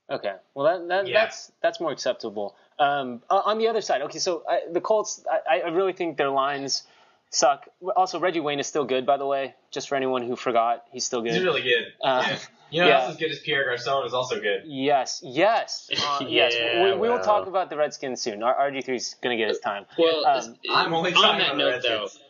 Okay. 0.09 0.33
Well, 0.55 0.65
that, 0.65 0.87
that 0.87 1.07
Yeah. 1.07 1.21
that's 1.23 1.51
that's 1.61 1.79
more 1.79 1.91
acceptable. 1.91 2.55
Um, 2.79 3.21
uh, 3.29 3.41
on 3.45 3.57
the 3.57 3.67
other 3.67 3.81
side, 3.81 4.01
okay, 4.03 4.19
so 4.19 4.43
I, 4.49 4.61
the 4.71 4.79
Colts, 4.81 5.23
I, 5.29 5.59
I 5.61 5.67
really 5.69 5.93
think 5.93 6.17
their 6.17 6.29
lines 6.29 6.83
suck. 7.29 7.67
Also, 7.95 8.19
Reggie 8.19 8.39
Wayne 8.39 8.59
is 8.59 8.67
still 8.67 8.85
good, 8.85 9.05
by 9.05 9.17
the 9.17 9.25
way. 9.25 9.53
Just 9.69 9.89
for 9.89 9.95
anyone 9.95 10.23
who 10.23 10.35
forgot, 10.35 10.85
he's 10.91 11.03
still 11.05 11.21
good. 11.21 11.33
He's 11.33 11.43
really 11.43 11.61
good. 11.61 11.85
Uh, 12.01 12.23
yeah. 12.25 12.37
You 12.71 12.81
know, 12.81 12.87
yeah. 12.87 12.99
else 13.01 13.09
as 13.11 13.17
good 13.17 13.31
as 13.31 13.39
Pierre 13.39 13.65
Garcon 13.65 14.05
is 14.05 14.13
also 14.13 14.39
good. 14.39 14.61
Yes, 14.65 15.21
yes, 15.25 15.89
uh, 16.07 16.23
yes. 16.27 16.53
Yeah, 16.57 16.83
We, 16.85 16.99
we 16.99 17.09
will 17.09 17.19
talk 17.19 17.47
about 17.47 17.69
the 17.71 17.75
Redskins 17.77 18.21
soon. 18.21 18.43
R- 18.43 18.69
RG3 18.71 18.89
is 18.95 19.15
going 19.21 19.35
to 19.35 19.41
get 19.41 19.49
his 19.49 19.59
time. 19.59 19.85
Well, 19.97 20.23
Um, 20.25 20.55
I'm 20.71 20.93
only 20.93 21.11
on 21.13 21.21
talking 21.21 21.39
that 21.39 21.47
about 21.47 21.57
note, 21.57 21.81
the 21.81 21.87
though, 21.87 21.99
Redskins. 22.01 22.23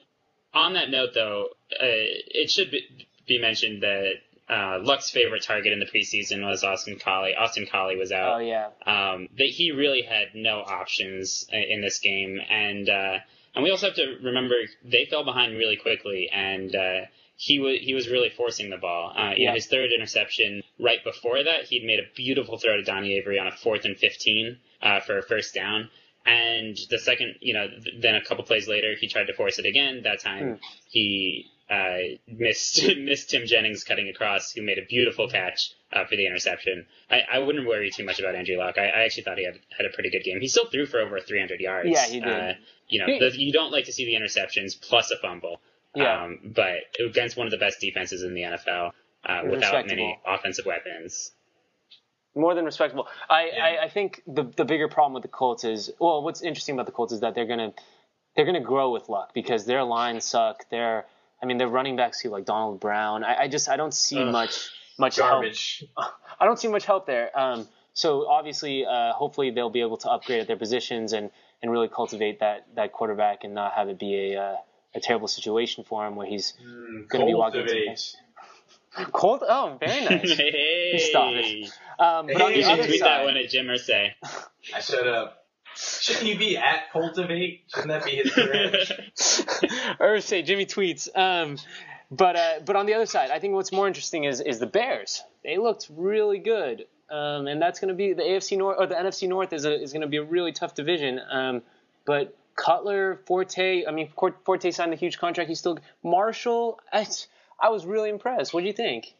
on 0.53 0.73
that 0.73 0.89
note, 0.89 1.09
though, 1.13 1.47
uh, 1.73 1.77
it 1.83 2.49
should 2.49 2.71
be, 2.71 3.07
be 3.27 3.37
mentioned 3.39 3.83
that 3.83 4.13
uh, 4.49 4.79
Luck's 4.81 5.09
favorite 5.09 5.43
target 5.43 5.71
in 5.73 5.79
the 5.79 5.85
preseason 5.85 6.45
was 6.47 6.63
Austin 6.63 6.97
Collie. 6.99 7.35
Austin 7.35 7.67
Collie 7.71 7.97
was 7.97 8.11
out. 8.11 8.35
Oh 8.35 8.39
yeah, 8.39 8.67
um, 8.85 9.27
that 9.37 9.47
he 9.47 9.71
really 9.71 10.01
had 10.01 10.29
no 10.33 10.59
options 10.59 11.45
in 11.51 11.81
this 11.81 11.99
game, 11.99 12.39
and 12.49 12.89
uh, 12.89 13.17
and 13.55 13.63
we 13.63 13.71
also 13.71 13.87
have 13.87 13.95
to 13.95 14.17
remember 14.23 14.55
they 14.83 15.05
fell 15.05 15.23
behind 15.23 15.53
really 15.57 15.77
quickly, 15.77 16.29
and 16.33 16.75
uh, 16.75 17.01
he 17.35 17.59
was 17.59 17.77
he 17.81 17.93
was 17.93 18.07
really 18.09 18.29
forcing 18.29 18.69
the 18.69 18.77
ball. 18.77 19.13
Uh, 19.15 19.33
Yeah. 19.37 19.49
know, 19.49 19.55
his 19.55 19.67
third 19.67 19.91
interception 19.95 20.63
right 20.79 21.03
before 21.03 21.43
that, 21.43 21.65
he'd 21.65 21.83
made 21.85 21.99
a 21.99 22.07
beautiful 22.15 22.57
throw 22.57 22.77
to 22.77 22.83
Donnie 22.83 23.13
Avery 23.17 23.37
on 23.39 23.47
a 23.47 23.51
fourth 23.51 23.85
and 23.85 23.97
fifteen 23.97 24.57
uh, 24.81 24.99
for 25.01 25.17
a 25.17 25.21
first 25.23 25.53
down. 25.53 25.89
And 26.25 26.77
the 26.89 26.99
second, 26.99 27.35
you 27.39 27.53
know, 27.53 27.67
th- 27.69 27.95
then 28.01 28.15
a 28.15 28.21
couple 28.23 28.43
plays 28.43 28.67
later, 28.67 28.93
he 28.99 29.07
tried 29.07 29.27
to 29.27 29.33
force 29.33 29.57
it 29.57 29.65
again. 29.65 30.01
That 30.03 30.19
time, 30.19 30.43
Hmm. 30.43 30.53
he 30.89 31.45
uh, 31.69 31.97
missed 32.27 32.81
missed 32.97 33.29
Tim 33.29 33.45
Jennings 33.45 33.83
cutting 33.83 34.09
across, 34.09 34.51
who 34.51 34.61
made 34.61 34.77
a 34.77 34.85
beautiful 34.87 35.27
catch 35.29 35.71
uh, 35.93 36.05
for 36.05 36.15
the 36.15 36.25
interception. 36.25 36.85
I, 37.09 37.21
I 37.33 37.39
wouldn't 37.39 37.67
worry 37.67 37.91
too 37.91 38.03
much 38.05 38.19
about 38.19 38.35
Andrew 38.35 38.57
Luck. 38.57 38.77
I, 38.77 38.85
I 38.87 39.03
actually 39.05 39.23
thought 39.23 39.37
he 39.37 39.45
had 39.45 39.59
had 39.77 39.85
a 39.85 39.93
pretty 39.93 40.09
good 40.09 40.23
game. 40.23 40.39
He 40.41 40.47
still 40.47 40.65
threw 40.69 40.85
for 40.85 40.99
over 40.99 41.19
300 41.19 41.59
yards. 41.59 41.89
Yeah, 41.91 42.05
he 42.07 42.19
did. 42.19 42.27
Uh, 42.29 42.53
you 42.87 42.99
know, 42.99 43.05
He- 43.05 43.19
the, 43.19 43.31
you 43.39 43.51
don't 43.53 43.71
like 43.71 43.85
to 43.85 43.93
see 43.93 44.05
the 44.05 44.13
interceptions 44.13 44.79
plus 44.81 45.11
a 45.11 45.17
fumble. 45.17 45.61
yeah. 45.95 46.23
Um, 46.23 46.39
but 46.55 46.75
against 47.07 47.37
one 47.37 47.45
of 47.47 47.51
the 47.51 47.57
best 47.57 47.79
defenses 47.79 48.23
in 48.23 48.33
the 48.33 48.41
NFL, 48.41 48.91
uh, 49.25 49.41
without 49.49 49.85
many 49.87 50.19
offensive 50.25 50.65
weapons. 50.65 51.31
more 52.35 52.55
than 52.55 52.65
respectable. 52.65 53.07
I, 53.29 53.49
Yeah. 53.53 53.63
I, 53.65 53.83
I 53.85 53.89
think 53.89 54.21
the 54.27 54.43
the 54.43 54.65
bigger 54.65 54.87
problem 54.87 55.13
with 55.13 55.23
the 55.23 55.29
Colts 55.29 55.63
is 55.63 55.91
well, 55.99 56.23
what's 56.23 56.41
interesting 56.41 56.75
about 56.75 56.85
the 56.85 56.91
Colts 56.93 57.11
is 57.13 57.19
that 57.21 57.35
they're 57.35 57.47
gonna 57.47 57.73
they're 58.35 58.45
gonna 58.45 58.59
grow 58.61 58.91
with 58.91 59.09
luck 59.09 59.33
because 59.33 59.65
their 59.65 59.83
lines 59.83 60.25
suck. 60.25 60.65
They're 60.69 61.05
I 61.41 61.45
mean, 61.45 61.57
their 61.57 61.67
running 61.67 61.95
backs 61.95 62.21
too, 62.21 62.29
like 62.29 62.45
Donald 62.45 62.79
Brown. 62.79 63.23
I, 63.23 63.43
I 63.43 63.47
just 63.47 63.69
I 63.69 63.77
don't 63.77 63.93
see 63.93 64.19
Ugh. 64.21 64.31
much 64.31 64.69
much 64.97 65.15
help. 65.17 65.45
I 66.39 66.45
don't 66.45 66.59
see 66.59 66.67
much 66.67 66.85
help 66.85 67.05
there. 67.05 67.37
Um, 67.37 67.67
so 67.93 68.27
obviously, 68.27 68.85
uh, 68.85 69.13
hopefully 69.13 69.51
they'll 69.51 69.69
be 69.69 69.81
able 69.81 69.97
to 69.97 70.09
upgrade 70.09 70.41
at 70.41 70.47
their 70.47 70.57
positions 70.57 71.11
and, 71.13 71.31
and 71.61 71.71
really 71.71 71.87
cultivate 71.89 72.39
that, 72.39 72.67
that 72.75 72.91
quarterback 72.93 73.43
and 73.43 73.53
not 73.53 73.73
have 73.73 73.89
it 73.89 73.99
be 73.99 74.33
a 74.33 74.41
uh, 74.41 74.55
a 74.95 74.99
terrible 74.99 75.27
situation 75.27 75.83
for 75.83 76.05
him 76.07 76.15
where 76.15 76.25
he's 76.27 76.53
Mm, 76.63 77.07
Gonna 77.09 77.25
be 77.25 77.33
walking 77.33 77.61
into 77.61 77.73
cultivate. 77.73 78.15
cold. 79.13 79.43
Oh, 79.47 79.77
very 79.79 80.03
nice. 80.05 80.31
hey, 80.37 80.97
Stop 81.09 81.33
it. 81.35 81.69
Um, 81.99 82.27
but 82.27 82.41
on 82.41 82.51
the 82.51 82.57
You 82.57 82.63
should 82.63 82.71
other 82.71 82.87
tweet 82.87 82.99
side, 82.99 83.07
that 83.19 83.23
one 83.25 83.37
at 83.37 83.49
Jim 83.49 83.67
Irsay. 83.67 84.11
I 84.75 84.79
showed 84.81 85.07
up. 85.07 85.35
Shouldn't 85.75 86.25
you 86.25 86.37
be 86.37 86.57
at 86.57 86.91
Cultivate? 86.91 87.63
Shouldn't 87.67 87.89
that 87.89 88.03
be 88.03 88.15
his 88.15 88.33
career? 88.33 88.71
Or 89.99 90.21
say 90.21 90.41
Jimmy 90.41 90.65
tweets. 90.65 91.07
Um, 91.17 91.57
but 92.11 92.35
uh, 92.35 92.59
but 92.65 92.75
on 92.75 92.85
the 92.85 92.95
other 92.95 93.05
side, 93.05 93.31
I 93.31 93.39
think 93.39 93.53
what's 93.53 93.71
more 93.71 93.87
interesting 93.87 94.23
is 94.23 94.41
is 94.41 94.59
the 94.59 94.67
Bears. 94.67 95.23
They 95.43 95.57
looked 95.57 95.89
really 95.95 96.39
good, 96.39 96.85
um, 97.09 97.47
and 97.47 97.61
that's 97.61 97.79
going 97.79 97.89
to 97.89 97.93
be 97.93 98.13
the 98.13 98.23
AFC 98.23 98.57
North 98.57 98.77
or 98.79 98.87
the 98.87 98.95
NFC 98.95 99.27
North 99.27 99.53
is 99.53 99.65
a, 99.65 99.81
is 99.81 99.93
going 99.93 100.01
to 100.01 100.07
be 100.07 100.17
a 100.17 100.23
really 100.23 100.51
tough 100.51 100.73
division. 100.73 101.19
Um, 101.29 101.61
but 102.05 102.35
Cutler, 102.55 103.21
Forte, 103.25 103.85
I 103.85 103.91
mean 103.91 104.09
Forte 104.43 104.71
signed 104.71 104.93
a 104.93 104.95
huge 104.95 105.19
contract. 105.19 105.49
He's 105.49 105.59
still 105.59 105.79
Marshall. 106.03 106.79
I, 106.91 107.07
I 107.59 107.69
was 107.69 107.85
really 107.85 108.09
impressed. 108.09 108.53
What 108.53 108.61
do 108.61 108.67
you 108.67 108.73
think? 108.73 109.13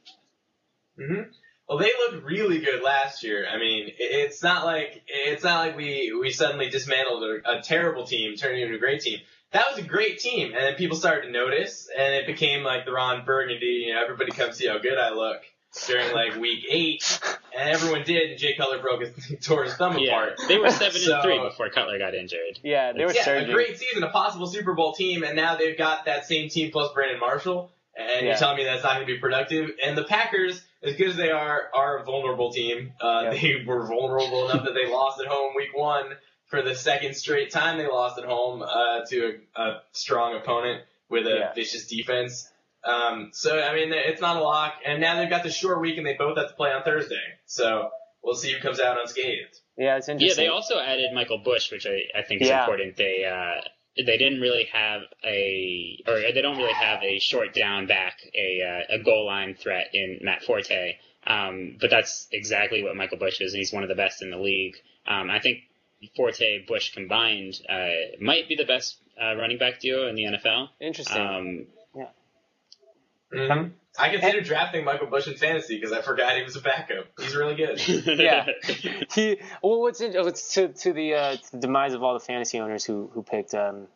Mm-hmm. 1.00 1.32
Well, 1.68 1.78
they 1.78 1.92
looked 2.10 2.26
really 2.26 2.60
good 2.60 2.82
last 2.82 3.24
year. 3.24 3.46
I 3.48 3.58
mean, 3.58 3.92
it's 4.00 4.42
not 4.42 4.66
like 4.66 5.04
it's 5.08 5.44
not 5.44 5.68
like 5.68 5.78
we 5.78 6.18
we 6.20 6.32
suddenly 6.32 6.70
dismantled 6.70 7.24
a, 7.24 7.60
a 7.60 7.62
terrible 7.62 8.06
team, 8.06 8.36
turning 8.36 8.64
into 8.64 8.76
a 8.76 8.80
great 8.80 9.02
team. 9.02 9.20
That 9.52 9.66
was 9.70 9.80
a 9.84 9.88
great 9.88 10.20
team, 10.20 10.54
and 10.54 10.64
then 10.64 10.76
people 10.76 10.96
started 10.96 11.28
to 11.28 11.32
notice, 11.32 11.90
and 11.98 12.14
it 12.14 12.28
became 12.28 12.64
like 12.64 12.86
the 12.86 12.92
Ron 12.92 13.26
Burgundy. 13.26 13.86
You 13.88 13.96
know, 13.96 14.04
everybody 14.04 14.32
come 14.32 14.52
see 14.52 14.68
how 14.68 14.78
good 14.78 14.98
I 14.98 15.10
look 15.10 15.42
during 15.88 16.14
like 16.14 16.36
week 16.36 16.66
eight, 16.70 17.20
and 17.58 17.70
everyone 17.70 18.04
did. 18.04 18.32
And 18.32 18.40
Jay 18.40 18.56
Cutler 18.56 18.80
broke 18.80 19.02
his 19.02 19.40
tore 19.46 19.64
his 19.64 19.74
thumb 19.74 19.98
yeah, 19.98 20.12
apart. 20.12 20.42
They 20.48 20.58
were 20.58 20.70
seven 20.70 21.02
so, 21.02 21.16
and 21.16 21.24
three 21.24 21.40
before 21.40 21.70
Cutler 21.70 21.98
got 21.98 22.14
injured. 22.14 22.60
Yeah, 22.64 22.94
they 22.94 23.06
were 23.06 23.14
yeah, 23.14 23.26
surging. 23.26 23.50
a 23.50 23.54
great 23.54 23.78
season, 23.78 24.04
a 24.04 24.10
possible 24.10 24.48
Super 24.48 24.74
Bowl 24.74 24.94
team, 24.94 25.24
and 25.24 25.36
now 25.36 25.56
they've 25.56 25.78
got 25.78 26.06
that 26.06 26.26
same 26.26 26.50
team 26.50 26.72
plus 26.72 26.92
Brandon 26.94 27.20
Marshall. 27.20 27.72
And 27.98 28.22
yeah. 28.26 28.32
you're 28.32 28.38
telling 28.38 28.58
me 28.58 28.64
that's 28.64 28.84
not 28.84 28.96
going 28.96 29.08
to 29.08 29.14
be 29.14 29.20
productive? 29.20 29.72
And 29.86 29.98
the 29.98 30.06
Packers, 30.06 30.64
as 30.84 30.96
good 30.96 31.10
as 31.10 31.18
they 31.18 31.32
are, 31.32 31.64
are 31.76 31.98
a 31.98 32.06
vulnerable 32.06 32.52
team. 32.52 32.94
Uh, 33.02 33.22
yeah. 33.24 33.30
They 33.32 33.64
were 33.66 33.86
vulnerable 33.86 34.50
enough 34.50 34.64
that 34.64 34.74
they 34.74 34.90
lost 34.90 35.20
at 35.20 35.28
home 35.28 35.54
week 35.58 35.76
one 35.76 36.06
for 36.50 36.62
the 36.62 36.76
second 36.76 37.16
straight 37.16 37.52
time 37.52 37.78
they 37.78 37.88
lost 37.88 38.20
at 38.20 38.26
home 38.26 38.62
uh, 38.62 39.06
to 39.10 39.40
a, 39.56 39.62
a 39.62 39.82
strong 39.92 40.36
opponent 40.36 40.84
with 41.10 41.26
a 41.26 41.30
yeah. 41.30 41.54
vicious 41.54 41.88
defense. 41.88 42.50
Um, 42.84 43.30
so 43.34 43.60
I 43.60 43.76
mean, 43.76 43.92
it's 43.94 44.22
not 44.22 44.38
a 44.38 44.42
lock. 44.42 44.76
And 44.86 45.02
now 45.02 45.18
they've 45.18 45.30
got 45.30 45.44
the 45.44 45.52
short 45.52 45.82
week, 45.82 45.98
and 45.98 46.06
they 46.06 46.16
both 46.18 46.38
have 46.38 46.50
to 46.50 46.56
play 46.56 46.72
on 46.72 46.84
Thursday. 46.84 47.16
So 47.46 47.90
we'll 48.24 48.36
see 48.36 48.52
who 48.52 48.60
comes 48.60 48.80
out 48.80 49.00
unscathed. 49.00 49.60
Yeah, 49.78 49.98
it's 49.98 50.10
interesting. 50.10 50.44
Yeah, 50.44 50.50
they 50.50 50.54
also 50.54 50.80
added 50.80 51.14
Michael 51.14 51.40
Bush, 51.40 51.72
which 51.72 51.86
I, 51.86 52.20
I 52.20 52.24
think 52.24 52.42
is 52.42 52.50
yeah. 52.50 52.62
important. 52.62 52.98
They 52.98 53.26
uh, 53.26 53.62
they 53.96 54.18
didn't 54.18 54.40
really 54.40 54.68
have 54.72 55.02
a, 55.26 56.04
or 56.08 56.20
they 56.20 56.42
don't 56.42 56.58
really 56.58 56.74
have 56.74 57.02
a 57.04 57.20
short 57.20 57.54
down 57.54 57.88
back, 57.88 58.18
a, 58.34 58.62
uh, 58.62 58.96
a 58.96 59.04
goal 59.04 59.26
line 59.26 59.56
threat 59.56 59.88
in 59.94 60.20
Matt 60.22 60.44
Forte. 60.44 60.98
Um, 61.28 61.78
but 61.80 61.90
that's 61.90 62.28
exactly 62.32 62.84
what 62.84 62.96
Michael 62.96 63.18
Bush 63.18 63.42
is, 63.42 63.54
and 63.54 63.60
he's 63.60 63.74
one 63.74 63.84
of 63.84 63.90
the 63.90 63.96
best 63.96 64.22
in 64.22 64.32
the 64.32 64.38
league. 64.38 64.76
Um, 65.06 65.30
I 65.30 65.40
think 65.40 65.60
Forte 66.16 66.66
Bush 66.68 66.94
combined 66.94 67.60
uh, 67.68 67.88
might 68.22 68.48
be 68.48 68.56
the 68.56 68.66
best 68.66 68.98
uh, 69.22 69.36
running 69.36 69.58
back 69.58 69.80
duo 69.80 70.08
in 70.08 70.16
the 70.16 70.24
NFL. 70.24 70.70
Interesting. 70.80 71.22
Um, 71.22 71.66
yeah. 71.96 72.06
Mm-hmm. 73.34 73.70
I 73.98 74.10
considered 74.10 74.46
drafting 74.46 74.86
Michael 74.86 75.08
Bush 75.08 75.28
in 75.28 75.36
fantasy 75.36 75.76
because 75.76 75.92
I 75.92 76.02
forgot 76.02 76.38
he 76.38 76.44
was 76.44 76.56
a 76.56 76.62
backup. 76.62 77.08
He's 77.20 77.36
really 77.36 77.56
good. 77.56 77.86
yeah. 78.06 78.46
He 79.14 79.40
well, 79.62 79.82
what's 79.82 80.00
it, 80.00 80.16
it's 80.16 80.54
to 80.54 80.70
to 80.70 80.94
the, 80.94 81.14
uh, 81.16 81.36
to 81.36 81.52
the 81.52 81.58
demise 81.58 81.94
of 81.94 82.04
all 82.04 82.14
the 82.14 82.20
fantasy 82.20 82.60
owners 82.60 82.86
who 82.86 83.10
who 83.14 83.24
picked 83.24 83.54
um, 83.54 83.88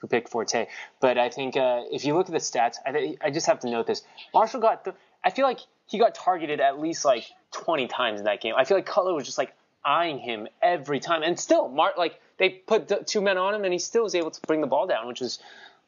who 0.00 0.08
picked 0.08 0.30
Forte. 0.30 0.66
But 1.00 1.16
I 1.16 1.28
think 1.28 1.56
uh, 1.56 1.82
if 1.90 2.04
you 2.04 2.14
look 2.14 2.26
at 2.26 2.32
the 2.32 2.38
stats, 2.38 2.76
I, 2.84 3.16
I 3.22 3.30
just 3.30 3.46
have 3.46 3.60
to 3.60 3.70
note 3.70 3.86
this: 3.86 4.02
Marshall 4.34 4.60
got 4.60 4.84
the. 4.84 4.94
I 5.24 5.30
feel 5.30 5.46
like 5.46 5.60
he 5.86 5.98
got 5.98 6.14
targeted 6.14 6.60
at 6.60 6.80
least 6.80 7.04
like 7.04 7.24
20 7.52 7.86
times 7.86 8.18
in 8.18 8.24
that 8.24 8.40
game. 8.40 8.54
I 8.56 8.64
feel 8.64 8.76
like 8.76 8.86
Cutler 8.86 9.14
was 9.14 9.24
just 9.24 9.38
like 9.38 9.54
eyeing 9.84 10.18
him 10.18 10.48
every 10.62 11.00
time, 11.00 11.22
and 11.22 11.38
still, 11.38 11.68
Mark 11.68 11.98
like 11.98 12.20
they 12.38 12.50
put 12.50 13.06
two 13.06 13.20
men 13.20 13.38
on 13.38 13.54
him, 13.54 13.64
and 13.64 13.72
he 13.72 13.78
still 13.78 14.04
was 14.04 14.14
able 14.14 14.30
to 14.30 14.40
bring 14.46 14.60
the 14.60 14.66
ball 14.66 14.86
down, 14.86 15.06
which 15.06 15.22
is. 15.22 15.38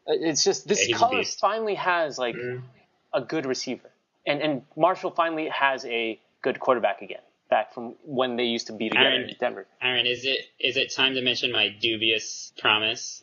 It's 0.07 0.45
just 0.45 0.69
this 0.69 0.87
yeah, 0.87 0.99
Cutler 0.99 1.25
finally 1.25 1.77
has 1.77 2.19
like. 2.19 2.35
Mm 2.35 2.63
a 3.15 3.21
good 3.21 3.47
receiver. 3.47 3.89
And 4.27 4.43
and 4.43 4.63
Marshall 4.77 5.13
finally 5.13 5.49
has 5.49 5.87
a 5.87 6.21
good 6.43 6.61
quarterback 6.61 7.01
again, 7.01 7.23
back 7.49 7.73
from 7.73 7.95
when 8.05 8.37
they 8.37 8.45
used 8.45 8.67
to 8.67 8.73
be 8.73 8.89
together 8.89 9.07
Aaron, 9.07 9.31
in 9.31 9.37
Denver. 9.39 9.67
Aaron, 9.81 10.07
is 10.07 10.25
it 10.25 10.41
is 10.59 10.77
it 10.77 10.93
time 10.93 11.15
to 11.15 11.23
mention 11.23 11.53
my 11.53 11.69
dubious 11.69 12.53
promise 12.59 13.23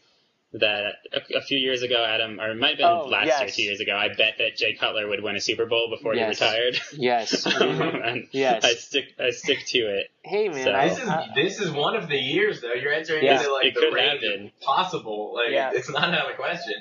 that 0.54 0.96
a, 1.14 1.38
a 1.38 1.42
few 1.42 1.58
years 1.58 1.82
ago, 1.82 2.04
Adam, 2.04 2.40
or 2.40 2.52
it 2.52 2.56
might 2.56 2.72
have 2.72 2.78
been 2.78 2.86
oh, 2.86 3.06
last 3.06 3.28
yes. 3.28 3.40
year, 3.40 3.50
two 3.50 3.62
years 3.64 3.80
ago, 3.80 3.96
I 3.96 4.10
bet 4.10 4.36
that 4.38 4.58
Jay 4.58 4.74
Cutler 4.74 5.08
would 5.08 5.24
win 5.24 5.36
a 5.36 5.42
Super 5.42 5.66
Bowl 5.66 5.90
before 5.90 6.14
yes. 6.14 6.40
he 6.40 6.46
retired. 6.46 6.80
Yes. 6.94 7.46
and 7.62 8.28
yes. 8.32 8.66
I 8.66 8.74
stick 8.74 9.06
I 9.20 9.30
stick 9.30 9.60
to 9.68 9.80
it. 9.80 10.12
Hey 10.24 10.50
man, 10.50 10.64
so, 10.64 10.74
I, 10.74 10.90
this 10.90 11.00
is 11.00 11.10
this 11.36 11.60
is 11.62 11.72
one 11.72 11.96
of 11.96 12.10
the 12.10 12.18
years 12.18 12.62
though. 12.62 12.74
You're 12.74 12.92
entering 12.92 13.24
yeah, 13.24 13.38
into 13.38 13.52
like 13.52 13.68
it 13.68 13.76
the 13.76 13.96
range 13.96 14.52
possible. 14.62 15.34
Like 15.36 15.52
yeah. 15.52 15.72
it's 15.74 15.90
not 15.90 16.14
out 16.14 16.30
of 16.30 16.38
the 16.38 16.42
question. 16.42 16.76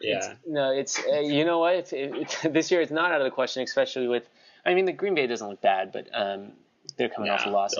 Yeah. 0.00 0.16
It's, 0.16 0.28
no, 0.46 0.70
it's 0.70 1.00
uh, 1.06 1.20
you 1.20 1.44
know 1.44 1.58
what? 1.58 1.74
If, 1.74 1.92
if, 1.92 2.42
this 2.52 2.70
year 2.70 2.80
it's 2.80 2.92
not 2.92 3.12
out 3.12 3.20
of 3.20 3.24
the 3.24 3.30
question, 3.30 3.62
especially 3.62 4.08
with. 4.08 4.24
I 4.64 4.74
mean, 4.74 4.84
the 4.84 4.92
Green 4.92 5.14
Bay 5.14 5.28
doesn't 5.28 5.48
look 5.48 5.60
bad, 5.60 5.92
but 5.92 6.08
um, 6.12 6.52
they're 6.98 7.08
coming 7.08 7.28
no, 7.28 7.34
off 7.34 7.46
a 7.46 7.50
loss. 7.50 7.74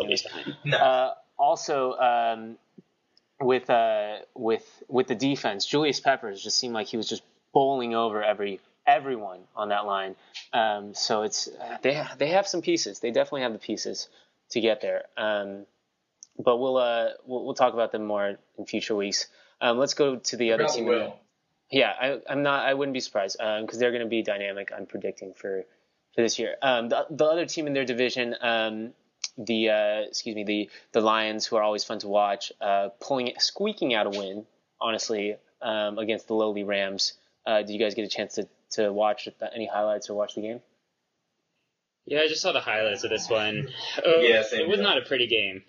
No. 0.64 0.76
Uh, 0.76 1.14
also, 1.37 1.94
um, 1.94 2.59
with 3.40 3.68
uh, 3.70 4.18
with 4.35 4.83
with 4.88 5.07
the 5.07 5.14
defense, 5.14 5.66
Julius 5.66 6.01
Peppers 6.01 6.42
just 6.42 6.59
seemed 6.59 6.75
like 6.75 6.87
he 6.87 6.96
was 6.96 7.09
just 7.09 7.22
bowling 7.53 7.94
over 7.94 8.22
every 8.22 8.61
everyone 8.87 9.40
on 9.55 9.70
that 9.70 9.87
line. 9.87 10.14
Um, 10.53 10.94
so 10.94 11.22
it's 11.22 11.49
uh, 11.49 11.79
they 11.83 12.03
they 12.18 12.29
have 12.29 12.46
some 12.46 12.62
pieces. 12.62 13.01
They 13.01 13.11
definitely 13.11 13.42
have 13.42 13.53
the 13.53 13.59
pieces 13.59 14.09
to 14.51 14.61
get 14.61 14.81
there. 14.81 15.05
Um, 15.16 15.66
but 16.38 16.59
we'll, 16.59 16.77
uh, 16.77 17.09
we'll 17.27 17.44
we'll 17.44 17.55
talk 17.55 17.75
about 17.75 17.92
them 17.92 18.05
more 18.05 18.37
in 18.59 18.66
future 18.66 18.94
weeks. 18.94 19.27
Um, 19.61 19.79
let's 19.79 19.94
go 19.94 20.16
to 20.16 20.37
the 20.37 20.53
other 20.53 20.66
team. 20.66 20.87
Will. 20.87 21.18
Yeah, 21.70 21.92
I, 21.99 22.20
I'm 22.29 22.42
not. 22.42 22.66
I 22.66 22.75
wouldn't 22.75 22.94
be 22.94 23.01
surprised 23.01 23.38
because 23.38 23.75
um, 23.75 23.79
they're 23.79 23.90
going 23.90 24.03
to 24.03 24.09
be 24.09 24.22
dynamic. 24.22 24.70
I'm 24.77 24.87
predicting 24.87 25.35
for 25.35 25.64
for 26.14 26.22
this 26.22 26.38
year. 26.38 26.57
Um, 26.62 26.88
the, 26.88 27.07
the 27.11 27.25
other 27.25 27.46
team 27.46 27.66
in 27.66 27.72
their 27.72 27.85
division, 27.85 28.35
um, 28.40 28.92
the 29.39 29.71
uh, 29.71 30.01
excuse 30.09 30.35
me, 30.35 30.45
the 30.45 30.71
the 30.93 31.01
Lions, 31.01 31.47
who 31.47 31.57
are 31.57 31.62
always 31.62 31.85
fun 31.85 31.99
to 32.01 32.09
watch, 32.09 32.53
uh, 32.61 32.89
pulling 33.01 33.33
squeaking 33.39 33.95
out 33.95 34.07
a 34.07 34.11
win, 34.11 34.47
honestly, 34.81 35.37
um, 35.62 35.99
against 35.99 36.29
the 36.29 36.35
lowly 36.35 36.65
Rams. 36.65 37.15
Uh, 37.47 37.59
did 37.59 37.71
you 37.71 37.79
guys 37.79 37.95
get 37.95 38.05
a 38.05 38.09
chance 38.09 38.35
to 38.35 38.49
to 38.73 38.93
watch 38.93 39.29
any 39.55 39.67
highlights 39.67 40.11
or 40.11 40.15
watch 40.15 40.35
the 40.35 40.43
game? 40.43 40.61
Yeah, 42.07 42.21
I 42.21 42.29
just 42.29 42.41
saw 42.41 42.53
the 42.53 42.61
highlights 42.61 43.03
of 43.05 43.11
this 43.11 43.29
one. 43.29 43.69
Oh, 44.05 44.21
yeah, 44.21 44.45
it 44.53 44.69
was 44.69 44.81
not 44.81 44.99
a 44.99 45.03
pretty 45.03 45.27
game 45.27 45.65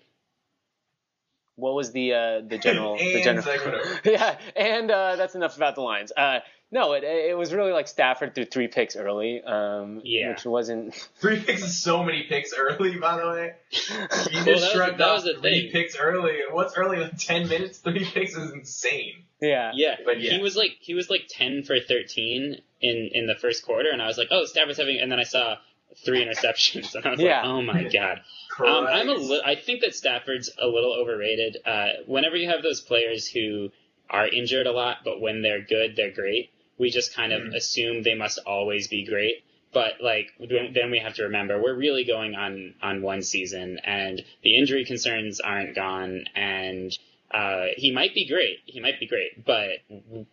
what 1.58 1.74
was 1.74 1.90
the 1.90 2.14
uh, 2.14 2.40
the 2.46 2.56
general 2.56 2.96
the 2.96 3.20
general 3.22 3.44
yeah 4.04 4.38
and 4.56 4.90
uh, 4.90 5.16
that's 5.16 5.34
enough 5.34 5.56
about 5.56 5.74
the 5.74 5.80
lines. 5.80 6.12
Uh, 6.16 6.38
no 6.70 6.92
it, 6.92 7.02
it 7.02 7.36
was 7.36 7.52
really 7.52 7.72
like 7.72 7.88
Stafford 7.88 8.34
threw 8.34 8.44
three 8.44 8.68
picks 8.68 8.94
early 8.94 9.42
um, 9.42 10.00
yeah. 10.04 10.30
which 10.30 10.44
wasn't 10.44 10.94
three 11.16 11.40
picks 11.40 11.62
is 11.62 11.82
so 11.82 12.04
many 12.04 12.22
picks 12.22 12.52
early 12.56 12.96
by 12.96 13.18
the 13.18 13.28
way. 13.28 13.54
You 14.30 14.44
well, 14.44 14.56
just 14.56 14.72
shrugged 14.72 15.00
off 15.00 15.22
three 15.22 15.62
thing. 15.62 15.72
picks 15.72 15.96
early. 15.96 16.38
What's 16.50 16.76
early 16.76 16.98
like 16.98 17.16
10 17.18 17.48
minutes? 17.48 17.78
Three 17.78 18.04
picks 18.04 18.36
is 18.36 18.52
insane. 18.52 19.24
Yeah. 19.40 19.72
Yeah 19.74 19.96
but 20.04 20.20
yeah. 20.20 20.32
he 20.32 20.42
was 20.42 20.56
like 20.56 20.76
he 20.80 20.94
was 20.94 21.10
like 21.10 21.22
10 21.28 21.64
for 21.64 21.76
13 21.80 22.60
in 22.80 23.10
in 23.12 23.26
the 23.26 23.34
first 23.34 23.64
quarter 23.64 23.90
and 23.92 24.00
I 24.00 24.06
was 24.06 24.16
like 24.16 24.28
oh 24.30 24.44
Stafford's 24.44 24.78
having 24.78 25.00
and 25.00 25.10
then 25.10 25.18
I 25.18 25.24
saw 25.24 25.56
three 26.04 26.24
interceptions 26.24 26.94
and 26.94 27.06
I 27.06 27.10
was 27.10 27.20
yeah. 27.20 27.38
like 27.38 27.46
oh 27.46 27.62
my 27.62 27.84
god 27.84 28.20
um, 28.60 28.86
I'm 28.86 29.08
a 29.08 29.14
li- 29.14 29.42
I 29.44 29.54
think 29.54 29.82
that 29.82 29.94
Stafford's 29.94 30.50
a 30.60 30.66
little 30.66 30.92
overrated. 30.92 31.58
Uh, 31.64 31.88
whenever 32.06 32.36
you 32.36 32.48
have 32.48 32.62
those 32.62 32.80
players 32.80 33.28
who 33.28 33.70
are 34.10 34.26
injured 34.26 34.66
a 34.66 34.72
lot, 34.72 34.98
but 35.04 35.20
when 35.20 35.42
they're 35.42 35.62
good, 35.62 35.94
they're 35.96 36.12
great. 36.12 36.50
We 36.78 36.90
just 36.90 37.14
kind 37.14 37.32
of 37.32 37.42
mm. 37.42 37.54
assume 37.54 38.02
they 38.02 38.14
must 38.14 38.38
always 38.46 38.88
be 38.88 39.04
great. 39.04 39.44
But 39.72 40.00
like 40.00 40.28
then 40.40 40.90
we 40.90 40.98
have 40.98 41.14
to 41.14 41.24
remember 41.24 41.60
we're 41.62 41.76
really 41.76 42.04
going 42.04 42.34
on 42.34 42.74
on 42.82 43.02
one 43.02 43.22
season, 43.22 43.78
and 43.84 44.24
the 44.42 44.56
injury 44.56 44.86
concerns 44.86 45.40
aren't 45.40 45.74
gone, 45.74 46.24
and 46.34 46.96
uh, 47.30 47.66
he 47.76 47.92
might 47.92 48.14
be 48.14 48.26
great. 48.26 48.60
He 48.64 48.80
might 48.80 48.98
be 48.98 49.06
great, 49.06 49.44
but 49.44 49.68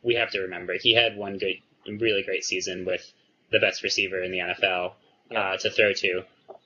we 0.01 0.15
have 0.15 0.31
to 0.31 0.39
remember 0.39 0.75
he 0.79 0.93
had 0.93 1.17
one 1.17 1.37
good, 1.37 1.57
really 1.85 2.23
great 2.23 2.45
season 2.45 2.85
with 2.85 3.11
the 3.51 3.59
best 3.59 3.83
receiver 3.83 4.23
in 4.23 4.31
the 4.31 4.39
NFL 4.39 4.93
uh, 5.33 5.57
to 5.57 5.69
throw 5.69 5.93
to. 5.93 6.23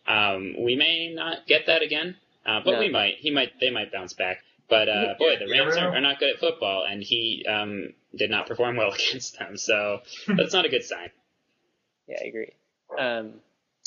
Um, 0.07 0.55
we 0.63 0.75
may 0.75 1.13
not 1.13 1.45
get 1.47 1.67
that 1.67 1.81
again, 1.83 2.15
uh, 2.45 2.61
but 2.63 2.73
no. 2.73 2.79
we 2.79 2.89
might. 2.89 3.15
He 3.19 3.31
might. 3.31 3.59
They 3.59 3.69
might 3.69 3.91
bounce 3.91 4.13
back. 4.13 4.43
But 4.69 4.87
uh, 4.87 5.15
boy, 5.17 5.35
the 5.39 5.51
Rams 5.51 5.77
are, 5.77 5.95
are, 5.95 6.01
not 6.01 6.19
good 6.19 6.29
at 6.35 6.39
football, 6.39 6.85
and 6.87 7.01
he 7.01 7.43
um, 7.49 7.93
did 8.15 8.29
not 8.29 8.47
perform 8.47 8.75
well 8.77 8.91
against 8.93 9.37
them. 9.39 9.57
So 9.57 10.01
that's 10.27 10.53
not 10.53 10.65
a 10.65 10.69
good 10.69 10.83
sign. 10.83 11.09
Yeah, 12.07 12.17
I 12.23 12.27
agree. 12.27 12.53
Um, 12.97 13.33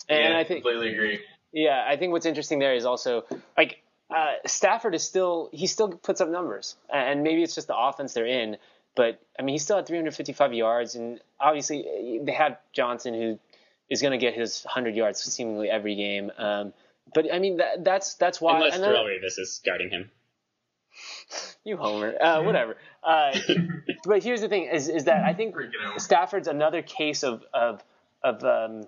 and 0.09 0.33
yeah, 0.33 0.39
I 0.39 0.45
think 0.45 0.65
completely 0.65 0.93
agree. 0.93 1.21
Yeah, 1.53 1.85
I 1.87 1.97
think 1.97 2.13
what's 2.13 2.27
interesting 2.27 2.59
there 2.59 2.75
is 2.75 2.85
also 2.85 3.25
like 3.57 3.83
uh, 4.11 4.35
Stafford 4.47 4.95
is 4.95 5.05
still 5.05 5.51
he 5.53 5.67
still 5.67 5.89
puts 5.89 6.21
up 6.21 6.29
numbers, 6.29 6.77
and 6.93 7.23
maybe 7.23 7.43
it's 7.43 7.55
just 7.55 7.69
the 7.69 7.77
offense 7.77 8.15
they're 8.15 8.27
in. 8.27 8.57
But 8.95 9.21
I 9.39 9.43
mean, 9.43 9.55
he 9.55 9.59
still 9.59 9.77
had 9.77 9.87
355 9.87 10.53
yards, 10.53 10.97
and 10.97 11.21
obviously 11.41 12.21
they 12.23 12.33
had 12.33 12.59
Johnson, 12.73 13.15
who 13.15 13.39
is 13.91 14.01
going 14.03 14.13
to 14.13 14.19
get 14.19 14.35
his 14.35 14.63
100 14.65 14.95
yards 14.95 15.21
seemingly 15.23 15.69
every 15.71 15.95
game. 15.95 16.31
Um, 16.37 16.73
but 17.15 17.33
I 17.33 17.39
mean, 17.39 17.59
that, 17.59 17.85
that's 17.85 18.15
that's 18.15 18.41
why. 18.41 18.57
Unless 18.57 18.79
Darrelle 18.79 19.05
Revis 19.07 19.39
is 19.39 19.61
guarding 19.65 19.91
him. 19.91 20.11
you 21.65 21.77
homer. 21.77 22.15
Uh, 22.21 22.43
whatever. 22.43 22.77
Uh, 23.03 23.37
but 24.05 24.23
here's 24.23 24.41
the 24.41 24.49
thing: 24.49 24.65
is 24.65 24.89
is 24.89 25.05
that 25.05 25.25
I 25.25 25.35
think 25.35 25.55
Stafford's 25.99 26.49
another 26.49 26.83
case 26.83 27.23
of 27.25 27.45
of 27.53 27.83
of 28.23 28.43
um, 28.45 28.87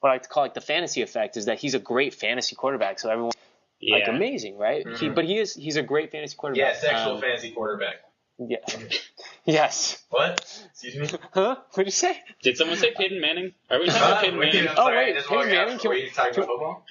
what 0.00 0.10
I 0.10 0.12
like 0.14 0.22
to 0.22 0.28
call 0.28 0.42
like 0.44 0.54
the 0.54 0.60
fantasy 0.60 1.02
effect. 1.02 1.36
Is 1.36 1.46
that 1.46 1.58
he's 1.58 1.74
a 1.74 1.78
great 1.78 2.14
fantasy 2.14 2.56
quarterback, 2.56 2.98
so 2.98 3.10
everyone 3.10 3.32
Yeah. 3.80 3.96
like 3.98 4.08
amazing, 4.08 4.56
right? 4.58 4.86
He, 4.98 5.08
Mhm. 5.08 5.14
but 5.14 5.24
he 5.24 5.38
is 5.38 5.54
he's 5.54 5.76
a 5.76 5.82
great 5.82 6.10
fantasy 6.10 6.36
quarterback. 6.36 6.74
Yeah, 6.74 6.80
sexual 6.80 7.14
Um, 7.16 7.20
fantasy 7.20 7.50
quarterback. 7.52 7.96
yeah. 8.38 8.58
yes. 9.44 10.02
What? 10.10 10.40
Excuse 10.70 11.12
me. 11.12 11.18
Huh? 11.32 11.56
What 11.56 11.76
did 11.76 11.86
you 11.86 11.90
say? 11.92 12.18
Did 12.42 12.56
someone 12.56 12.76
say 12.76 12.92
Peyton 12.94 13.20
Manning? 13.20 13.52
Are 13.70 13.78
we 13.78 13.86
talking 13.86 14.02
Uh, 14.02 14.06
about 14.06 14.20
Peyton 14.22 14.38
Manning? 14.38 14.68
I'm 14.68 14.74
Oh, 14.76 14.86
wait, 14.86 15.16
I 15.16 15.20
Peyton 15.22 15.48
Manning? 15.50 15.66
Can 15.68 15.76
before 15.78 15.90
we- 15.90 16.02
you 16.04 16.10
talk 16.10 16.32
can- 16.32 16.42
about 16.42 16.48
football. 16.48 16.84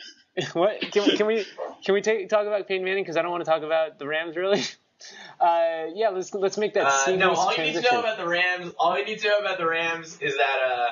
what? 0.54 0.82
Can, 0.82 1.04
we- 1.06 1.18
can 1.18 1.28
we 1.28 1.46
can 1.86 1.94
we 1.94 2.02
take, 2.02 2.30
talk 2.30 2.48
about 2.48 2.68
Peyton 2.68 2.84
Manning 2.86 3.04
because 3.04 3.18
I 3.18 3.22
don't 3.22 3.32
want 3.32 3.44
to 3.46 3.50
talk 3.50 3.64
about 3.64 4.00
the 4.00 4.08
Rams 4.08 4.36
really. 4.36 4.62
Uh, 5.40 5.86
yeah, 5.96 6.10
let's 6.10 6.32
let's 6.36 6.60
make 6.60 6.76
that 6.76 6.86
Uh, 6.86 6.92
seamless 6.92 7.20
no, 7.20 7.34
all 7.34 7.52
you 7.56 7.64
need 7.64 7.74
to 7.74 7.82
know 7.82 8.00
about 8.02 8.18
the 8.20 8.28
Rams, 8.28 8.72
all 8.78 8.96
you 9.00 9.04
need 9.04 9.18
to 9.18 9.30
know 9.30 9.40
about 9.40 9.58
the 9.58 9.66
Rams 9.66 10.20
is 10.22 10.38
that 10.38 10.60
uh, 10.64 10.88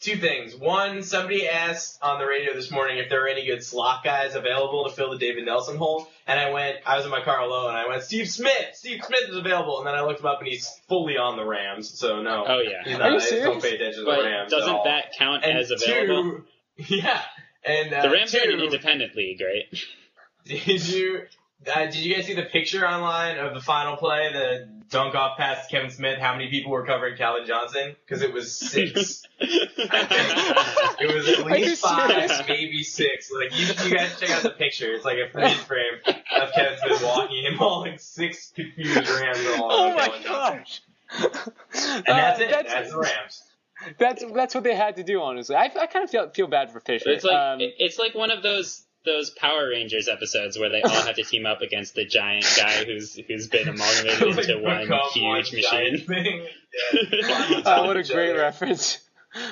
two 0.00 0.16
things. 0.16 0.54
One, 0.54 1.02
somebody 1.02 1.48
asked 1.48 1.98
on 2.02 2.18
the 2.18 2.26
radio 2.26 2.54
this 2.54 2.70
morning 2.70 2.98
if 2.98 3.08
there 3.08 3.20
were 3.22 3.28
any 3.28 3.46
good 3.46 3.62
slot 3.62 4.04
guys 4.04 4.34
available 4.34 4.84
to 4.84 4.90
fill 4.94 5.10
the 5.10 5.18
David 5.18 5.44
Nelson 5.46 5.76
hole, 5.76 6.08
and 6.26 6.38
I 6.38 6.50
went, 6.50 6.76
I 6.86 6.96
was 6.96 7.04
in 7.04 7.10
my 7.10 7.22
car 7.22 7.40
alone, 7.40 7.68
and 7.68 7.76
I 7.76 7.88
went, 7.88 8.02
Steve 8.02 8.28
Smith, 8.28 8.52
Steve 8.74 9.00
Smith 9.04 9.28
is 9.30 9.36
available, 9.36 9.78
and 9.78 9.86
then 9.86 9.94
I 9.94 10.02
looked 10.02 10.20
him 10.20 10.26
up, 10.26 10.38
and 10.40 10.48
he's 10.48 10.68
fully 10.88 11.16
on 11.16 11.36
the 11.36 11.44
Rams, 11.44 11.98
so 11.98 12.22
no, 12.22 12.44
Oh 12.46 12.60
yeah. 12.60 12.82
he's 12.84 12.98
Are 12.98 13.10
you 13.10 13.16
I 13.16 13.18
just 13.18 13.30
don't 13.30 13.62
pay 13.62 13.74
attention 13.74 14.04
to 14.04 14.10
the 14.10 14.22
Rams. 14.22 14.52
at 14.52 14.58
doesn't 14.58 14.74
all. 14.74 14.84
that 14.84 15.12
count 15.18 15.44
and 15.44 15.58
as 15.58 15.70
available? 15.70 16.42
Two, 16.78 16.86
yeah, 16.96 17.20
and 17.64 17.92
uh, 17.92 18.02
the 18.02 18.10
Rams 18.10 18.34
are 18.34 18.44
in 18.44 18.52
an 18.52 18.60
independent 18.60 19.16
league, 19.16 19.40
right? 19.40 19.80
Did 20.44 20.88
you? 20.88 21.22
Uh, 21.64 21.86
did 21.86 21.96
you 21.96 22.14
guys 22.14 22.26
see 22.26 22.34
the 22.34 22.42
picture 22.44 22.86
online 22.86 23.38
of 23.38 23.54
the 23.54 23.60
final 23.60 23.96
play, 23.96 24.30
the 24.32 24.68
dunk 24.90 25.14
off 25.14 25.36
past 25.36 25.70
Kevin 25.70 25.90
Smith? 25.90 26.18
How 26.18 26.32
many 26.32 26.48
people 26.48 26.70
were 26.70 26.84
covering 26.86 27.16
Calvin 27.16 27.46
Johnson? 27.46 27.96
Because 28.06 28.22
it 28.22 28.32
was 28.32 28.56
six. 28.56 29.22
It 30.98 31.14
was 31.14 31.28
at 31.28 31.44
least 31.46 31.82
five, 31.82 32.10
serious? 32.10 32.42
maybe 32.48 32.82
six. 32.82 33.30
Like 33.30 33.58
you, 33.58 33.66
you 33.66 33.94
guys 33.96 34.18
check 34.18 34.30
out 34.30 34.42
the 34.42 34.50
picture. 34.50 34.92
It's 34.92 35.04
like 35.04 35.18
a 35.18 35.30
freeze 35.30 35.52
frame 35.64 36.00
of 36.06 36.52
Kevin 36.54 36.78
Smith 36.78 37.02
walking 37.04 37.44
in, 37.44 37.58
all 37.58 37.80
like 37.80 38.00
six 38.00 38.52
confused 38.54 38.96
Rams 38.96 39.38
all 39.58 39.70
Oh 39.70 39.86
over 39.88 39.94
my 39.96 40.06
Calvin 40.08 40.22
Johnson. 40.22 40.62
gosh. 40.62 40.80
And 41.84 42.04
that's 42.06 42.40
Uh, 42.40 42.44
it. 42.44 42.50
That's, 42.50 42.72
That's, 42.72 42.90
the 42.92 42.98
Rams. 42.98 43.42
that's 43.98 44.24
that's 44.34 44.54
what 44.54 44.64
they 44.64 44.74
had 44.74 44.96
to 44.96 45.02
do. 45.04 45.20
Honestly, 45.20 45.54
I, 45.54 45.64
I 45.80 45.86
kind 45.86 46.02
of 46.04 46.10
feel 46.10 46.30
feel 46.30 46.46
bad 46.48 46.72
for 46.72 46.80
Fisher. 46.80 47.10
It's 47.10 47.24
like 47.24 47.36
um, 47.36 47.58
it's 47.60 47.98
like 47.98 48.14
one 48.14 48.30
of 48.30 48.42
those 48.42 48.82
those 49.06 49.30
Power 49.30 49.70
Rangers 49.70 50.08
episodes 50.08 50.58
where 50.58 50.68
they 50.68 50.82
all 50.82 50.90
have 50.90 51.14
to 51.16 51.22
team 51.24 51.46
up 51.46 51.62
against 51.62 51.94
the 51.94 52.04
giant 52.04 52.44
guy 52.58 52.84
who's 52.84 53.14
who's 53.14 53.46
been 53.48 53.68
amalgamated 53.68 54.36
Like, 54.36 54.48
into 54.48 54.62
one 54.62 54.80
huge 55.14 55.22
one 55.22 55.38
machine. 55.54 56.06
Thing. 56.06 56.46
Yeah. 56.92 57.62
oh, 57.64 57.84
what 57.86 57.96
a 57.96 58.02
great 58.02 58.32
reference! 58.32 58.98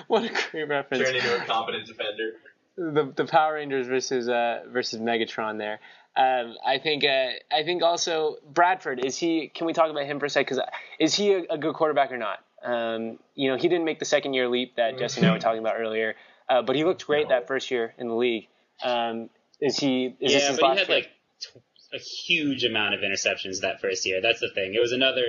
What 0.08 0.24
a 0.24 0.32
great 0.50 0.68
reference! 0.68 1.04
Turn 1.04 1.14
into 1.16 1.36
a 1.42 1.44
competent 1.46 1.86
defender. 1.86 2.32
the 2.76 3.12
the 3.16 3.24
Power 3.24 3.54
Rangers 3.54 3.86
versus 3.86 4.28
uh, 4.28 4.64
versus 4.70 5.00
Megatron 5.00 5.58
there. 5.58 5.80
Um, 6.16 6.54
I 6.64 6.78
think 6.78 7.04
uh, 7.04 7.30
I 7.52 7.64
think 7.64 7.82
also 7.82 8.36
Bradford 8.52 9.04
is 9.04 9.16
he? 9.16 9.48
Can 9.54 9.66
we 9.66 9.72
talk 9.72 9.90
about 9.90 10.04
him 10.04 10.20
for 10.20 10.26
a 10.26 10.30
sec? 10.30 10.46
Because 10.46 10.60
is 11.00 11.14
he 11.14 11.32
a, 11.32 11.42
a 11.50 11.58
good 11.58 11.74
quarterback 11.74 12.12
or 12.12 12.18
not? 12.18 12.38
Um, 12.64 13.18
you 13.34 13.50
know, 13.50 13.56
he 13.56 13.68
didn't 13.68 13.84
make 13.84 13.98
the 13.98 14.04
second 14.06 14.32
year 14.34 14.48
leap 14.48 14.76
that 14.76 14.98
Jesse 14.98 15.20
and 15.20 15.28
I 15.28 15.32
were 15.32 15.38
talking 15.38 15.58
about 15.60 15.74
earlier, 15.78 16.14
uh, 16.48 16.62
but 16.62 16.76
he 16.76 16.84
looked 16.84 17.06
great 17.06 17.28
that 17.28 17.46
first 17.46 17.70
year 17.70 17.94
in 17.98 18.08
the 18.08 18.14
league. 18.14 18.48
Um, 18.82 19.28
is 19.60 19.78
he? 19.78 20.06
Is 20.20 20.32
this 20.32 20.42
yeah, 20.42 20.48
his 20.50 20.58
but 20.58 20.72
he 20.72 20.78
had 20.78 20.88
year? 20.88 20.96
like 20.98 21.10
t- 21.40 21.60
a 21.92 21.98
huge 21.98 22.64
amount 22.64 22.94
of 22.94 23.00
interceptions 23.00 23.60
that 23.60 23.80
first 23.80 24.04
year. 24.06 24.20
That's 24.20 24.40
the 24.40 24.50
thing. 24.54 24.74
It 24.74 24.80
was 24.80 24.92
another 24.92 25.24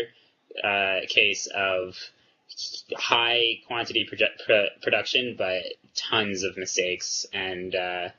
uh, 0.64 1.00
case 1.08 1.48
of 1.54 1.96
high 2.96 3.62
quantity 3.68 4.08
produ- 4.12 4.46
pro- 4.46 4.68
production, 4.82 5.36
but 5.38 5.64
tons 5.96 6.44
of 6.44 6.58
mistakes. 6.58 7.26
And 7.34 7.76
uh, 7.76 8.10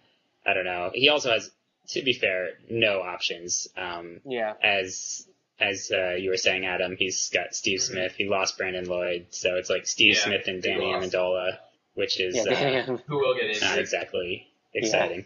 I 0.46 0.54
don't 0.54 0.64
know. 0.64 0.90
He 0.94 1.08
also 1.08 1.30
has, 1.32 1.50
to 1.88 2.02
be 2.02 2.12
fair, 2.12 2.50
no 2.70 3.00
options. 3.00 3.68
Um, 3.76 4.20
yeah. 4.24 4.54
as 4.62 5.26
as 5.58 5.90
uh, 5.90 6.14
you 6.16 6.28
were 6.30 6.36
saying, 6.36 6.66
Adam, 6.66 6.96
he's 6.98 7.30
got 7.30 7.54
Steve 7.54 7.80
Smith. 7.80 8.12
He 8.16 8.28
lost 8.28 8.58
Brandon 8.58 8.84
Lloyd, 8.86 9.28
so 9.30 9.56
it's 9.56 9.70
like 9.70 9.86
Steve 9.86 10.14
Yeah, 10.14 10.24
Smith 10.24 10.48
and 10.48 10.62
Danny. 10.62 10.84
Amendola, 10.84 11.56
which 11.94 12.20
is 12.20 12.36
Yeah, 12.36 12.84
uh. 12.90 12.96
Who 13.06 13.16
will 13.18 13.34
get 13.34 13.60
not 13.62 13.78
exactly 13.78 14.48
exciting. 14.74 15.24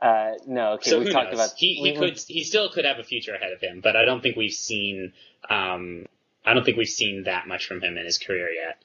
Uh, 0.00 0.32
no, 0.46 0.72
okay, 0.74 0.90
so 0.90 0.98
we've 0.98 1.08
who 1.08 1.12
talked 1.12 1.32
knows? 1.32 1.40
about 1.40 1.50
he 1.56 1.74
he 1.74 1.82
we- 1.82 1.92
we- 1.92 1.98
could 2.10 2.18
he 2.28 2.44
still 2.44 2.68
could 2.70 2.84
have 2.84 2.98
a 2.98 3.04
future 3.04 3.34
ahead 3.34 3.52
of 3.52 3.60
him, 3.60 3.80
but 3.82 3.96
I 3.96 4.04
don't 4.04 4.22
think 4.22 4.36
we've 4.36 4.52
seen 4.52 5.12
um 5.50 6.06
I 6.46 6.54
don't 6.54 6.64
think 6.64 6.76
we've 6.76 6.88
seen 6.88 7.24
that 7.24 7.46
much 7.48 7.66
from 7.66 7.80
him 7.82 7.98
in 7.98 8.04
his 8.04 8.16
career 8.18 8.48
yet. 8.50 8.80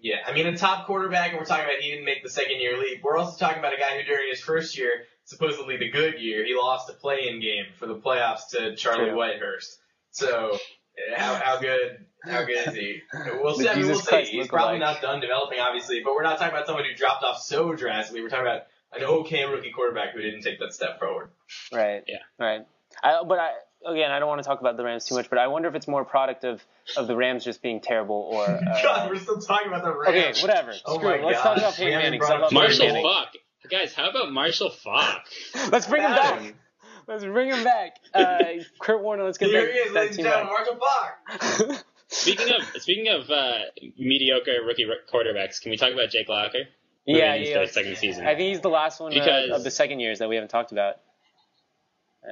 Yeah, 0.00 0.16
I 0.26 0.32
mean, 0.32 0.46
a 0.48 0.56
top 0.56 0.86
quarterback, 0.86 1.30
and 1.30 1.38
we're 1.38 1.44
talking 1.44 1.64
about 1.64 1.76
he 1.80 1.90
didn't 1.92 2.04
make 2.04 2.24
the 2.24 2.28
second 2.28 2.60
year 2.60 2.76
leap. 2.76 3.02
We're 3.04 3.16
also 3.16 3.38
talking 3.38 3.60
about 3.60 3.72
a 3.72 3.76
guy 3.76 3.96
who, 3.96 4.02
during 4.02 4.28
his 4.30 4.40
first 4.40 4.76
year, 4.76 4.90
supposedly 5.24 5.76
the 5.76 5.90
good 5.90 6.18
year, 6.20 6.44
he 6.44 6.56
lost 6.60 6.90
a 6.90 6.92
play-in 6.92 7.40
game 7.40 7.66
for 7.78 7.86
the 7.86 7.94
playoffs 7.94 8.48
to 8.50 8.74
Charlie 8.74 9.10
True. 9.10 9.16
Whitehurst. 9.16 9.76
So, 10.10 10.58
eh, 10.98 11.14
how, 11.16 11.34
how 11.36 11.60
good 11.60 12.04
how 12.24 12.42
good 12.44 12.66
is 12.66 12.74
he? 12.74 13.00
We'll 13.40 13.56
The 13.56 13.62
see. 13.62 13.68
I 13.68 13.74
mean, 13.76 13.86
we'll 13.86 14.00
see. 14.00 14.24
He's 14.24 14.46
lookalike. 14.46 14.48
probably 14.48 14.78
not 14.80 15.00
done 15.02 15.20
developing, 15.20 15.60
obviously, 15.60 16.02
but 16.04 16.14
we're 16.14 16.24
not 16.24 16.36
talking 16.38 16.52
about 16.52 16.66
someone 16.66 16.84
who 16.84 16.94
dropped 16.96 17.22
off 17.22 17.38
so 17.40 17.72
drastically. 17.72 18.22
We're 18.22 18.28
talking 18.28 18.46
about 18.46 18.62
an 18.94 19.04
okay 19.04 19.44
rookie 19.44 19.70
quarterback 19.70 20.14
who 20.14 20.20
didn't 20.22 20.42
take 20.42 20.58
that 20.60 20.72
step 20.74 20.98
forward. 21.00 21.30
Right. 21.72 22.02
Yeah. 22.06 22.16
Right. 22.38 22.66
I, 23.02 23.22
but 23.26 23.38
I 23.38 23.52
again, 23.90 24.10
I 24.10 24.18
don't 24.18 24.28
want 24.28 24.42
to 24.42 24.46
talk 24.46 24.60
about 24.60 24.76
the 24.76 24.84
Rams 24.84 25.06
too 25.06 25.14
much, 25.14 25.30
but 25.30 25.38
I 25.38 25.46
wonder 25.48 25.68
if 25.68 25.74
it's 25.74 25.88
more 25.88 26.02
a 26.02 26.04
product 26.04 26.44
of 26.44 26.62
of 26.96 27.06
the 27.06 27.16
Rams 27.16 27.44
just 27.44 27.62
being 27.62 27.80
terrible 27.80 28.28
or. 28.32 28.44
Uh, 28.72 28.82
God, 28.82 29.10
we're 29.10 29.18
still 29.18 29.38
talking 29.40 29.68
about 29.68 29.82
the 29.82 29.92
Rams. 29.94 30.08
okay, 30.08 30.22
Rams. 30.24 30.42
whatever. 30.42 30.72
Oh 30.84 30.96
Screw 30.98 31.08
my 31.08 31.14
it. 31.16 31.24
Let's 31.24 31.38
gosh, 31.38 31.44
talk 31.44 31.56
about 31.58 31.72
we 31.78 31.84
Peyton 31.86 31.92
haven't 31.92 32.04
Manning. 32.04 32.20
'cause 32.20 32.30
I 32.30 32.32
brought 32.36 32.40
love 32.40 32.44
up 32.44 32.50
Peyton 32.50 32.62
Marshall 32.64 32.86
Manning. 32.86 33.02
Faulk, 33.02 33.28
guys, 33.70 33.94
how 33.94 34.10
about 34.10 34.32
Marshall 34.32 34.70
Faulk? 34.70 35.22
Let's 35.72 35.86
bring 35.86 36.02
him 36.02 36.10
back. 36.10 36.54
Let's 37.08 37.24
bring 37.24 37.50
him 37.50 37.64
back. 37.64 37.96
Uh, 38.14 38.38
Kurt 38.80 39.02
Warner. 39.02 39.24
Let's 39.24 39.38
get 39.38 39.48
Here 39.50 39.62
that, 39.66 39.72
he 39.72 39.78
is, 39.78 39.92
that 39.94 40.00
ladies 40.00 40.16
team 40.18 40.26
and 40.26 40.34
gentlemen. 40.34 40.52
Marshall 40.52 41.66
Faulk. 41.68 41.84
Speaking 42.08 42.48
of 42.54 42.62
speaking 42.82 43.08
of 43.08 43.30
uh, 43.30 43.58
mediocre 43.98 44.62
rookie 44.66 44.86
quarterbacks, 45.12 45.60
can 45.62 45.70
we 45.70 45.76
talk 45.78 45.92
about 45.92 46.10
Jake 46.10 46.28
Locker? 46.28 46.68
Yeah, 47.06 47.26
Moving 47.26 47.38
into 47.40 47.50
yeah. 47.50 47.56
their 47.58 47.66
second 47.68 47.96
season. 47.96 48.26
I 48.26 48.34
think 48.34 48.50
he's 48.50 48.60
the 48.60 48.68
last 48.70 49.00
one 49.00 49.12
uh, 49.12 49.14
Because- 49.14 49.50
of 49.50 49.64
the 49.64 49.70
second 49.70 50.00
years 50.00 50.18
that 50.20 50.28
we 50.28 50.36
haven't 50.36 50.50
talked 50.50 50.72
about. 50.72 50.96
Uh, 52.24 52.28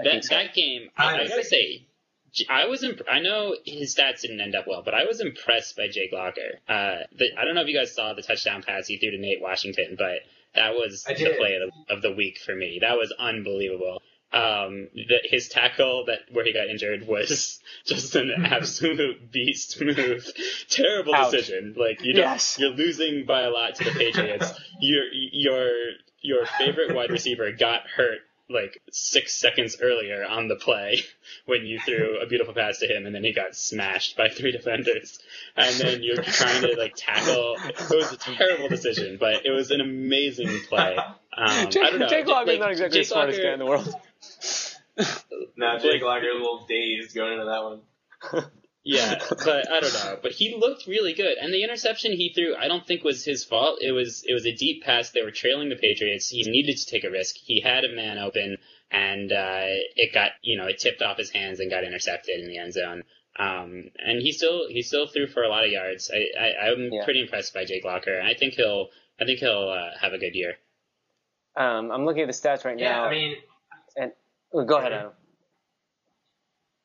I 0.00 0.02
that 0.04 0.10
think 0.10 0.24
so. 0.24 0.34
that 0.34 0.54
game, 0.54 0.90
I, 0.96 1.16
I 1.20 1.28
gotta 1.28 1.44
say, 1.44 1.86
J- 2.32 2.44
I 2.50 2.66
was 2.66 2.84
imp- 2.84 3.00
I 3.10 3.20
know 3.20 3.56
his 3.64 3.94
stats 3.96 4.20
didn't 4.20 4.40
end 4.40 4.54
up 4.54 4.66
well, 4.68 4.82
but 4.84 4.92
I 4.94 5.04
was 5.06 5.20
impressed 5.20 5.76
by 5.76 5.88
Jake 5.88 6.12
Locker. 6.12 6.60
Uh, 6.68 7.04
the, 7.16 7.30
I 7.38 7.44
don't 7.46 7.54
know 7.54 7.62
if 7.62 7.68
you 7.68 7.74
guys 7.76 7.94
saw 7.94 8.12
the 8.12 8.20
touchdown 8.22 8.62
pass 8.62 8.86
he 8.86 8.98
threw 8.98 9.10
to 9.12 9.18
Nate 9.18 9.40
Washington, 9.40 9.96
but 9.98 10.18
that 10.54 10.74
was 10.74 11.04
the 11.04 11.14
play 11.14 11.54
of 11.54 11.70
the, 11.88 11.94
of 11.94 12.02
the 12.02 12.12
week 12.12 12.38
for 12.38 12.54
me. 12.54 12.78
That 12.82 12.98
was 12.98 13.14
unbelievable. 13.18 14.02
Um, 14.32 14.86
that 15.08 15.22
his 15.24 15.48
tackle 15.48 16.04
that 16.06 16.20
where 16.30 16.44
he 16.44 16.52
got 16.52 16.68
injured 16.68 17.04
was 17.08 17.58
just 17.84 18.14
an 18.14 18.30
absolute 18.44 19.32
beast 19.32 19.80
move. 19.80 20.24
Terrible 20.68 21.14
Ouch. 21.14 21.32
decision. 21.32 21.74
Like 21.76 22.04
you 22.04 22.12
don't, 22.12 22.22
Yes. 22.22 22.56
you're 22.58 22.70
losing 22.70 23.26
by 23.26 23.42
a 23.42 23.50
lot 23.50 23.74
to 23.76 23.84
the 23.84 23.90
Patriots. 23.90 24.52
your 24.80 25.04
your 25.12 25.70
your 26.20 26.46
favorite 26.46 26.94
wide 26.94 27.10
receiver 27.10 27.50
got 27.50 27.88
hurt 27.88 28.18
like 28.48 28.80
six 28.92 29.32
seconds 29.34 29.76
earlier 29.80 30.24
on 30.24 30.48
the 30.48 30.56
play 30.56 31.00
when 31.46 31.64
you 31.66 31.78
threw 31.86 32.20
a 32.20 32.26
beautiful 32.26 32.52
pass 32.52 32.78
to 32.78 32.86
him 32.86 33.06
and 33.06 33.14
then 33.14 33.22
he 33.24 33.32
got 33.32 33.54
smashed 33.54 34.16
by 34.16 34.28
three 34.28 34.50
defenders 34.50 35.20
and 35.56 35.74
then 35.76 36.02
you're 36.02 36.16
trying 36.20 36.60
to 36.62 36.74
like 36.76 36.92
tackle 36.96 37.54
it 37.64 37.78
was 37.90 38.12
a 38.12 38.16
terrible 38.16 38.68
decision 38.68 39.16
but 39.20 39.46
it 39.46 39.50
was 39.50 39.70
an 39.70 39.80
amazing 39.80 40.48
play 40.68 40.96
um, 41.36 41.70
Jake, 41.70 41.84
I 41.84 41.90
don't 41.90 42.00
know 42.00 42.08
Jake 42.08 42.26
Locker's 42.26 42.48
like, 42.48 42.58
not 42.60 42.70
exactly 42.72 42.98
Jake 42.98 43.08
the 43.08 43.14
smartest 43.14 43.38
Locker- 43.38 43.48
guy 43.48 43.52
in 43.52 43.58
the 43.60 43.66
world. 43.66 43.94
Now 45.56 45.78
Jake 45.78 46.02
Locker 46.02 46.28
a 46.28 46.34
little 46.34 46.66
dazed 46.68 47.14
going 47.14 47.32
into 47.34 47.44
that 47.46 47.64
one. 47.64 48.50
Yeah, 48.82 49.18
but 49.44 49.70
I 49.70 49.80
don't 49.80 49.92
know. 49.92 50.18
But 50.22 50.32
he 50.32 50.56
looked 50.58 50.86
really 50.86 51.12
good, 51.12 51.36
and 51.36 51.52
the 51.52 51.62
interception 51.64 52.12
he 52.12 52.32
threw, 52.34 52.56
I 52.56 52.66
don't 52.66 52.86
think 52.86 53.04
was 53.04 53.22
his 53.26 53.44
fault. 53.44 53.78
It 53.82 53.92
was 53.92 54.24
it 54.26 54.32
was 54.32 54.46
a 54.46 54.54
deep 54.56 54.82
pass. 54.82 55.10
They 55.10 55.20
were 55.22 55.30
trailing 55.30 55.68
the 55.68 55.76
Patriots. 55.76 56.30
He 56.30 56.42
needed 56.50 56.78
to 56.78 56.86
take 56.86 57.04
a 57.04 57.10
risk. 57.10 57.36
He 57.36 57.60
had 57.60 57.84
a 57.84 57.94
man 57.94 58.16
open, 58.16 58.56
and 58.90 59.30
uh, 59.32 59.66
it 59.96 60.14
got 60.14 60.30
you 60.40 60.56
know 60.56 60.66
it 60.66 60.78
tipped 60.78 61.02
off 61.02 61.18
his 61.18 61.28
hands 61.30 61.60
and 61.60 61.70
got 61.70 61.84
intercepted 61.84 62.40
in 62.40 62.48
the 62.48 62.56
end 62.56 62.72
zone. 62.72 63.02
Um, 63.38 63.90
and 63.98 64.22
he 64.22 64.32
still 64.32 64.66
he 64.70 64.80
still 64.80 65.06
threw 65.06 65.26
for 65.26 65.42
a 65.42 65.50
lot 65.50 65.66
of 65.66 65.70
yards. 65.70 66.10
I, 66.10 66.42
I 66.42 66.70
I'm 66.70 66.88
Yeah. 66.90 67.04
pretty 67.04 67.20
impressed 67.20 67.52
by 67.52 67.66
Jake 67.66 67.84
Locker. 67.84 68.18
I 68.22 68.32
think 68.32 68.54
he'll 68.54 68.88
I 69.20 69.26
think 69.26 69.40
he'll 69.40 69.68
uh, 69.68 69.98
have 70.00 70.14
a 70.14 70.18
good 70.18 70.34
year. 70.34 70.54
Um, 71.54 71.90
I'm 71.90 72.06
looking 72.06 72.22
at 72.22 72.28
the 72.28 72.32
stats 72.32 72.64
right 72.64 72.78
now. 72.78 72.82
Yeah, 72.82 72.92
now. 72.92 73.04
I 73.04 73.10
mean, 73.10 73.36
Oh, 74.52 74.64
go 74.64 74.78
ahead, 74.78 74.92
Adam. 74.92 75.12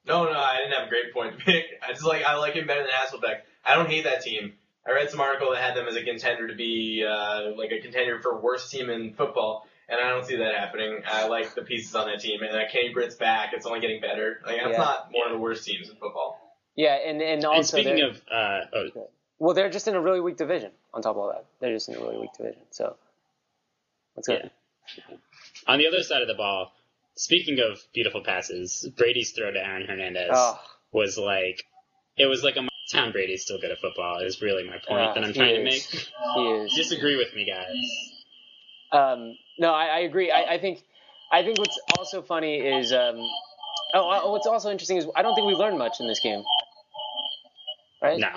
no, 0.06 0.26
no, 0.26 0.32
I 0.40 0.58
didn't 0.58 0.74
have 0.80 0.88
a 0.88 0.90
great 0.90 1.14
point 1.14 1.34
to 1.40 1.44
pick. 1.46 1.66
I 1.88 1.92
just 1.94 2.06
like 2.06 2.24
I 2.24 2.36
like 2.38 2.54
him 2.54 2.68
better 2.68 2.82
than 2.82 2.90
Hasselbeck. 2.92 3.40
I 3.66 3.76
don't 3.76 3.90
hate 3.90 4.04
that 4.04 4.22
team. 4.22 4.54
I 4.88 4.92
read 4.92 5.10
some 5.10 5.20
article 5.20 5.52
that 5.52 5.62
had 5.64 5.76
them 5.76 5.88
as 5.88 5.96
a 5.96 6.04
contender 6.04 6.48
to 6.48 6.54
be 6.56 7.04
uh, 7.04 7.52
like 7.58 7.72
a 7.72 7.82
contender 7.82 8.20
for 8.22 8.40
worst 8.40 8.72
team 8.72 8.90
in 8.92 9.14
football, 9.16 9.68
and 9.90 10.00
I 10.00 10.10
don't 10.10 10.24
see 10.26 10.36
that 10.38 10.54
happening. 10.54 11.02
I 11.08 11.28
like 11.28 11.56
the 11.56 11.64
pieces 11.64 11.96
on 11.96 12.06
that 12.08 12.20
team, 12.20 12.44
and 12.44 12.56
uh, 12.56 12.70
Kenny 12.72 12.94
Britt's 12.94 13.16
back. 13.16 13.50
It's 13.54 13.66
only 13.66 13.80
getting 13.80 14.00
better. 14.00 14.42
Like 14.46 14.58
that's 14.58 14.74
Yeah. 14.78 14.84
not 14.84 15.10
one 15.12 15.28
of 15.28 15.34
the 15.34 15.40
worst 15.40 15.66
teams 15.66 15.90
in 15.90 15.96
football. 15.96 16.40
Yeah, 16.76 16.94
and 17.04 17.20
and 17.22 17.44
also 17.46 17.58
and 17.58 17.66
speaking 17.66 18.02
of, 18.04 18.22
uh, 18.32 18.60
oh, 18.76 19.08
well, 19.40 19.56
they're 19.56 19.70
just 19.72 19.88
in 19.88 19.96
a 19.96 20.02
really 20.02 20.20
weak 20.20 20.38
division. 20.38 20.72
On 20.94 21.02
top 21.02 21.12
of 21.12 21.18
all 21.18 21.30
that, 21.30 21.46
they're 21.60 21.74
just 21.74 21.90
in 21.90 21.96
a 21.96 22.00
really 22.00 22.20
weak 22.20 22.32
division. 22.38 22.62
So 22.70 22.96
let's 24.16 24.28
go. 24.28 24.36
Yeah. 24.36 25.16
on 25.68 25.80
the 25.80 25.88
other 25.88 26.04
side 26.04 26.22
of 26.22 26.28
the 26.28 26.36
ball, 26.36 26.72
speaking 27.16 27.60
of 27.60 27.80
beautiful 27.94 28.22
passes, 28.22 28.88
Brady's 28.98 29.32
throw 29.32 29.52
to 29.52 29.60
Aaron 29.60 29.86
Hernandez 29.88 30.30
Oh, 30.32 30.60
was 30.92 31.18
like, 31.18 31.64
it 32.18 32.26
was 32.28 32.44
like 32.44 32.56
a 32.58 32.68
Tom 32.92 33.12
Brady's 33.12 33.42
still 33.44 33.60
good 33.60 33.72
at 33.72 33.80
football. 33.80 34.20
Is 34.20 34.42
really 34.42 34.64
my 34.64 34.78
point 34.88 35.02
Ah, 35.02 35.14
that 35.14 35.24
I'm 35.24 35.34
trying 35.34 35.56
to 35.56 35.64
make. 35.64 35.82
he 35.82 36.42
is. 36.52 36.74
Disagree 36.76 37.16
with 37.18 37.34
me, 37.36 37.46
guys. 37.46 37.76
Um, 38.92 39.38
no, 39.58 39.74
I, 39.74 39.86
I 39.86 40.00
agree. 40.00 40.32
I, 40.32 40.54
I 40.54 40.60
think 40.60 40.84
I 41.32 41.42
think 41.44 41.58
what's 41.58 41.80
also 41.98 42.22
funny 42.22 42.58
is 42.60 42.94
um, 42.94 43.16
oh, 43.96 44.10
uh, 44.10 44.32
what's 44.32 44.46
also 44.48 44.70
interesting 44.70 44.98
is 44.98 45.08
I 45.16 45.24
don't 45.24 45.34
think 45.36 45.48
we 45.48 45.56
learned 45.56 45.78
much 45.80 46.00
in 46.00 46.08
this 46.08 46.20
game. 46.20 46.44
Right? 48.02 48.20
No, 48.20 48.30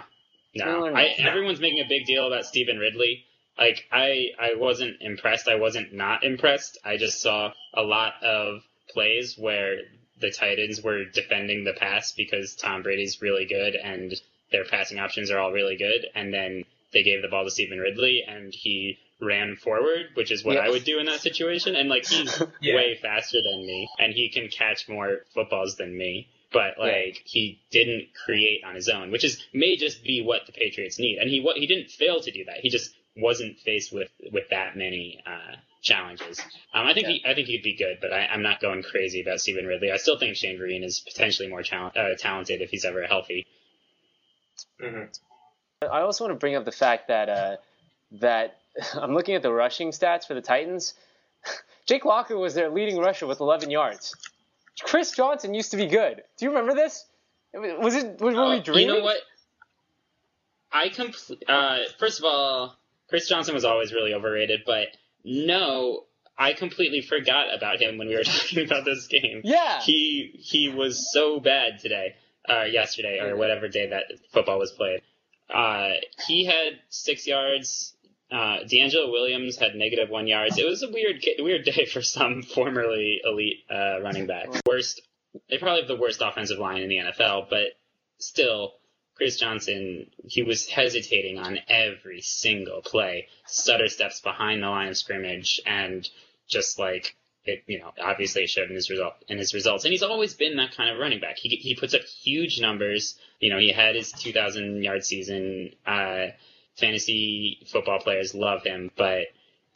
no. 0.54 0.86
I, 0.96 1.14
everyone's 1.18 1.60
making 1.60 1.84
a 1.84 1.88
big 1.88 2.06
deal 2.06 2.26
about 2.26 2.46
Stevan 2.46 2.78
Ridley. 2.78 3.24
Like 3.58 3.84
I, 3.92 4.28
I 4.38 4.54
wasn't 4.54 4.96
impressed. 5.00 5.46
I 5.48 5.56
wasn't 5.56 5.92
not 5.92 6.24
impressed. 6.24 6.78
I 6.84 6.96
just 6.96 7.20
saw 7.20 7.52
a 7.74 7.82
lot 7.82 8.14
of 8.22 8.62
plays 8.90 9.36
where 9.38 9.76
the 10.20 10.30
Titans 10.30 10.82
were 10.82 11.04
defending 11.04 11.64
the 11.64 11.72
pass 11.74 12.12
because 12.12 12.54
Tom 12.56 12.82
Brady's 12.82 13.22
really 13.22 13.44
good 13.46 13.74
and 13.76 14.12
their 14.50 14.64
passing 14.64 14.98
options 14.98 15.30
are 15.30 15.38
all 15.38 15.52
really 15.52 15.76
good, 15.76 16.06
and 16.14 16.32
then 16.32 16.64
they 16.92 17.02
gave 17.02 17.20
the 17.22 17.28
ball 17.28 17.44
to 17.44 17.50
Stevan 17.50 17.78
Ridley 17.78 18.24
and 18.26 18.52
he 18.52 18.98
ran 19.20 19.56
forward, 19.56 20.06
which 20.14 20.30
is 20.32 20.42
what 20.44 20.54
Yeah. 20.54 20.60
I 20.62 20.70
would 20.70 20.84
do 20.84 20.98
in 20.98 21.06
that 21.06 21.20
situation. 21.20 21.76
And 21.76 21.88
like 21.88 22.06
he's 22.06 22.40
Yeah. 22.60 22.76
way 22.76 22.98
faster 23.00 23.38
than 23.42 23.66
me, 23.66 23.88
and 23.98 24.12
he 24.12 24.30
can 24.30 24.48
catch 24.48 24.88
more 24.88 25.24
footballs 25.34 25.76
than 25.76 25.96
me. 25.96 26.28
But 26.50 26.78
like 26.78 27.20
he 27.26 27.60
didn't 27.70 28.08
create 28.24 28.64
on 28.64 28.74
his 28.74 28.88
own, 28.88 29.10
which 29.10 29.22
is 29.24 29.44
may 29.52 29.76
just 29.76 30.02
be 30.02 30.22
what 30.22 30.46
the 30.46 30.52
Patriots 30.52 30.98
need. 30.98 31.18
And 31.18 31.28
he 31.28 31.40
what 31.40 31.58
he 31.58 31.66
didn't 31.66 31.90
fail 31.90 32.20
to 32.22 32.30
do 32.30 32.44
that. 32.46 32.60
He 32.60 32.70
just 32.70 32.94
wasn't 33.16 33.58
faced 33.58 33.92
with 33.92 34.08
with 34.32 34.44
that 34.50 34.74
many 34.76 35.20
uh, 35.26 35.56
challenges. 35.88 36.40
Um, 36.72 36.86
I 36.86 36.94
think 36.94 37.06
he 37.08 37.22
I 37.26 37.34
think 37.34 37.48
he'd 37.48 37.62
be 37.62 37.74
good, 37.76 37.98
but 38.00 38.12
I, 38.12 38.26
I'm 38.26 38.42
not 38.42 38.60
going 38.60 38.82
crazy 38.82 39.20
about 39.20 39.40
Stevan 39.40 39.66
Ridley. 39.66 39.90
I 39.90 39.96
still 39.96 40.18
think 40.18 40.36
Shane 40.36 40.58
Vereen 40.58 40.84
is 40.84 41.00
potentially 41.00 41.48
more 41.48 41.62
chal- 41.62 41.92
uh, 41.96 42.14
talented 42.18 42.60
if 42.60 42.70
he's 42.70 42.84
ever 42.84 43.04
healthy. 43.06 43.46
hmm 44.80 45.04
I 45.82 46.00
also 46.00 46.24
want 46.24 46.32
to 46.34 46.38
bring 46.38 46.56
up 46.56 46.64
the 46.64 46.72
fact 46.72 47.08
that 47.08 47.28
uh, 47.28 47.56
that 48.12 48.58
I'm 48.94 49.14
looking 49.14 49.34
at 49.34 49.42
the 49.42 49.52
rushing 49.52 49.90
stats 49.90 50.26
for 50.26 50.34
the 50.34 50.40
Titans. 50.42 50.94
Jake 51.86 52.04
Locker 52.04 52.36
was 52.36 52.54
their 52.54 52.68
leading 52.68 52.98
rusher 52.98 53.26
with 53.26 53.40
11 53.40 53.70
yards. 53.70 54.14
Chris 54.82 55.12
Johnson 55.12 55.54
used 55.54 55.70
to 55.70 55.76
be 55.76 55.86
good. 55.86 56.22
Do 56.36 56.44
you 56.44 56.50
remember 56.50 56.74
this? 56.74 57.04
Was 57.54 57.94
it? 57.96 58.20
Was, 58.20 58.34
were 58.34 58.50
we 58.50 58.58
Uh, 58.58 58.62
dreaming? 58.62 58.88
You 58.94 58.98
know 59.00 59.04
what? 59.04 59.16
I 60.70 60.88
compl- 60.90 61.40
uh, 61.48 61.78
first 61.98 62.18
of 62.18 62.24
all, 62.26 62.76
Chris 63.08 63.26
Johnson 63.28 63.54
was 63.54 63.64
always 63.64 63.92
really 63.92 64.12
overrated, 64.12 64.60
but 64.66 64.88
no, 65.28 66.04
I 66.38 66.54
completely 66.54 67.02
forgot 67.02 67.54
about 67.54 67.80
him 67.82 67.98
when 67.98 68.08
we 68.08 68.16
were 68.16 68.24
talking 68.24 68.64
about 68.64 68.84
this 68.84 69.06
game. 69.08 69.42
Yeah. 69.44 69.80
He 69.82 70.32
he 70.38 70.70
was 70.70 71.12
so 71.12 71.38
bad 71.38 71.80
today, 71.80 72.14
uh, 72.48 72.64
yesterday 72.64 73.18
or 73.20 73.36
whatever 73.36 73.68
day 73.68 73.90
that 73.90 74.04
football 74.32 74.58
was 74.58 74.72
played. 74.72 75.02
Uh, 75.52 75.90
he 76.26 76.46
had 76.46 76.80
six 76.88 77.26
yards. 77.26 77.94
Uh, 78.30 78.58
DeAngelo 78.70 79.10
Williams 79.10 79.56
had 79.56 79.74
negative 79.74 80.10
one 80.10 80.26
yards. 80.26 80.58
It 80.58 80.66
was 80.66 80.82
a 80.82 80.90
weird 80.90 81.24
weird 81.38 81.64
day 81.76 81.86
for 81.86 82.02
some 82.02 82.42
formerly 82.42 83.20
elite 83.24 83.64
uh, 83.70 84.00
running 84.02 84.26
back. 84.26 84.48
Worst. 84.66 85.02
They 85.50 85.58
probably 85.58 85.82
have 85.82 85.88
the 85.88 85.96
worst 85.96 86.22
offensive 86.24 86.58
line 86.58 86.82
in 86.82 86.88
the 86.88 86.98
NFL, 86.98 87.50
but 87.50 87.78
still, 88.18 88.74
Chris 89.18 89.36
Johnson, 89.36 90.08
he 90.24 90.42
was 90.42 90.68
hesitating 90.68 91.38
on 91.38 91.58
every 91.68 92.20
single 92.20 92.80
play, 92.80 93.26
stutter 93.46 93.88
steps 93.88 94.20
behind 94.20 94.62
the 94.62 94.70
line 94.70 94.88
of 94.88 94.96
scrimmage, 94.96 95.60
and 95.66 96.08
just 96.46 96.78
like 96.78 97.16
it, 97.44 97.64
you 97.66 97.80
know, 97.80 97.92
obviously 98.00 98.46
showed 98.46 98.68
in 98.70 98.76
his 98.76 98.88
result 98.88 99.14
in 99.28 99.38
his 99.38 99.52
results. 99.52 99.84
And 99.84 99.90
he's 99.90 100.04
always 100.04 100.34
been 100.34 100.56
that 100.56 100.76
kind 100.76 100.88
of 100.88 100.98
running 100.98 101.20
back. 101.20 101.36
He 101.36 101.48
he 101.56 101.74
puts 101.74 101.94
up 101.94 102.02
huge 102.02 102.60
numbers. 102.60 103.18
You 103.40 103.50
know, 103.50 103.58
he 103.58 103.72
had 103.72 103.96
his 103.96 104.12
2,000 104.12 104.84
yard 104.84 105.04
season. 105.04 105.72
Uh, 105.84 106.28
fantasy 106.76 107.66
football 107.72 107.98
players 107.98 108.36
love 108.36 108.62
him, 108.62 108.92
but 108.96 109.26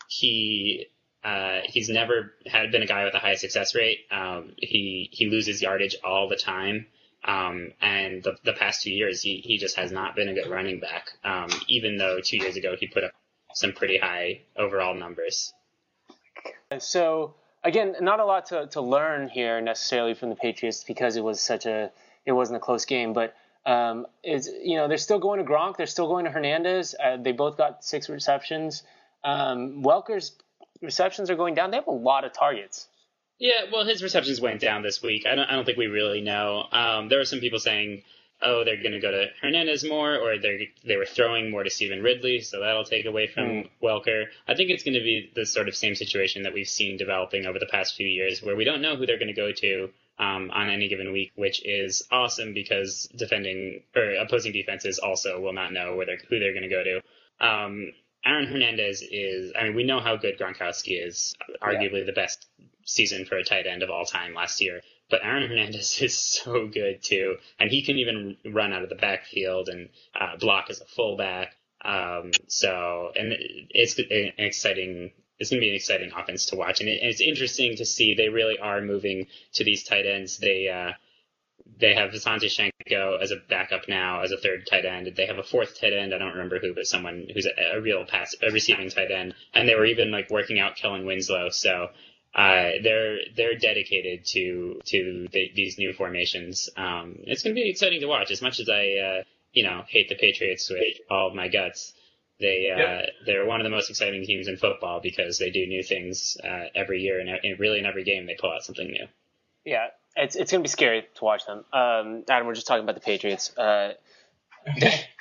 he 0.08 0.86
uh, 1.24 1.60
he's 1.64 1.88
never 1.88 2.32
had 2.46 2.70
been 2.70 2.82
a 2.82 2.86
guy 2.86 3.04
with 3.04 3.14
a 3.14 3.18
high 3.18 3.34
success 3.34 3.74
rate. 3.74 4.06
Um, 4.12 4.52
he 4.56 5.08
he 5.10 5.28
loses 5.28 5.62
yardage 5.62 5.96
all 6.04 6.28
the 6.28 6.36
time. 6.36 6.86
Um, 7.24 7.72
and 7.80 8.22
the, 8.22 8.36
the 8.44 8.52
past 8.52 8.82
two 8.82 8.90
years, 8.90 9.22
he, 9.22 9.36
he 9.44 9.58
just 9.58 9.76
has 9.76 9.92
not 9.92 10.16
been 10.16 10.28
a 10.28 10.34
good 10.34 10.48
running 10.48 10.80
back. 10.80 11.10
Um, 11.24 11.48
even 11.68 11.96
though 11.96 12.20
two 12.24 12.38
years 12.38 12.56
ago 12.56 12.74
he 12.78 12.86
put 12.86 13.04
up 13.04 13.12
some 13.54 13.72
pretty 13.72 13.98
high 13.98 14.42
overall 14.56 14.94
numbers. 14.94 15.52
So 16.78 17.34
again, 17.62 17.96
not 18.00 18.20
a 18.20 18.24
lot 18.24 18.46
to, 18.46 18.66
to 18.68 18.80
learn 18.80 19.28
here 19.28 19.60
necessarily 19.60 20.14
from 20.14 20.30
the 20.30 20.36
Patriots 20.36 20.84
because 20.84 21.16
it 21.16 21.24
was 21.24 21.40
such 21.40 21.66
a 21.66 21.90
it 22.24 22.32
wasn't 22.32 22.56
a 22.56 22.60
close 22.60 22.84
game. 22.84 23.12
But 23.12 23.34
um, 23.66 24.06
is 24.24 24.50
you 24.62 24.76
know 24.76 24.88
they're 24.88 24.98
still 24.98 25.18
going 25.18 25.44
to 25.44 25.50
Gronk, 25.50 25.76
they're 25.76 25.86
still 25.86 26.08
going 26.08 26.24
to 26.24 26.30
Hernandez. 26.30 26.94
Uh, 27.02 27.16
they 27.16 27.32
both 27.32 27.56
got 27.56 27.84
six 27.84 28.08
receptions. 28.08 28.82
Um, 29.24 29.82
Welker's 29.82 30.32
receptions 30.80 31.30
are 31.30 31.36
going 31.36 31.54
down. 31.54 31.70
They 31.70 31.76
have 31.76 31.86
a 31.86 31.92
lot 31.92 32.24
of 32.24 32.32
targets. 32.32 32.88
Yeah, 33.42 33.64
well, 33.72 33.84
his 33.84 34.04
receptions 34.04 34.40
went 34.40 34.60
down 34.60 34.82
this 34.82 35.02
week. 35.02 35.26
I 35.26 35.34
don't, 35.34 35.48
I 35.50 35.56
don't 35.56 35.64
think 35.64 35.76
we 35.76 35.88
really 35.88 36.20
know. 36.20 36.64
Um, 36.70 37.08
there 37.08 37.18
were 37.18 37.24
some 37.24 37.40
people 37.40 37.58
saying, 37.58 38.04
oh, 38.40 38.62
they're 38.64 38.76
going 38.76 38.92
to 38.92 39.00
go 39.00 39.10
to 39.10 39.26
Hernandez 39.40 39.82
more, 39.84 40.16
or 40.16 40.38
they 40.38 40.68
they 40.86 40.96
were 40.96 41.04
throwing 41.06 41.50
more 41.50 41.64
to 41.64 41.68
Stevan 41.70 42.04
Ridley, 42.04 42.38
so 42.40 42.60
that'll 42.60 42.84
take 42.84 43.04
away 43.04 43.26
from 43.26 43.44
Mm. 43.48 43.70
Welker. 43.82 44.26
I 44.46 44.54
think 44.54 44.70
it's 44.70 44.84
going 44.84 44.94
to 44.94 45.00
be 45.00 45.32
the 45.34 45.44
sort 45.44 45.66
of 45.66 45.74
same 45.74 45.96
situation 45.96 46.44
that 46.44 46.54
we've 46.54 46.68
seen 46.68 46.96
developing 46.96 47.44
over 47.46 47.58
the 47.58 47.66
past 47.66 47.96
few 47.96 48.06
years, 48.06 48.44
where 48.44 48.54
we 48.54 48.64
don't 48.64 48.80
know 48.80 48.94
who 48.94 49.06
they're 49.06 49.18
going 49.18 49.34
to 49.34 49.42
go 49.46 49.50
to 49.50 49.88
um, 50.20 50.52
on 50.52 50.70
any 50.70 50.88
given 50.88 51.12
week, 51.12 51.32
which 51.34 51.66
is 51.66 52.06
awesome 52.12 52.54
because 52.54 53.08
defending 53.16 53.82
or 53.96 54.14
opposing 54.24 54.52
defenses 54.52 55.00
also 55.00 55.40
will 55.40 55.52
not 55.52 55.72
know 55.72 55.96
where 55.96 56.06
they're, 56.06 56.22
who 56.28 56.38
they're 56.38 56.52
going 56.54 56.62
to 56.62 56.68
go 56.68 56.84
to. 56.84 57.00
Um, 57.44 57.92
Aaron 58.24 58.46
Hernandez 58.46 59.02
is, 59.02 59.52
I 59.58 59.64
mean, 59.64 59.74
we 59.74 59.82
know 59.82 59.98
how 59.98 60.14
good 60.14 60.38
Gronkowski 60.38 61.04
is, 61.04 61.34
arguably 61.60 62.06
the 62.06 62.12
best 62.12 62.46
season 62.84 63.24
for 63.24 63.36
a 63.36 63.44
tight 63.44 63.66
end 63.66 63.82
of 63.82 63.90
all 63.90 64.04
time 64.04 64.34
last 64.34 64.60
year. 64.60 64.80
But 65.10 65.24
Aaron 65.24 65.48
Hernandez 65.48 65.98
is 66.02 66.16
so 66.16 66.66
good 66.66 67.02
too, 67.02 67.36
and 67.58 67.70
he 67.70 67.82
can 67.82 67.98
even 67.98 68.36
run 68.44 68.72
out 68.72 68.82
of 68.82 68.88
the 68.88 68.94
backfield 68.94 69.68
and 69.68 69.88
uh, 70.18 70.36
block 70.38 70.66
as 70.70 70.80
a 70.80 70.86
fullback. 70.86 71.56
Um, 71.84 72.30
so, 72.46 73.12
and 73.16 73.34
it's 73.70 73.98
an 73.98 74.32
exciting. 74.38 75.12
It's 75.38 75.50
going 75.50 75.60
to 75.60 75.64
be 75.64 75.70
an 75.70 75.74
exciting 75.74 76.12
offense 76.16 76.46
to 76.46 76.56
watch, 76.56 76.80
and, 76.80 76.88
it, 76.88 77.00
and 77.02 77.10
it's 77.10 77.20
interesting 77.20 77.76
to 77.76 77.84
see 77.84 78.14
they 78.14 78.28
really 78.28 78.58
are 78.58 78.80
moving 78.80 79.26
to 79.54 79.64
these 79.64 79.82
tight 79.82 80.06
ends. 80.06 80.38
They 80.38 80.68
uh, 80.68 80.92
they 81.78 81.94
have 81.94 82.10
Visanthe 82.10 82.44
Shiancoe 82.44 83.20
as 83.20 83.30
a 83.30 83.36
backup 83.48 83.88
now, 83.88 84.22
as 84.22 84.32
a 84.32 84.36
third 84.36 84.66
tight 84.66 84.84
end. 84.84 85.12
They 85.16 85.26
have 85.26 85.38
a 85.38 85.42
fourth 85.42 85.80
tight 85.80 85.92
end. 85.92 86.14
I 86.14 86.18
don't 86.18 86.32
remember 86.32 86.58
who, 86.58 86.74
but 86.74 86.86
someone 86.86 87.28
who's 87.32 87.46
a, 87.46 87.76
a 87.76 87.80
real 87.80 88.04
pass, 88.04 88.34
a 88.42 88.50
receiving 88.50 88.90
tight 88.90 89.10
end. 89.10 89.34
And 89.54 89.68
they 89.68 89.74
were 89.74 89.86
even 89.86 90.10
like 90.10 90.30
working 90.30 90.58
out 90.58 90.76
Kellen 90.76 91.06
Winslow. 91.06 91.50
So 91.50 91.88
uh, 92.34 92.70
they're 92.82 93.18
they're 93.36 93.56
dedicated 93.58 94.24
to 94.26 94.80
to 94.86 95.28
the, 95.32 95.50
these 95.54 95.78
new 95.78 95.92
formations. 95.92 96.68
Um, 96.76 97.16
it's 97.24 97.42
going 97.42 97.54
to 97.54 97.60
be 97.62 97.68
exciting 97.68 98.00
to 98.00 98.06
watch. 98.06 98.30
As 98.30 98.40
much 98.42 98.58
as 98.60 98.68
I 98.68 98.94
uh, 98.96 99.22
you 99.52 99.64
know 99.64 99.82
hate 99.88 100.08
the 100.08 100.14
Patriots 100.14 100.70
with 100.70 100.80
all 101.10 101.28
of 101.28 101.34
my 101.34 101.48
guts, 101.48 101.92
they 102.40 102.70
uh, 102.74 102.78
Yep. 102.78 103.08
they're 103.26 103.46
one 103.46 103.60
of 103.60 103.64
the 103.64 103.70
most 103.70 103.90
exciting 103.90 104.24
teams 104.24 104.48
in 104.48 104.56
football 104.56 105.00
because 105.02 105.38
they 105.38 105.50
do 105.50 105.66
new 105.66 105.82
things 105.82 106.36
uh, 106.42 106.64
every 106.74 107.00
year, 107.02 107.20
and, 107.20 107.28
and 107.28 107.58
really 107.60 107.78
in 107.78 107.86
every 107.86 108.04
game 108.04 108.26
they 108.26 108.36
pull 108.40 108.50
out 108.50 108.62
something 108.64 108.86
new. 108.86 109.06
Yeah, 109.64 109.88
it's 110.16 110.34
it's 110.36 110.50
gonna 110.50 110.62
be 110.62 110.68
scary 110.68 111.06
to 111.16 111.24
watch 111.24 111.44
them. 111.46 111.64
Um, 111.72 112.24
Adam, 112.28 112.46
we're 112.46 112.54
just 112.54 112.66
talking 112.66 112.82
about 112.82 112.94
the 112.94 113.00
Patriots. 113.02 113.56
Uh, 113.56 113.92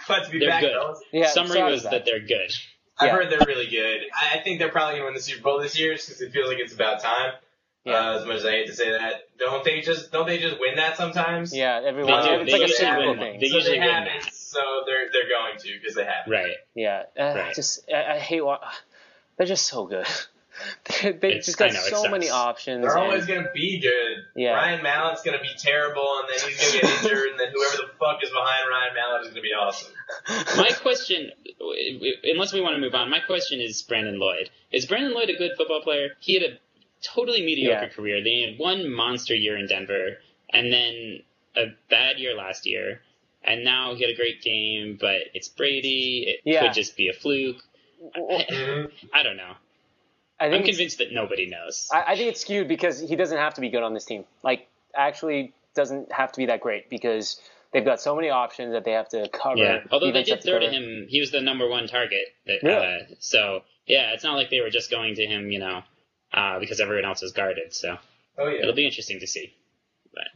Glad 0.08 0.26
to 0.26 0.32
be 0.32 0.40
They're 0.40 0.50
back, 0.50 0.62
good. 0.62 0.96
yeah, 1.12 1.28
Summary 1.30 1.64
was 1.64 1.84
is 1.84 1.90
that 1.90 2.06
they're 2.06 2.20
good. 2.20 2.52
I've 3.00 3.08
Yeah. 3.08 3.14
heard 3.14 3.30
they're 3.32 3.46
really 3.48 3.68
good. 3.68 4.02
I 4.14 4.38
I 4.38 4.42
think 4.44 4.60
they're 4.60 4.70
probably 4.70 4.94
going 5.00 5.02
to 5.02 5.06
win 5.06 5.14
the 5.16 5.22
Super 5.22 5.42
Bowl 5.44 5.60
this 5.62 5.78
year 5.78 5.94
because 5.94 6.22
it 6.22 6.32
feels 6.32 6.48
like 6.50 6.60
it's 6.60 6.74
about 6.74 7.02
time. 7.02 7.34
Yeah. 7.84 7.94
Uh, 8.12 8.20
as 8.20 8.26
much 8.28 8.36
as 8.38 8.46
I 8.46 8.52
hate 8.52 8.68
to 8.68 8.74
say 8.76 8.92
that, 8.92 9.24
don't 9.40 9.64
they 9.64 9.82
just 9.82 10.12
don't 10.12 10.28
they 10.28 10.38
just 10.38 10.60
win 10.60 10.76
that 10.76 10.98
sometimes? 10.98 11.56
Yeah, 11.56 11.82
everyone. 11.84 12.22
They 12.22 12.28
do. 12.28 12.42
It's 12.42 12.46
They 12.52 12.60
like 12.60 12.62
a 12.62 12.68
usually 12.70 12.76
cyclical 12.88 13.10
win. 13.12 13.20
thing. 13.20 13.40
They 13.40 13.50
so 13.50 13.56
usually 13.56 13.80
they 13.80 13.86
win 13.86 13.94
have 13.94 14.06
that. 14.06 14.28
it. 14.28 14.34
So 14.34 14.60
they're 14.86 15.10
they're 15.12 15.30
going 15.30 15.58
to 15.60 15.80
because 15.80 15.96
they 15.96 16.04
have. 16.06 16.28
it. 16.28 16.30
Right. 16.30 16.56
Yeah, 16.76 17.04
uh, 17.20 17.34
Right. 17.36 17.56
just 17.56 17.90
I, 17.92 18.16
I 18.16 18.20
hate. 18.20 18.42
what 18.46 18.62
they're 19.38 19.48
just 19.48 19.66
so 19.66 19.86
good. 19.88 20.06
they 21.02 21.12
they 21.14 21.28
It's- 21.30 21.46
just 21.48 21.58
got 21.58 21.74
know, 21.74 21.80
so 21.80 22.08
many 22.12 22.30
options. 22.30 22.84
They're 22.84 22.92
and- 22.96 23.00
always 23.02 23.26
going 23.26 23.44
to 23.46 23.50
be 23.52 23.80
good. 23.80 24.26
Yeah. 24.36 24.52
Ryan 24.52 24.84
Mallett's 24.84 25.24
going 25.24 25.38
to 25.38 25.42
be 25.42 25.50
terrible, 25.58 26.06
and 26.20 26.30
then 26.30 26.50
he's 26.50 26.60
going 26.62 26.74
to 26.74 26.82
get 26.82 27.04
injured, 27.04 27.30
and 27.32 27.40
then 27.40 27.48
whoever 27.52 27.78
the 27.78 27.90
fuck 27.98 28.22
is 28.22 28.30
behind 28.30 28.70
Ryan 28.70 28.94
Mallett 28.94 29.22
is 29.22 29.28
going 29.30 29.36
to 29.38 29.42
be 29.42 29.54
awesome. 29.58 29.92
My 30.58 30.70
question, 30.80 31.18
w- 31.22 31.32
w- 31.32 31.41
unless 32.24 32.54
we 32.54 32.62
want 32.62 32.76
to 32.76 32.82
move 32.82 32.94
on, 32.96 33.10
my 33.10 33.20
question 33.20 33.60
is 33.62 33.82
Brandon 33.82 34.20
Lloyd. 34.20 34.50
Is 34.72 34.86
Brandon 34.86 35.14
Lloyd 35.14 35.30
a 35.30 35.36
good 35.38 35.52
football 35.58 35.82
player? 35.82 36.10
He 36.20 36.34
had 36.34 36.44
a 36.44 36.58
totally 37.02 37.44
mediocre 37.46 37.86
Yeah. 37.86 37.90
career. 37.90 38.24
They 38.24 38.42
had 38.42 38.60
one 38.60 38.90
monster 38.92 39.36
year 39.36 39.58
in 39.58 39.68
Denver, 39.68 40.18
and 40.52 40.72
then 40.72 41.24
a 41.56 41.66
bad 41.90 42.18
year 42.20 42.36
last 42.36 42.66
year, 42.66 43.02
and 43.44 43.64
now 43.64 43.94
he 43.96 44.02
had 44.02 44.12
a 44.12 44.16
great 44.16 44.42
game, 44.42 44.98
but 45.00 45.22
it's 45.34 45.48
Brady. 45.50 46.26
It 46.28 46.42
Yeah. 46.44 46.62
could 46.62 46.74
just 46.74 46.96
be 46.96 47.10
a 47.10 47.14
fluke. 47.14 47.64
I. 48.16 48.88
I 49.14 49.24
don't 49.24 49.38
know. 49.38 49.54
I 50.40 50.46
I'm 50.48 50.64
convinced 50.64 50.98
that 50.98 51.12
nobody 51.14 51.46
knows. 51.46 51.88
I, 51.94 52.14
I 52.14 52.16
think 52.16 52.30
it's 52.30 52.42
skewed 52.42 52.68
because 52.68 53.00
he 53.00 53.16
doesn't 53.16 53.38
have 53.38 53.54
to 53.56 53.62
be 53.62 53.70
good 53.70 53.84
on 53.84 53.94
this 53.94 54.06
team. 54.06 54.26
Like, 54.42 54.68
actually, 54.96 55.54
doesn't 55.76 56.12
have 56.12 56.32
to 56.32 56.38
be 56.38 56.48
that 56.48 56.62
great 56.62 56.90
because 56.90 57.40
they've 57.74 57.86
got 57.86 58.02
so 58.02 58.16
many 58.16 58.30
options 58.30 58.74
that 58.74 58.84
they 58.86 58.92
have 58.92 59.10
to 59.10 59.30
cover. 59.30 59.58
Yeah, 59.58 59.80
although 59.92 60.08
they 60.12 60.24
defense 60.24 60.26
did 60.28 60.32
have 60.36 60.40
to 60.42 60.50
throw 60.50 60.60
to 60.60 60.70
him, 60.70 61.06
he 61.10 61.20
was 61.20 61.32
the 61.32 61.42
number 61.42 61.68
one 61.70 61.88
target. 61.88 62.26
That, 62.46 62.60
Really? 62.64 62.86
uh, 62.86 63.16
so 63.20 63.62
yeah, 63.86 64.12
it's 64.14 64.24
not 64.24 64.36
like 64.36 64.50
they 64.50 64.62
were 64.62 64.70
just 64.70 64.90
going 64.92 65.16
to 65.16 65.26
him, 65.26 65.52
you 65.52 65.60
know, 65.60 65.82
uh, 66.34 66.60
because 66.60 66.80
everyone 66.80 67.06
else 67.06 67.24
is 67.24 67.32
guarded. 67.32 67.74
So 67.74 67.98
Oh 68.38 68.48
yeah. 68.48 68.62
it'll 68.62 68.76
be 68.76 68.86
interesting 68.86 69.20
to 69.20 69.28
see. 69.28 69.54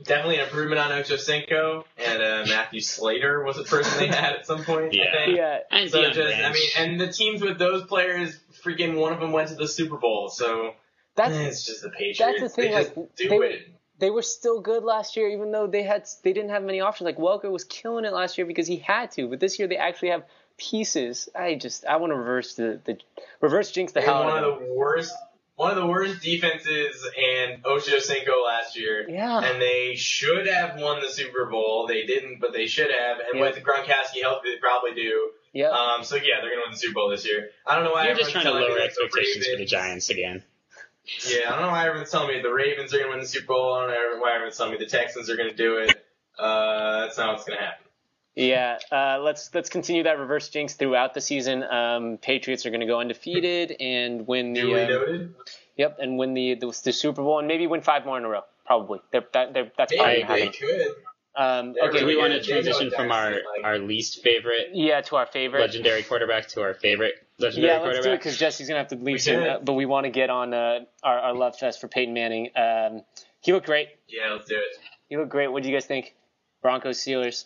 Definitely 0.06 0.38
an 0.38 0.46
improvement 0.46 0.80
on 0.80 0.92
Ochocinco 0.92 1.84
and 1.98 2.24
uh, 2.24 2.46
Matthew 2.48 2.80
Slater 2.80 3.44
was 3.44 3.58
a 3.58 3.64
person 3.64 4.00
they 4.00 4.08
had 4.08 4.36
at 4.38 4.46
some 4.48 4.64
point. 4.64 4.94
Yeah. 4.94 5.04
I 5.12 5.26
think. 5.26 5.38
Yeah, 5.38 5.60
And 5.70 5.90
So 5.92 6.02
Deion 6.02 6.14
just, 6.14 6.36
I 6.38 6.52
mean, 6.54 6.70
and 6.78 7.02
the 7.02 7.12
teams 7.12 7.42
with 7.42 7.60
those 7.60 7.84
players, 7.86 8.40
freaking 8.64 8.96
one 8.98 9.12
of 9.12 9.20
them 9.20 9.34
went 9.34 9.50
to 9.50 9.56
the 9.56 9.68
Super 9.68 9.98
Bowl. 9.98 10.30
So 10.30 10.72
that's 11.18 11.36
it's 11.36 11.66
just 11.66 11.82
the 11.82 11.90
Patriots. 11.90 12.20
that's 12.20 12.42
the 12.42 12.50
thing, 12.50 12.72
They 12.72 12.84
just 12.84 12.96
like, 12.98 13.16
do 13.18 13.30
they- 13.30 13.36
it. 13.36 13.68
They 14.00 14.10
were 14.10 14.22
still 14.22 14.60
good 14.62 14.84
last 14.84 15.16
year, 15.16 15.30
even 15.30 15.52
though 15.52 15.68
they 15.68 15.84
had 15.84 16.06
they 16.24 16.34
didn't 16.34 16.50
have 16.50 16.64
many 16.64 16.82
options. 16.82 17.06
Like 17.06 17.18
Welker 17.18 17.52
was 17.52 17.64
killing 17.64 18.06
it 18.06 18.14
last 18.14 18.38
year 18.38 18.46
because 18.46 18.68
he 18.68 18.78
had 18.78 19.12
to, 19.12 19.28
but 19.28 19.40
this 19.40 19.58
year 19.60 19.68
they 19.68 19.78
actually 19.78 20.10
have 20.10 20.24
pieces. 20.58 21.30
I 21.36 21.56
just 21.56 21.86
I 21.86 21.98
want 21.98 22.12
to 22.12 22.18
reverse 22.18 22.56
the, 22.56 22.80
the 22.86 22.98
reverse 23.42 23.72
jinx 23.72 23.92
the 23.94 24.00
They 24.00 24.06
hell 24.06 24.24
had 24.24 24.28
out 24.28 24.34
one 24.34 24.44
of 24.44 24.54
of 24.62 24.68
the 24.68 24.74
worst, 24.74 25.14
one 25.56 25.72
of 25.72 25.78
the 25.78 25.86
worst 25.88 26.22
defenses 26.22 27.08
and 27.18 27.64
Ochocinco 27.64 28.46
last 28.46 28.78
year. 28.78 29.06
Yeah, 29.10 29.40
And 29.40 29.62
they 29.62 29.96
should 29.96 30.48
have 30.48 30.80
won 30.80 31.02
the 31.02 31.10
Super 31.10 31.46
Bowl. 31.46 31.88
They 31.88 32.06
didn't, 32.06 32.40
but 32.40 32.54
they 32.54 32.68
should 32.68 32.90
have. 32.92 33.20
And 33.20 33.40
Yeah. 33.40 33.42
with 33.42 33.56
Gronkowski 33.64 34.22
healthy, 34.22 34.52
they 34.54 34.58
probably 34.60 34.94
do. 34.94 35.32
yeah. 35.54 35.70
Um, 35.70 36.04
so 36.04 36.16
yeah, 36.16 36.42
they're 36.42 36.50
gonna 36.52 36.64
win 36.66 36.72
the 36.72 36.78
Super 36.78 36.94
Bowl 36.96 37.10
this 37.10 37.26
year. 37.26 37.50
I 37.66 37.76
don't 37.76 37.84
know 37.86 37.92
why 37.92 38.08
You're 38.08 38.16
just 38.16 38.32
trying 38.32 38.46
to 38.46 38.52
lower 38.52 38.80
expectations 38.80 39.48
for 39.48 39.58
the 39.58 39.66
Giants 39.66 40.10
again. 40.10 40.44
Yeah, 41.28 41.48
I 41.48 41.52
don't 41.52 41.62
know 41.62 41.70
why 41.70 41.86
everyone's 41.86 42.12
telling 42.12 42.36
me 42.36 42.42
the 42.42 42.54
Ravens 42.54 42.94
are 42.94 42.98
gonna 43.00 43.12
win 43.12 43.20
the 43.20 43.28
Super 43.28 43.48
Bowl. 43.48 43.74
I 43.76 43.94
don't 43.94 44.16
know 44.18 44.22
why 44.22 44.34
everyone's 44.34 44.58
telling 44.58 44.74
me 44.74 44.78
the 44.78 44.86
Texans 44.86 45.30
are 45.30 45.38
gonna 45.38 45.54
do 45.54 45.78
it. 45.78 46.06
Uh, 46.38 47.02
that's 47.02 47.18
not 47.18 47.34
what's 47.34 47.46
gonna 47.46 47.62
happen. 47.62 47.86
Yeah, 48.36 48.80
uh, 48.92 49.20
let's 49.22 49.54
let's 49.54 49.70
continue 49.70 50.04
that 50.04 50.20
reverse 50.20 50.50
jinx 50.50 50.74
throughout 50.74 51.14
the 51.14 51.22
season. 51.22 51.64
Um, 51.64 52.18
Patriots 52.22 52.66
are 52.66 52.70
going 52.70 52.82
to 52.82 52.86
go 52.86 53.00
undefeated 53.00 53.78
and 53.80 54.28
win 54.28 54.52
the 54.52 54.98
um, 55.00 55.36
yep, 55.78 56.00
and 56.02 56.18
win 56.18 56.34
the, 56.34 56.56
the 56.56 56.68
the 56.84 56.92
Super 56.92 57.22
Bowl 57.24 57.40
and 57.40 57.48
maybe 57.48 57.66
win 57.66 57.82
five 57.82 58.06
more 58.06 58.18
in 58.18 58.26
a 58.26 58.28
row. 58.28 58.42
Probably, 58.66 59.00
they're, 59.12 59.24
that, 59.32 59.54
they're, 59.54 59.72
that's 59.78 59.96
probably 59.96 60.24
Maybe 60.24 60.28
going 60.28 60.40
they 60.40 60.50
to. 60.50 60.96
Um, 61.38 61.76
okay, 61.82 62.00
Do 62.00 62.06
we 62.06 62.18
want 62.18 62.34
to 62.34 62.40
good. 62.40 62.46
They 62.46 62.56
know 62.56 62.78
transition 62.78 62.92
from 62.92 63.12
our, 63.12 63.32
like- 63.32 63.42
our 63.64 63.78
least 63.78 64.22
favorite 64.22 64.70
yeah, 64.74 65.02
to 65.02 65.18
our 65.18 65.28
favorite. 65.28 65.62
legendary 65.62 66.04
quarterback 66.04 66.48
to 66.50 66.62
our 66.62 66.74
favorite 66.74 67.25
legendary 67.40 67.74
Yeah, 67.74 67.80
let's 67.82 68.06
do 68.06 68.12
it 68.14 68.18
because 68.18 68.38
Jesse's 68.38 68.68
gonna 68.68 68.80
have 68.80 68.90
to 68.90 68.96
leave 68.96 69.22
soon. 69.22 69.44
Uh, 69.44 69.60
but 69.64 69.74
we 69.74 69.86
want 69.86 70.06
to 70.06 70.10
get 70.12 70.30
on 70.30 70.54
uh, 70.54 70.80
our 71.04 71.20
our 71.20 71.34
love 71.34 71.58
fest 71.58 71.82
for 71.82 71.88
Peyton 71.88 72.14
Manning. 72.14 72.50
Um, 72.56 73.02
he 73.42 73.54
looked 73.54 73.66
great. 73.68 73.90
Yeah, 74.08 74.32
let's 74.34 74.48
do 74.50 74.56
it. 74.56 74.78
He 75.10 75.18
looked 75.18 75.30
great. 75.30 75.48
What 75.50 75.64
do 75.64 75.70
you 75.70 75.76
guys 75.76 75.86
think? 75.86 76.16
Broncos 76.62 76.98
Steelers. 77.00 77.46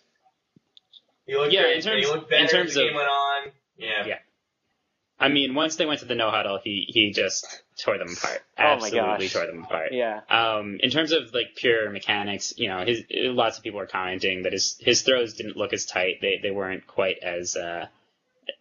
He 1.25 1.35
looked 1.35 1.51
Yeah, 1.53 1.63
great. 1.63 1.75
in 1.77 1.81
terms- 1.83 2.05
he 2.05 2.11
looked 2.11 2.29
better 2.29 2.43
in 2.43 2.47
terms 2.49 2.69
as 2.69 2.75
the 2.75 2.81
of- 2.83 2.87
game 2.87 2.95
went 2.95 3.09
on. 3.09 3.51
Yeah. 3.77 4.05
Yeah. 4.05 4.19
I 5.21 5.27
mean, 5.27 5.53
once 5.53 5.75
they 5.75 5.85
went 5.85 5.99
to 5.99 6.05
the 6.05 6.15
no 6.15 6.31
huddle, 6.31 6.59
he 6.63 6.85
he 6.87 7.11
just 7.11 7.45
tore 7.83 7.97
them 7.97 8.07
apart. 8.15 8.41
Oh 8.57 8.63
my 8.63 8.71
Absolutely 8.87 9.27
gosh. 9.27 9.33
tore 9.33 9.45
them 9.47 9.63
apart. 9.63 9.91
Yeah. 9.91 10.21
Um, 10.29 10.77
in 10.81 10.89
terms 10.89 11.11
of 11.11 11.33
like 11.33 11.55
pure 11.55 11.89
mechanics, 11.89 12.53
you 12.57 12.69
know, 12.69 12.85
his 12.85 13.03
lots 13.09 13.57
of 13.57 13.63
people 13.63 13.79
are 13.81 13.85
commenting 13.87 14.43
that 14.43 14.53
his 14.53 14.77
his 14.79 15.01
throws 15.01 15.33
didn't 15.33 15.57
look 15.57 15.73
as 15.73 15.85
tight. 15.85 16.19
They 16.21 16.39
they 16.41 16.51
weren't 16.51 16.87
quite 16.87 17.19
as 17.19 17.57
uh, 17.57 17.87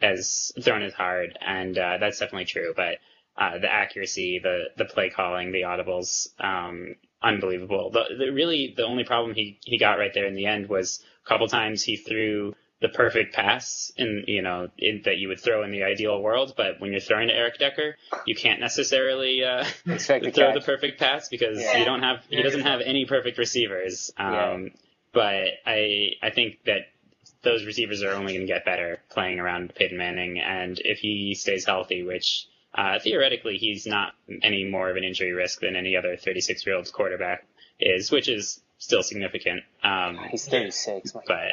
as 0.01 0.53
thrown 0.63 0.83
as 0.83 0.93
hard, 0.95 1.39
and 1.45 1.77
uh, 1.79 1.99
that's 1.99 2.19
definitely 2.19 2.45
true. 2.47 2.73
But 2.77 2.99
uh, 3.37 3.59
the 3.59 3.73
accuracy, 3.73 4.41
the 4.43 4.65
the 4.77 4.85
play 4.85 5.11
calling, 5.11 5.53
the 5.53 5.63
audibles, 5.63 6.29
um, 6.41 6.95
unbelievable. 7.23 7.91
The, 7.91 8.05
the 8.19 8.31
really 8.33 8.75
the 8.77 8.85
only 8.85 9.05
problem 9.05 9.35
he 9.35 9.59
he 9.65 9.79
got 9.79 9.99
right 9.99 10.13
there 10.15 10.27
in 10.27 10.35
the 10.35 10.47
end 10.47 10.69
was 10.69 11.03
a 11.25 11.29
couple 11.29 11.47
times 11.49 11.83
he 11.83 11.97
threw 11.97 12.55
the 12.81 12.89
perfect 12.89 13.35
pass 13.35 13.91
in 13.97 14.23
you 14.29 14.41
know 14.41 14.69
in, 14.79 15.03
that 15.05 15.17
you 15.19 15.27
would 15.29 15.41
throw 15.41 15.65
in 15.65 15.71
the 15.73 15.83
ideal 15.83 16.23
world, 16.23 16.55
but 16.57 16.81
when 16.81 16.93
you're 16.93 17.01
throwing 17.01 17.27
to 17.29 17.35
Eric 17.35 17.59
Decker, 17.59 17.97
you 18.25 18.37
can't 18.37 18.61
necessarily 18.61 19.43
uh, 19.45 19.65
throw 19.85 19.97
catch. 20.21 20.33
the 20.33 20.63
perfect 20.65 20.99
pass 21.01 21.29
because 21.29 21.59
Yeah. 21.61 21.79
you 21.79 21.85
don't 21.85 22.03
have 22.03 22.25
he 22.31 22.41
doesn't 22.43 22.61
have 22.63 22.81
any 22.81 23.05
perfect 23.05 23.37
receivers. 23.39 24.13
Um, 24.17 24.33
Yeah. 24.33 24.69
But 25.13 25.47
I 25.67 26.11
I 26.23 26.31
think 26.31 26.63
that 26.67 26.83
those 27.43 27.65
receivers 27.65 28.03
are 28.03 28.13
only 28.13 28.35
going 28.35 28.47
to 28.47 28.53
get 28.53 28.65
better 28.65 29.01
playing 29.11 29.39
around 29.39 29.75
Peyton 29.75 29.97
Manning, 29.97 30.41
and 30.41 30.79
if 30.85 30.99
he 30.99 31.35
stays 31.35 31.65
healthy, 31.65 32.03
which 32.03 32.47
uh, 32.75 32.99
theoretically 32.99 33.57
he's 33.57 33.87
not 33.87 34.13
any 34.43 34.65
more 34.65 34.91
of 34.91 34.97
an 34.97 35.05
injury 35.05 35.33
risk 35.33 35.61
than 35.61 35.77
any 35.77 35.97
other 35.97 36.17
36 36.17 36.67
year 36.67 36.77
old 36.77 36.93
quarterback 36.93 37.45
is, 37.81 38.11
which 38.11 38.29
is 38.29 38.61
still 38.79 39.03
significant. 39.03 39.63
Um, 39.83 40.19
He's 40.31 40.47
36. 40.47 41.13
But 41.27 41.53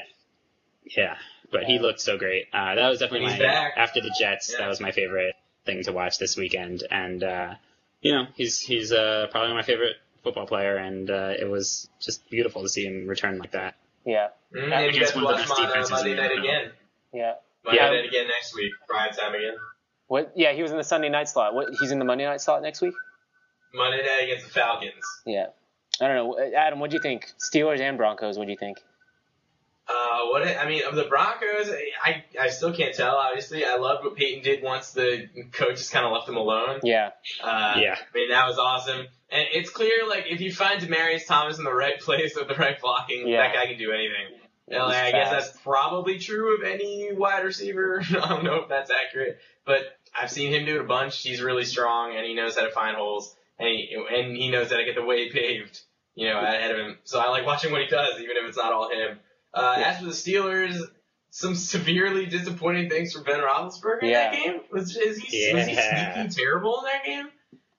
yeah, 0.95 1.15
but 1.51 1.63
he 1.63 1.79
looked 1.79 2.01
so 2.01 2.17
great. 2.17 2.45
Uh, 2.53 2.75
that 2.75 2.89
was 2.89 2.99
definitely 2.99 3.29
He's 3.29 3.39
my 3.39 3.45
back. 3.45 3.73
after 3.77 4.01
the 4.01 4.13
Jets. 4.19 4.51
Yeah. 4.51 4.59
That 4.59 4.67
was 4.69 4.79
my 4.79 4.91
favorite 4.91 5.35
thing 5.65 5.83
to 5.83 5.91
watch 5.93 6.19
this 6.19 6.35
weekend, 6.37 6.83
and 6.91 7.23
uh, 7.23 7.53
you 8.01 8.11
know 8.11 8.25
he's 8.35 8.59
he's 8.59 8.91
uh, 8.91 9.27
probably 9.31 9.53
my 9.53 9.63
favorite 9.63 9.95
football 10.23 10.45
player, 10.47 10.75
and 10.77 11.09
uh, 11.09 11.33
it 11.39 11.49
was 11.49 11.89
just 12.01 12.27
beautiful 12.29 12.61
to 12.63 12.69
see 12.69 12.85
him 12.85 13.07
return 13.07 13.37
like 13.39 13.51
that. 13.51 13.75
Yeah, 14.05 14.27
Mm, 14.53 14.69
Yeah, 14.69 14.79
and 14.79 14.83
you 14.83 14.89
against 14.89 15.13
guys 15.15 15.23
one 15.23 15.33
of 15.33 15.39
watch 15.39 15.47
the 15.47 15.53
best 15.55 15.67
defenses 15.67 15.91
Monday 15.91 16.11
in 16.11 16.15
the 16.17 16.21
night 16.23 16.37
again. 16.39 16.71
yeah. 17.13 17.33
Monday 17.65 17.81
Yeah. 17.81 17.89
night 17.89 18.05
again 18.05 18.27
next 18.27 18.55
week. 18.55 18.71
Prime 18.87 19.11
time 19.11 19.33
again. 19.35 19.55
What? 20.07 20.31
Yeah, 20.35 20.53
he 20.53 20.61
was 20.61 20.71
in 20.71 20.77
the 20.77 20.83
Sunday 20.83 21.09
night 21.09 21.27
slot. 21.27 21.53
What? 21.55 21.69
He's 21.79 21.91
in 21.91 21.97
the 21.99 22.05
Monday 22.05 22.25
night 22.25 22.39
slot 22.41 22.61
next 22.61 22.81
week. 22.81 22.93
Monday 23.73 23.97
night 24.03 24.23
against 24.23 24.45
the 24.45 24.51
Falcons. 24.51 25.03
Yeah. 25.25 25.47
I 25.99 26.07
don't 26.07 26.15
know, 26.15 26.51
Adam. 26.55 26.79
What 26.79 26.91
do 26.91 26.95
you 26.95 27.01
think? 27.01 27.33
Steelers 27.39 27.79
and 27.79 27.97
Broncos. 27.97 28.37
What 28.37 28.45
do 28.45 28.51
you 28.51 28.57
think? 28.57 28.77
Uh, 29.87 30.25
what 30.31 30.47
I 30.47 30.67
mean 30.67 30.81
of 30.83 30.95
the 30.95 31.03
Broncos, 31.03 31.69
I 32.03 32.23
I 32.39 32.49
still 32.49 32.73
can't 32.73 32.95
tell. 32.95 33.15
Obviously, 33.17 33.63
I 33.65 33.75
loved 33.75 34.03
what 34.03 34.15
Peyton 34.15 34.43
did 34.43 34.63
once 34.63 34.91
the 34.91 35.27
coaches 35.51 35.89
kind 35.89 36.05
of 36.05 36.11
left 36.11 36.27
him 36.27 36.37
alone. 36.37 36.79
Yeah, 36.83 37.11
Uh, 37.43 37.73
Yeah. 37.77 37.95
I 37.95 38.17
mean 38.17 38.29
that 38.29 38.47
was 38.47 38.57
awesome. 38.57 39.07
And 39.29 39.47
it's 39.53 39.69
clear, 39.69 40.07
like 40.07 40.25
if 40.27 40.41
you 40.41 40.51
find 40.51 40.81
Demaryius 40.81 41.27
Thomas 41.27 41.57
in 41.59 41.63
the 41.63 41.73
right 41.73 41.99
place 42.07 42.35
with 42.35 42.47
the 42.47 42.55
right 42.55 42.79
blocking, 42.81 43.27
Yeah. 43.27 43.43
that 43.43 43.53
guy 43.53 43.65
can 43.67 43.77
do 43.77 43.91
anything. 43.91 44.39
Yeah, 44.67 44.77
And, 44.79 44.85
like, 44.87 45.03
I 45.03 45.11
guess 45.11 45.29
that's 45.29 45.57
probably 45.61 46.17
true 46.17 46.57
of 46.57 46.63
any 46.63 47.13
wide 47.13 47.43
receiver. 47.45 48.01
I 48.09 48.27
don't 48.29 48.43
know 48.43 48.55
if 48.63 48.69
that's 48.69 48.89
accurate, 48.89 49.37
but 49.65 49.81
I've 50.19 50.31
seen 50.31 50.51
him 50.51 50.65
do 50.65 50.75
it 50.77 50.81
a 50.81 50.85
bunch. 50.85 51.21
He's 51.21 51.41
really 51.41 51.65
strong 51.65 52.15
and 52.15 52.25
he 52.25 52.33
knows 52.33 52.55
how 52.57 52.65
to 52.65 52.71
find 52.71 52.97
holes 52.97 53.35
and 53.59 53.67
he 53.69 53.95
and 54.11 54.35
he 54.35 54.49
knows 54.49 54.71
how 54.71 54.77
to 54.77 54.85
get 54.85 54.95
the 54.95 55.03
way 55.05 55.29
paved, 55.29 55.81
you 56.15 56.27
know, 56.29 56.39
ahead 56.39 56.71
of 56.71 56.77
him. 56.77 56.97
So 57.03 57.19
I 57.19 57.29
like 57.29 57.45
watching 57.45 57.71
what 57.71 57.81
he 57.81 57.87
does, 57.87 58.15
even 58.19 58.37
if 58.37 58.47
it's 58.47 58.57
not 58.57 58.73
all 58.73 58.89
him. 58.89 59.19
Uh, 59.55 59.75
Yeah. 59.79 59.83
As 59.89 59.99
for 59.99 60.05
the 60.05 60.11
Steelers, 60.11 60.79
some 61.31 61.55
severely 61.55 62.25
disappointing 62.27 62.89
things 62.89 63.13
for 63.13 63.23
Ben 63.23 63.39
Roethlisberger 63.39 64.03
in 64.03 64.11
that 64.13 64.33
game. 64.33 64.61
Was, 64.71 64.95
is 64.95 65.17
he, 65.17 65.53
was 65.53 65.65
he 65.65 65.73
Yeah. 65.73 66.13
sneaking 66.13 66.31
terrible 66.31 66.79
in 66.79 66.85
that 66.85 67.05
game? 67.05 67.27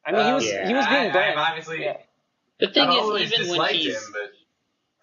I 0.04 0.12
mean, 0.12 0.22
he 0.24 0.28
Um, 0.28 0.34
was 0.36 0.46
yeah. 0.46 0.66
he 0.68 0.74
was 0.74 0.86
being 0.86 1.10
I, 1.10 1.12
bad. 1.12 1.36
I've 1.36 1.48
obviously, 1.50 1.84
Yeah. 1.84 1.96
The 2.58 2.68
thing 2.68 2.84
I've 2.88 3.20
is, 3.20 3.32
even 3.32 3.58
when 3.58 3.74
he's 3.74 3.94
him, 3.96 4.12
but 4.12 4.30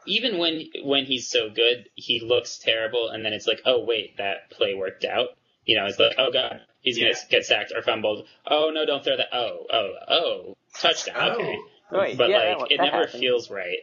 even 0.07 0.37
when 0.39 0.65
when 0.83 1.05
he's 1.05 1.29
so 1.29 1.49
good, 1.49 1.89
he 1.95 2.19
looks 2.19 2.57
terrible, 2.57 3.09
and 3.09 3.23
then 3.23 3.31
it's 3.33 3.45
like, 3.47 3.61
oh 3.65 3.83
wait, 3.85 4.17
that 4.17 4.49
play 4.49 4.73
worked 4.73 5.05
out. 5.05 5.29
You 5.65 5.77
know, 5.77 5.85
it's 5.85 5.99
like, 5.99 6.15
oh 6.17 6.31
god, 6.31 6.61
he's 6.81 6.97
Yeah. 6.97 7.11
gonna 7.11 7.17
get 7.29 7.45
sacked 7.45 7.71
or 7.75 7.81
fumbled. 7.83 8.27
Oh 8.47 8.71
no, 8.73 8.85
don't 8.85 9.03
throw 9.03 9.17
that. 9.17 9.27
Oh, 9.31 9.65
oh, 9.71 9.93
oh, 10.07 10.57
touchdown. 10.79 11.31
Okay, 11.31 11.57
Right, 11.91 12.17
but 12.17 12.29
yeah, 12.29 12.55
like 12.59 12.71
it 12.71 12.77
never 12.81 13.05
happened. 13.05 13.19
feels 13.21 13.51
right. 13.51 13.77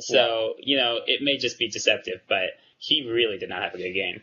So 0.00 0.54
you 0.58 0.76
know, 0.76 0.98
it 1.06 1.22
may 1.22 1.36
just 1.38 1.58
be 1.58 1.68
deceptive, 1.68 2.20
but 2.28 2.50
he 2.78 3.08
really 3.08 3.38
did 3.38 3.48
not 3.48 3.62
have 3.62 3.74
a 3.74 3.78
good 3.78 3.92
game. 3.92 4.22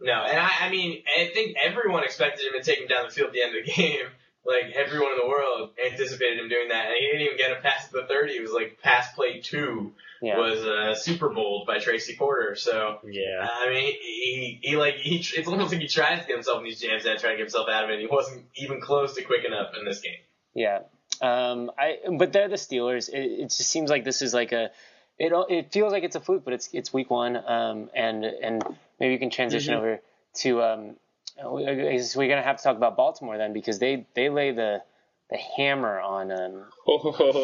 No, 0.00 0.12
and 0.12 0.38
I, 0.38 0.50
I 0.62 0.70
mean, 0.70 1.02
I 1.18 1.30
think 1.32 1.56
everyone 1.64 2.04
expected 2.04 2.44
him 2.46 2.52
to 2.60 2.62
take 2.62 2.80
him 2.80 2.88
down 2.88 3.06
the 3.06 3.10
field 3.14 3.28
at 3.28 3.32
the 3.32 3.42
end 3.42 3.56
of 3.56 3.64
the 3.64 3.72
game. 3.76 4.06
Like 4.44 4.74
everyone 4.76 5.10
in 5.12 5.18
the 5.18 5.26
world 5.28 5.70
anticipated 5.90 6.38
him 6.38 6.48
doing 6.48 6.68
that, 6.68 6.86
and 6.86 6.94
he 7.00 7.06
didn't 7.06 7.22
even 7.22 7.36
get 7.36 7.50
a 7.50 7.60
past 7.62 7.90
the 7.90 8.04
thirty. 8.08 8.34
It 8.34 8.42
was 8.42 8.52
like 8.52 8.78
pass 8.80 9.12
play 9.14 9.40
two 9.40 9.92
Yeah. 10.22 10.38
was 10.38 10.64
uh, 10.64 10.94
Super 10.94 11.30
Bowl 11.30 11.64
by 11.66 11.78
Tracy 11.80 12.14
Porter. 12.14 12.54
So 12.54 12.98
Yeah. 13.04 13.44
I 13.50 13.68
mean, 13.70 13.92
he, 14.00 14.60
he 14.62 14.76
like 14.76 14.96
he 14.98 15.16
it's 15.16 15.48
almost 15.48 15.72
like 15.72 15.80
he 15.80 15.88
tries 15.88 16.20
to 16.20 16.26
get 16.26 16.36
himself 16.36 16.58
in 16.58 16.64
these 16.64 16.78
jams 16.80 17.04
and 17.04 17.18
try 17.18 17.30
to 17.30 17.36
get 17.36 17.40
himself 17.42 17.68
out 17.68 17.84
of 17.84 17.90
it. 17.90 17.94
and 17.94 18.02
He 18.02 18.06
wasn't 18.06 18.44
even 18.54 18.80
close 18.80 19.14
to 19.14 19.22
quick 19.22 19.44
enough 19.44 19.72
in 19.76 19.84
this 19.84 20.00
game. 20.00 20.20
Yeah. 20.54 20.80
Um, 21.20 21.72
I 21.76 21.96
but 22.16 22.32
they're 22.32 22.48
the 22.48 22.54
Steelers. 22.56 23.08
It, 23.08 23.18
it 23.18 23.44
just 23.46 23.68
seems 23.68 23.90
like 23.90 24.04
this 24.04 24.22
is 24.22 24.32
like 24.32 24.52
a 24.52 24.70
it 25.18 25.32
it 25.50 25.72
feels 25.72 25.92
like 25.92 26.02
it's 26.04 26.16
a 26.16 26.20
fluke, 26.20 26.44
but 26.44 26.52
it's 26.54 26.68
it's 26.72 26.92
week 26.92 27.10
one. 27.10 27.36
Um, 27.36 27.90
and 27.94 28.24
and 28.24 28.62
maybe 29.00 29.12
you 29.14 29.18
can 29.18 29.30
transition 29.30 29.74
Mhm. 29.74 29.78
over 29.78 30.00
to 30.42 30.62
um 30.62 30.96
Uh, 31.38 31.50
we- 31.50 31.64
We're 31.66 32.28
gonna 32.28 32.40
have 32.42 32.56
to 32.56 32.62
talk 32.62 32.78
about 32.78 32.96
Baltimore 32.96 33.36
then 33.36 33.52
because 33.52 33.78
they 33.78 34.06
they 34.14 34.30
lay 34.30 34.52
the 34.52 34.82
the 35.28 35.36
hammer 35.36 36.00
on 36.00 36.30
um 36.32 36.64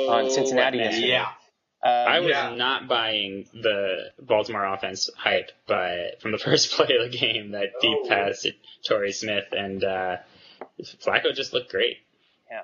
on 0.09 0.31
Cincinnati 0.31 0.79
yesterday. 0.79 1.09
Yeah. 1.09 1.29
uh, 1.83 1.89
I 1.89 2.21
was 2.21 2.31
Yeah. 2.31 2.55
not 2.55 2.89
buying 2.89 3.45
the 3.53 4.13
Baltimore 4.19 4.65
offense 4.65 5.11
hype, 5.15 5.51
but 5.67 6.23
from 6.23 6.33
the 6.33 6.39
first 6.49 6.73
play 6.73 6.89
of 6.99 7.11
the 7.11 7.19
game, 7.19 7.51
that 7.51 7.69
deep 7.83 7.99
Oh. 8.05 8.09
pass 8.09 8.43
to 8.43 8.53
Torrey 8.89 9.13
Smith 9.13 9.53
and 9.53 9.85
uh, 9.85 10.17
Flacco 11.05 11.35
just 11.35 11.53
looked 11.53 11.71
great. 11.71 11.99
Yeah, 12.51 12.63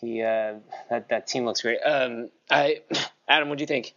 he 0.00 0.22
uh, 0.22 0.54
that 0.90 1.08
that 1.10 1.26
team 1.28 1.44
looks 1.44 1.62
great. 1.62 1.78
Um, 1.84 2.30
I 2.50 2.80
Adam, 3.28 3.48
what 3.48 3.58
do 3.58 3.62
you 3.62 3.66
think? 3.68 3.94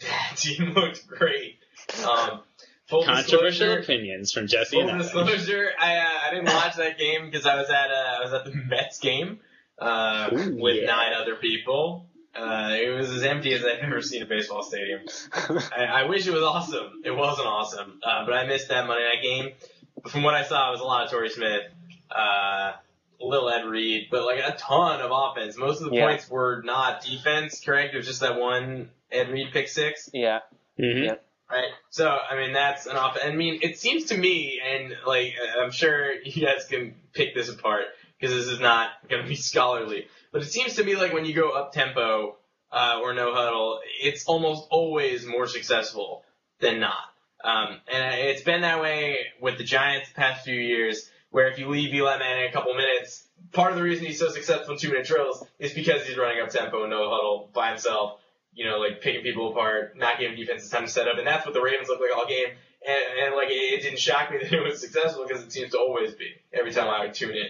That 0.00 0.36
team 0.36 0.72
looked 0.74 1.06
great. 1.06 1.58
Um, 2.06 2.40
full 2.88 3.04
Controversial 3.04 3.40
disclosure, 3.50 3.78
opinions 3.80 4.32
from 4.32 4.46
Jesse 4.46 4.76
full 4.80 4.90
I. 4.90 4.98
disclosure, 4.98 5.70
I 5.78 5.96
uh, 5.96 6.08
I 6.26 6.30
didn't 6.34 6.46
watch 6.52 6.76
that 6.76 6.98
game 6.98 7.26
because 7.26 7.46
I 7.46 7.56
was 7.56 7.68
at 7.70 7.90
uh, 7.90 8.18
I 8.20 8.24
was 8.24 8.32
at 8.32 8.44
the 8.44 8.52
Mets 8.54 8.98
game 8.98 9.40
uh, 9.78 10.30
Ooh, 10.32 10.56
with 10.60 10.76
yeah. 10.76 10.86
nine 10.86 11.12
other 11.20 11.36
people. 11.36 12.06
Uh, 12.34 12.70
it 12.80 12.90
was 12.96 13.10
as 13.10 13.24
empty 13.24 13.52
as 13.54 13.64
I've 13.64 13.78
ever 13.82 14.00
seen 14.00 14.22
a 14.22 14.26
baseball 14.26 14.62
stadium. 14.62 15.00
I, 15.76 15.84
I 15.84 16.02
wish 16.04 16.26
it 16.28 16.32
was 16.32 16.44
awesome. 16.44 17.02
It 17.04 17.10
wasn't 17.10 17.48
awesome, 17.48 17.98
uh, 18.04 18.24
but 18.24 18.34
I 18.34 18.46
missed 18.46 18.68
that 18.68 18.86
Monday 18.86 19.02
night 19.02 19.22
game. 19.22 19.52
But 20.00 20.12
from 20.12 20.22
what 20.22 20.34
I 20.34 20.44
saw, 20.44 20.68
it 20.68 20.72
was 20.72 20.80
a 20.80 20.84
lot 20.84 21.04
of 21.04 21.10
Torrey 21.10 21.28
Smith, 21.28 21.64
uh, 22.08 22.72
little 23.20 23.50
Ed 23.50 23.64
Reed, 23.64 24.08
but 24.12 24.24
like 24.24 24.38
a 24.38 24.56
ton 24.56 25.00
of 25.00 25.10
offense. 25.12 25.56
Most 25.58 25.82
of 25.82 25.90
the 25.90 25.96
Yeah. 25.96 26.06
points 26.06 26.30
were 26.30 26.62
not 26.64 27.02
defense, 27.02 27.60
correct? 27.60 27.94
It 27.94 27.96
was 27.96 28.06
just 28.06 28.20
that 28.20 28.38
one 28.38 28.90
Ed 29.12 29.30
Reed 29.30 29.48
pick 29.52 29.68
six. 29.68 30.10
yeah, 30.12 30.40
Mhm. 30.78 31.06
Yeah. 31.06 31.14
Right. 31.50 31.72
So, 31.90 32.08
I 32.08 32.36
mean, 32.36 32.52
that's 32.52 32.86
an 32.86 32.96
off. 32.96 33.18
I 33.22 33.32
mean, 33.32 33.58
it 33.62 33.76
seems 33.76 34.06
to 34.06 34.16
me, 34.16 34.60
and 34.64 34.94
like, 35.04 35.34
I'm 35.60 35.72
sure 35.72 36.12
you 36.22 36.46
guys 36.46 36.66
can 36.66 36.94
pick 37.12 37.34
this 37.34 37.48
apart 37.48 37.86
because 38.18 38.34
this 38.34 38.46
is 38.46 38.60
not 38.60 38.90
going 39.08 39.22
to 39.22 39.28
be 39.28 39.34
scholarly, 39.50 40.06
but 40.32 40.42
it 40.42 40.46
seems 40.46 40.76
to 40.76 40.84
me 40.84 40.94
like 40.96 41.12
when 41.12 41.24
you 41.24 41.34
go 41.34 41.50
up 41.50 41.72
tempo 41.72 42.36
uh, 42.70 43.00
or 43.02 43.14
no 43.14 43.34
huddle, 43.34 43.80
it's 44.00 44.26
almost 44.26 44.68
always 44.70 45.26
more 45.26 45.48
successful 45.48 46.22
than 46.60 46.78
not. 46.78 46.98
Um, 47.42 47.78
and 47.92 48.14
it's 48.20 48.42
been 48.42 48.60
that 48.60 48.80
way 48.80 49.16
with 49.40 49.58
the 49.58 49.64
Giants 49.64 50.08
the 50.10 50.14
past 50.14 50.44
few 50.44 50.54
years, 50.54 51.10
where 51.30 51.48
if 51.48 51.58
you 51.58 51.68
leave 51.68 51.92
Eli 51.92 52.18
Manning 52.18 52.48
a 52.48 52.52
couple 52.52 52.74
minutes, 52.74 53.24
part 53.52 53.72
of 53.72 53.78
the 53.78 53.82
reason 53.82 54.06
he's 54.06 54.18
so 54.20 54.28
successful 54.28 54.74
in 54.74 54.78
two 54.78 54.90
minute 54.90 55.06
drills 55.06 55.44
is 55.58 55.72
because 55.72 56.06
he's 56.06 56.16
running 56.16 56.40
up 56.40 56.50
tempo 56.50 56.82
and 56.82 56.90
no 56.90 57.10
huddle 57.10 57.50
by 57.52 57.70
himself 57.70 58.19
you 58.52 58.64
know, 58.64 58.78
like 58.78 59.00
picking 59.00 59.22
people 59.22 59.50
apart, 59.50 59.96
not 59.96 60.18
giving 60.18 60.36
defenses 60.36 60.70
time 60.70 60.84
to 60.86 60.90
set 60.90 61.08
up, 61.08 61.18
and 61.18 61.26
that's 61.26 61.44
what 61.44 61.54
the 61.54 61.60
Ravens 61.62 61.88
look 61.88 62.00
like 62.00 62.16
all 62.16 62.26
game. 62.26 62.48
And, 62.86 63.26
and 63.26 63.34
like 63.36 63.48
it, 63.50 63.54
it 63.78 63.82
didn't 63.82 63.98
shock 63.98 64.30
me 64.30 64.38
that 64.42 64.52
it 64.52 64.62
was 64.62 64.80
successful 64.80 65.24
because 65.26 65.42
it 65.42 65.52
seems 65.52 65.72
to 65.72 65.78
always 65.78 66.14
be 66.14 66.26
every 66.52 66.72
time 66.72 66.88
I 66.88 67.08
tune 67.08 67.30
in. 67.32 67.48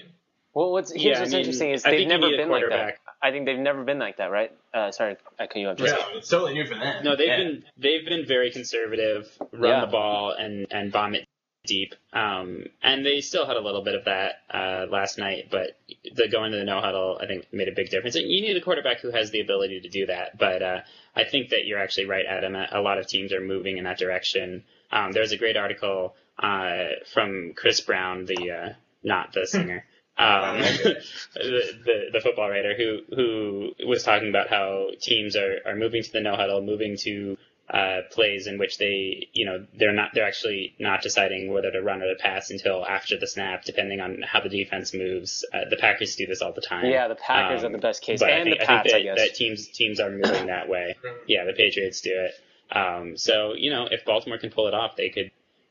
Well, 0.53 0.73
what's 0.73 0.91
here's 0.91 1.19
Yeah, 1.19 1.23
I 1.23 1.27
mean, 1.29 1.39
interesting 1.39 1.71
is 1.71 1.85
I 1.85 1.91
they've 1.91 1.99
think 2.01 2.09
never 2.09 2.29
been 2.37 2.49
like 2.49 2.65
that. 2.71 2.95
I 3.23 3.31
think 3.31 3.47
they've 3.47 3.59
never 3.59 3.85
been 3.85 3.99
like 4.01 4.17
that, 4.17 4.31
right? 4.33 4.51
Uh, 4.75 4.91
sorry, 4.91 5.17
I 5.39 5.47
cut 5.47 5.57
you 5.57 5.69
off. 5.69 5.77
Jesse. 5.77 5.95
Yeah, 5.97 6.17
it's 6.19 6.29
totally 6.29 6.55
new 6.55 6.67
for 6.67 6.75
them. 6.75 7.05
No, 7.05 7.15
they've 7.17 7.29
Yeah. 7.29 7.37
been 7.37 7.65
they've 7.77 8.05
been 8.05 8.27
very 8.27 8.51
conservative, 8.51 9.29
run 9.53 9.71
Yeah. 9.71 9.81
the 9.83 9.87
ball 9.87 10.31
and 10.33 10.67
and 10.73 10.91
bomb 10.91 11.15
it 11.15 11.27
deep. 11.65 11.95
Um, 12.13 12.65
and 12.83 13.05
they 13.05 13.21
still 13.21 13.47
had 13.47 13.57
a 13.57 13.61
little 13.61 13.83
bit 13.83 13.95
of 13.95 14.05
that 14.07 14.43
uh, 14.53 14.87
last 14.91 15.19
night, 15.19 15.49
but 15.51 15.79
the 16.15 16.29
going 16.29 16.53
to 16.53 16.59
the 16.59 16.65
no 16.65 16.81
huddle 16.81 17.19
I 17.21 17.27
think 17.27 17.47
made 17.53 17.69
a 17.69 17.75
big 17.75 17.91
difference. 17.91 18.17
And 18.17 18.31
you 18.31 18.41
need 18.41 18.57
a 18.57 18.61
quarterback 18.61 19.01
who 19.01 19.11
has 19.11 19.31
the 19.31 19.41
ability 19.41 19.81
to 19.81 19.89
do 19.89 20.07
that. 20.07 20.39
But 20.39 20.63
uh, 20.63 20.81
I 21.15 21.25
think 21.25 21.51
that 21.51 21.67
you're 21.67 21.79
actually 21.79 22.07
right, 22.07 22.25
Adam. 22.29 22.55
A 22.55 22.81
lot 22.81 22.99
of 22.99 23.07
teams 23.07 23.33
are 23.33 23.41
moving 23.41 23.79
in 23.79 23.85
that 23.85 23.99
direction. 23.99 24.65
Um, 24.91 25.13
there's 25.13 25.33
a 25.33 25.37
great 25.37 25.57
article 25.57 26.15
uh, 26.39 26.85
from 27.13 27.53
Chris 27.55 27.81
Brown, 27.81 28.25
the 28.25 28.51
uh, 28.51 28.73
not 29.03 29.33
the 29.33 29.47
singer. 29.47 29.85
Um, 30.19 30.59
the, 30.59 31.03
the 31.35 32.05
the 32.13 32.21
football 32.21 32.51
writer 32.51 32.75
who 32.77 33.01
who 33.15 33.87
was 33.87 34.03
talking 34.03 34.29
about 34.29 34.49
how 34.49 34.89
teams 35.01 35.37
are, 35.37 35.59
are 35.65 35.77
moving 35.77 36.03
to 36.03 36.13
the 36.13 36.21
no 36.21 36.37
huddle, 36.37 36.63
moving 36.63 36.97
to 36.99 37.37
uh, 37.73 38.01
plays 38.11 38.47
in 38.49 38.59
which 38.59 38.79
they 38.79 39.29
you 39.33 39.47
know 39.47 39.65
they're 39.79 39.93
not 39.93 40.11
they're 40.13 40.27
actually 40.27 40.75
not 40.81 41.03
deciding 41.03 41.53
whether 41.53 41.71
to 41.71 41.81
run 41.81 42.03
or 42.03 42.09
to 42.13 42.21
pass 42.21 42.51
until 42.51 42.85
after 42.85 43.17
the 43.19 43.27
snap, 43.29 43.65
depending 43.65 44.01
on 44.01 44.23
how 44.23 44.41
the 44.41 44.49
defense 44.49 44.93
moves. 44.93 45.45
Uh, 45.55 45.61
the 45.71 45.77
Packers 45.77 46.17
do 46.17 46.27
this 46.27 46.43
all 46.43 46.53
the 46.53 46.61
time. 46.61 46.87
Yeah, 46.87 47.07
the 47.09 47.15
Packers 47.15 47.63
Um, 47.63 47.71
are 47.71 47.73
the 47.77 47.83
best 47.83 48.03
case, 48.03 48.23
I 48.23 48.31
and 48.31 48.45
think, 48.45 48.59
the 48.59 48.65
I 48.65 48.67
think 48.67 48.77
Pats, 48.83 48.93
that, 48.93 48.97
I 48.99 49.03
guess. 49.03 49.19
that 49.19 49.35
teams 49.35 49.69
teams 49.69 50.01
are 50.01 50.11
moving 50.11 50.47
that 50.47 50.69
way. 50.69 50.97
Yeah, 51.29 51.45
the 51.45 51.53
Patriots 51.53 52.01
do 52.01 52.11
it. 52.13 52.33
Um, 52.77 53.17
so 53.17 53.55
you 53.57 53.71
know, 53.71 53.87
if 53.91 54.05
Baltimore 54.05 54.39
can 54.39 54.51
pull 54.51 54.67
it 54.69 54.75
off, 54.75 54.97
they 54.97 55.11
could. 55.11 55.31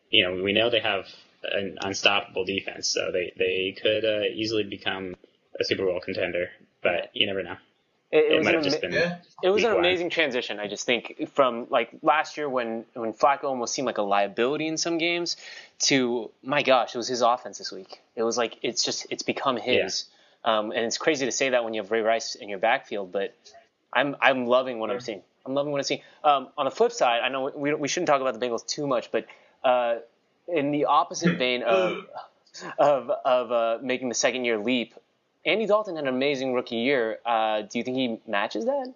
You 0.10 0.24
know, 0.26 0.44
we 0.44 0.54
know 0.54 0.70
they 0.70 0.80
have 0.80 1.06
an 1.44 1.78
unstoppable 1.82 2.46
defense, 2.46 2.88
so 2.88 3.12
they 3.12 3.34
they 3.38 3.76
could 3.82 4.06
uh, 4.06 4.24
easily 4.34 4.64
become 4.64 5.16
a 5.60 5.64
Super 5.64 5.86
Bowl 5.86 6.00
contender. 6.04 6.50
But 6.82 7.12
you 7.14 7.28
never 7.28 7.44
know. 7.44 7.58
It, 8.12 8.18
it 8.18 8.32
It 8.32 8.38
was 8.38 8.46
might 8.46 8.56
an 8.56 8.56
have 8.56 8.64
just 8.64 8.82
been. 8.82 8.92
Yeah. 8.94 9.18
It 9.44 9.50
was 9.50 9.64
an 9.64 9.72
amazing 9.74 10.10
transition. 10.10 10.60
I 10.60 10.68
just 10.68 10.86
think 10.86 11.30
from 11.34 11.68
like 11.70 11.90
last 12.02 12.38
year 12.38 12.50
when 12.50 12.86
when 12.94 13.14
Flacco 13.14 13.46
almost 13.46 13.74
seemed 13.74 13.86
like 13.86 13.98
a 13.98 14.04
liability 14.04 14.68
in 14.68 14.78
some 14.78 14.98
games, 14.98 15.38
to 15.80 16.32
my 16.44 16.64
gosh, 16.64 16.96
it 16.96 16.98
was 16.98 17.08
his 17.08 17.22
offense 17.22 17.58
this 17.58 17.72
week. 17.72 18.02
It 18.16 18.24
was 18.24 18.38
like 18.38 18.58
it's 18.62 18.84
just 18.84 19.08
it's 19.10 19.24
become 19.24 19.58
his. 19.58 20.06
Um, 20.44 20.72
and 20.72 20.86
it's 20.86 20.98
crazy 20.98 21.26
to 21.26 21.32
say 21.32 21.50
that 21.50 21.64
when 21.66 21.74
you 21.74 21.82
have 21.82 21.92
Ray 21.92 22.02
Rice 22.02 22.36
in 22.36 22.48
your 22.50 22.60
backfield, 22.60 23.12
but 23.12 23.36
I'm 23.94 24.16
I'm 24.22 24.46
loving 24.48 24.80
what 24.80 24.90
I'm 24.90 25.00
seeing. 25.02 25.22
I'm 25.46 25.54
loving 25.54 25.72
what 25.72 25.80
I'm 25.80 25.84
seeing. 25.84 26.02
Um, 26.24 26.50
on 26.58 26.66
the 26.66 26.72
flip 26.72 26.92
side, 26.92 27.22
I 27.22 27.30
know 27.30 27.52
we 27.54 27.74
we 27.74 27.88
shouldn't 27.88 28.08
talk 28.08 28.22
about 28.22 28.40
the 28.40 28.46
Bengals 28.46 28.66
too 28.66 28.88
much, 28.88 29.12
but 29.12 29.26
uh, 29.64 29.98
in 30.48 30.72
the 30.72 30.86
opposite 30.86 31.38
vein 31.38 31.64
of 31.64 32.06
of 32.78 33.10
of 33.10 33.52
uh, 33.52 33.78
making 33.82 34.10
the 34.10 34.16
second 34.16 34.46
year 34.46 34.58
leap, 34.58 34.96
Andy 35.46 35.66
Dalton 35.66 35.96
had 35.96 36.06
an 36.06 36.14
amazing 36.14 36.54
rookie 36.54 36.78
year. 36.78 37.20
Uh, 37.26 37.62
do 37.62 37.78
you 37.78 37.84
think 37.84 37.98
he 37.98 38.20
matches 38.28 38.66
that? 38.66 38.94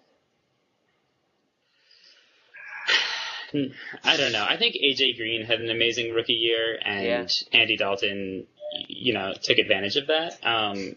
I 4.04 4.16
don't 4.16 4.32
know. 4.32 4.44
I 4.48 4.56
think 4.56 4.74
AJ 4.74 5.16
Green 5.16 5.44
had 5.44 5.60
an 5.60 5.70
amazing 5.70 6.12
rookie 6.12 6.32
year, 6.34 6.78
and 6.84 7.04
Andy 7.52 7.76
Dalton, 7.76 8.46
you 8.88 9.12
know, 9.14 9.32
took 9.40 9.58
advantage 9.58 9.96
of 9.96 10.08
that. 10.08 10.44
Um, 10.44 10.96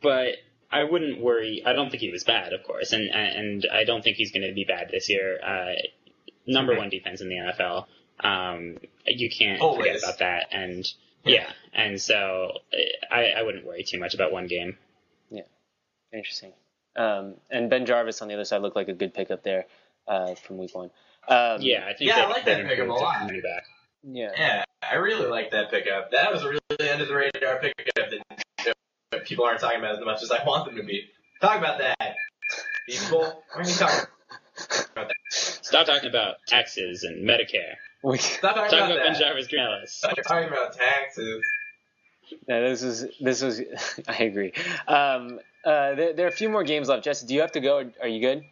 but 0.00 0.36
I 0.70 0.84
wouldn't 0.84 1.20
worry. 1.20 1.62
I 1.66 1.72
don't 1.72 1.90
think 1.90 2.00
he 2.00 2.10
was 2.10 2.22
bad, 2.22 2.52
of 2.52 2.62
course, 2.62 2.92
and 2.92 3.10
and 3.10 3.66
I 3.72 3.84
don't 3.84 4.02
think 4.02 4.16
he's 4.16 4.30
going 4.30 4.46
to 4.46 4.54
be 4.54 4.64
bad 4.64 4.90
this 4.90 5.08
year. 5.08 5.40
Uh, 5.44 5.72
number 6.46 6.76
one 6.76 6.90
defense 6.90 7.20
in 7.20 7.28
the 7.28 7.36
NFL. 7.36 7.86
Um, 8.22 8.78
you 9.06 9.28
can't 9.30 9.60
forget 9.60 9.98
about 10.02 10.18
that, 10.20 10.46
and 10.52 10.86
yeah, 11.24 11.50
and 11.72 12.00
so 12.00 12.52
I, 13.10 13.32
I 13.38 13.42
wouldn't 13.42 13.66
worry 13.66 13.84
too 13.84 13.98
much 13.98 14.14
about 14.14 14.32
one 14.32 14.46
game. 14.46 14.76
Yeah, 15.30 15.42
interesting. 16.12 16.52
Um, 16.96 17.34
and 17.50 17.70
BenJarvus 17.70 18.20
on 18.22 18.28
the 18.28 18.34
other 18.34 18.44
side 18.44 18.62
looked 18.62 18.76
like 18.76 18.88
a 18.88 18.92
good 18.92 19.14
pickup 19.14 19.42
there 19.42 19.66
uh, 20.08 20.34
from 20.34 20.58
week 20.58 20.74
one. 20.74 20.90
Um, 21.28 21.60
Yeah, 21.60 21.84
I 21.86 21.94
think 21.94 22.10
Yeah, 22.10 22.16
I 22.16 22.26
they- 22.26 22.32
like 22.32 22.44
that 22.46 22.66
pickup 22.66 22.88
a 22.88 22.92
lot. 22.92 23.30
Yeah. 24.02 24.30
Yeah, 24.36 24.64
I 24.82 24.94
really 24.96 25.26
like 25.26 25.50
that 25.52 25.70
pickup. 25.70 26.10
That 26.10 26.32
was 26.32 26.42
a 26.42 26.48
really 26.48 26.90
under 26.90 27.04
the 27.04 27.14
radar 27.14 27.60
pickup 27.60 28.10
that 28.10 28.74
that 29.12 29.24
people 29.26 29.44
aren't 29.44 29.60
talking 29.60 29.78
about 29.78 29.98
as 29.98 30.04
much 30.04 30.22
as 30.22 30.30
I 30.30 30.42
want 30.44 30.64
them 30.66 30.76
to 30.76 30.82
be. 30.82 31.04
Talk 31.42 31.58
about 31.58 31.78
that, 31.78 32.14
people. 32.88 33.42
When 33.54 33.66
you 33.68 33.74
talk 33.74 34.10
about 34.92 35.08
that, 35.08 35.14
Stop 35.30 35.86
talking 35.86 36.08
about 36.08 36.36
taxes 36.46 37.04
and 37.04 37.28
Medicare. 37.28 37.74
We, 38.02 38.18
stop 38.18 38.54
talking 38.54 38.70
Talk 38.70 38.78
about, 38.78 38.90
about 38.92 39.04
Ben 39.04 39.12
that. 39.12 39.20
Jarvis 39.20 39.46
Green 39.48 39.62
Ellis. 39.62 39.92
Stop 39.92 40.16
talking 40.26 40.48
about 40.48 40.72
taxes. 40.72 41.44
yeah, 42.48 42.60
this 42.60 42.82
is 42.82 43.06
this 43.20 43.42
was. 43.42 43.60
I 44.08 44.22
agree. 44.24 44.52
Um, 44.88 45.40
uh, 45.64 45.94
there, 45.94 46.12
there 46.14 46.26
are 46.26 46.30
a 46.30 46.32
few 46.32 46.48
more 46.48 46.64
games 46.64 46.88
left. 46.88 47.04
Jesse, 47.04 47.26
do 47.26 47.34
you 47.34 47.42
have 47.42 47.52
to 47.52 47.60
go? 47.60 47.90
Are 48.00 48.08
you 48.08 48.20
good? 48.20 48.44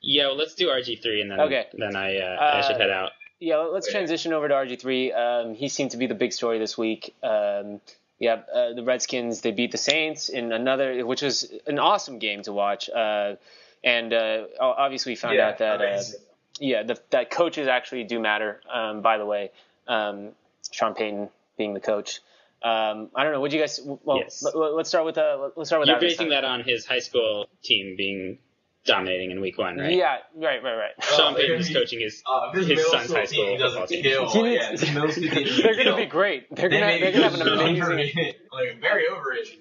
Yeah, 0.00 0.26
well, 0.28 0.36
let's 0.36 0.54
do 0.54 0.68
RG 0.68 1.02
three, 1.02 1.20
and 1.22 1.30
then 1.30 1.40
Okay. 1.40 1.66
then 1.74 1.96
I 1.96 2.18
uh, 2.18 2.36
Uh, 2.40 2.50
I 2.56 2.60
should 2.62 2.76
head 2.80 2.90
out. 2.90 3.12
Yeah, 3.40 3.56
let's 3.58 3.90
transition 3.90 4.32
over 4.32 4.48
to 4.48 4.54
RG3. 4.54 5.14
Um, 5.16 5.54
he 5.54 5.68
seemed 5.68 5.90
to 5.90 5.96
be 5.98 6.06
the 6.06 6.14
big 6.14 6.32
story 6.32 6.58
this 6.58 6.78
week. 6.78 7.14
Um, 7.22 7.80
yeah, 8.18 8.40
uh, 8.54 8.72
the 8.74 8.82
Redskins 8.84 9.40
they 9.42 9.50
beat 9.50 9.72
the 9.72 9.78
Saints 9.78 10.28
in 10.28 10.52
another, 10.52 11.04
which 11.04 11.20
was 11.20 11.52
an 11.66 11.78
awesome 11.78 12.18
game 12.18 12.42
to 12.42 12.52
watch. 12.52 12.88
Uh, 12.88 13.34
and 13.82 14.12
uh, 14.14 14.44
obviously, 14.60 15.12
we 15.12 15.16
found 15.16 15.34
yeah, 15.34 15.48
out 15.48 15.58
that 15.58 15.80
uh, 15.80 15.84
amazing. 15.84 16.20
Yeah, 16.60 16.82
the, 16.82 16.98
that 17.10 17.30
coaches 17.30 17.66
actually 17.68 18.04
do 18.04 18.20
matter. 18.20 18.60
Um, 18.72 19.02
by 19.02 19.18
the 19.18 19.26
way, 19.26 19.50
um, 19.88 20.30
Sean 20.70 20.94
Payton 20.94 21.28
being 21.58 21.74
the 21.74 21.80
coach. 21.80 22.20
Um, 22.62 23.10
I 23.14 23.24
don't 23.24 23.32
know. 23.32 23.40
Would 23.42 23.52
you 23.52 23.60
guys? 23.60 23.78
Well, 23.84 24.18
Yes. 24.18 24.42
let, 24.42 24.54
us 24.80 24.88
start 24.88 25.04
with 25.04 25.18
uh, 25.18 25.50
let's 25.56 25.68
start 25.68 25.80
with 25.80 25.88
You're 25.88 25.96
Adam 25.96 26.08
basing 26.08 26.28
that 26.30 26.44
on 26.44 26.62
his 26.64 26.86
high 26.86 27.00
school 27.00 27.46
team 27.62 27.94
being 27.96 28.38
dominating 28.86 29.30
in 29.30 29.40
week 29.40 29.58
one, 29.58 29.76
right? 29.78 29.92
Yeah, 29.92 30.16
right, 30.36 30.62
right, 30.62 30.74
right. 30.74 30.90
Sean 31.02 31.34
Oh, 31.34 31.36
Payton 31.36 31.58
is 31.60 31.68
be- 31.68 31.74
coaching 31.74 32.00
his. 32.00 32.22
Uh, 32.30 32.52
his 32.52 32.66
his 32.66 32.76
middle 32.78 32.90
son's 32.92 33.04
school 33.04 33.16
high 33.16 33.24
school 33.26 33.44
team 33.46 33.58
doesn't 33.58 33.80
football 33.80 33.86
team. 33.86 34.02
kill. 34.02 34.46
Yeah, 34.46 34.70
needs- 34.70 34.80
his 34.82 34.94
middle 34.94 35.10
school 35.12 35.28
team 35.28 35.48
They're 35.62 35.76
gonna 35.84 35.96
be 35.96 36.06
great. 36.06 36.54
They're 36.54 36.68
gonna 36.70 36.86
they're 36.86 36.98
be 37.12 37.18
gonna 37.18 37.22
have 37.24 37.34
an 37.34 37.40
just 37.40 37.50
amazing. 37.50 37.82
overrated, 37.82 38.34
like 38.52 38.80
very 38.80 39.04
overrated. 39.10 39.58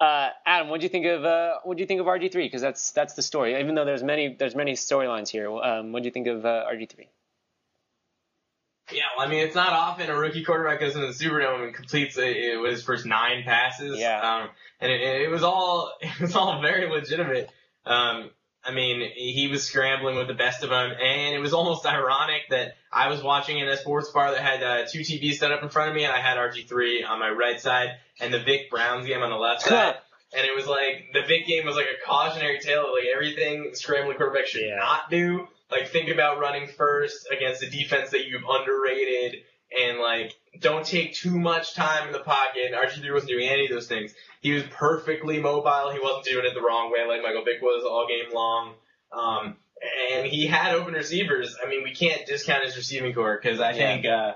Uh, 0.00 0.30
Adam, 0.46 0.68
what 0.68 0.80
do 0.80 0.84
you 0.84 0.88
think 0.88 1.04
of 1.04 1.24
uh, 1.24 1.56
what 1.62 1.76
do 1.76 1.82
you 1.82 1.86
think 1.86 2.00
of 2.00 2.06
RG 2.06 2.32
three? 2.32 2.46
Because 2.46 2.62
that's 2.62 2.92
that's 2.92 3.14
the 3.14 3.22
story. 3.22 3.60
Even 3.60 3.74
though 3.74 3.84
there's 3.84 4.02
many 4.02 4.34
there's 4.34 4.54
many 4.54 4.72
storylines 4.72 5.28
here. 5.28 5.50
Um, 5.50 5.92
what 5.92 6.02
do 6.02 6.06
you 6.06 6.12
think 6.12 6.26
of 6.26 6.46
uh, 6.46 6.64
RG 6.72 6.88
three? 6.88 7.08
Yeah, 8.92 9.02
well, 9.16 9.26
I 9.26 9.30
mean, 9.30 9.44
it's 9.44 9.54
not 9.54 9.72
often 9.72 10.10
a 10.10 10.16
rookie 10.16 10.42
quarterback 10.42 10.80
goes 10.80 10.96
into 10.96 11.06
the 11.06 11.12
Superdome 11.12 11.64
and 11.64 11.74
completes 11.74 12.18
a, 12.18 12.66
his 12.68 12.82
first 12.82 13.06
nine 13.06 13.44
passes. 13.44 13.98
Yeah. 13.98 14.20
Um, 14.20 14.48
and 14.80 14.90
it, 14.90 15.00
it 15.00 15.30
was 15.30 15.42
all 15.42 15.92
it 16.00 16.20
was 16.20 16.34
all 16.34 16.60
very 16.62 16.90
legitimate. 16.90 17.50
Um, 17.84 18.30
I 18.64 18.72
mean, 18.72 19.00
he 19.14 19.48
was 19.50 19.64
scrambling 19.64 20.16
with 20.16 20.28
the 20.28 20.34
best 20.34 20.62
of 20.62 20.70
them, 20.70 20.90
and 20.92 21.34
it 21.34 21.38
was 21.40 21.52
almost 21.54 21.86
ironic 21.86 22.42
that 22.50 22.74
I 22.92 23.08
was 23.08 23.22
watching 23.22 23.58
in 23.58 23.68
a 23.68 23.76
sports 23.76 24.10
bar 24.10 24.32
that 24.32 24.40
had 24.40 24.62
uh, 24.62 24.86
two 24.90 25.00
TVs 25.00 25.34
set 25.36 25.50
up 25.52 25.62
in 25.62 25.68
front 25.70 25.90
of 25.90 25.94
me, 25.96 26.04
and 26.04 26.12
I 26.12 26.20
had 26.20 26.36
RG3 26.36 27.08
on 27.08 27.18
my 27.18 27.30
right 27.30 27.60
side 27.60 27.90
and 28.20 28.32
the 28.34 28.40
Vick 28.40 28.70
Browns 28.70 29.06
game 29.06 29.22
on 29.22 29.30
the 29.30 29.36
left 29.36 29.62
side. 29.62 29.94
And 30.36 30.46
it 30.46 30.54
was 30.54 30.66
like 30.66 31.10
the 31.12 31.22
Vick 31.26 31.46
game 31.46 31.64
was 31.66 31.74
like 31.74 31.86
a 31.86 32.06
cautionary 32.08 32.60
tale 32.60 32.82
of 32.82 32.90
like 32.92 33.08
everything 33.12 33.70
scrambling 33.74 34.16
quarterback 34.16 34.46
should 34.46 34.62
Yeah. 34.62 34.76
not 34.76 35.10
do. 35.10 35.48
Like 35.72 35.88
think 35.88 36.08
about 36.08 36.38
running 36.38 36.68
first 36.68 37.26
against 37.36 37.62
a 37.62 37.70
defense 37.70 38.10
that 38.10 38.26
you've 38.26 38.42
underrated 38.48 39.42
and 39.78 39.98
like 39.98 40.34
don't 40.60 40.84
take 40.84 41.14
too 41.14 41.38
much 41.38 41.74
time 41.74 42.06
in 42.08 42.12
the 42.12 42.20
pocket. 42.20 42.62
And 42.66 42.74
RG3 42.74 43.12
wasn't 43.12 43.30
doing 43.32 43.48
any 43.48 43.66
of 43.66 43.70
those 43.70 43.86
things. 43.86 44.12
He 44.40 44.52
was 44.52 44.62
perfectly 44.70 45.40
mobile. 45.40 45.90
He 45.92 45.98
wasn't 46.00 46.24
doing 46.24 46.44
it 46.46 46.54
the 46.54 46.62
wrong 46.62 46.90
way 46.92 47.06
like 47.06 47.22
Michael 47.22 47.44
Vick 47.44 47.60
was 47.62 47.84
all 47.84 48.06
game 48.08 48.34
long. 48.34 48.74
Um, 49.12 49.56
and 50.14 50.26
he 50.26 50.46
had 50.46 50.74
open 50.74 50.94
receivers. 50.94 51.56
I 51.64 51.68
mean, 51.68 51.82
we 51.82 51.94
can't 51.94 52.26
discount 52.26 52.64
his 52.64 52.76
receiving 52.76 53.14
corps 53.14 53.38
because 53.42 53.60
I 53.60 53.70
Yeah. 53.72 53.76
think 53.76 54.06
uh, 54.06 54.32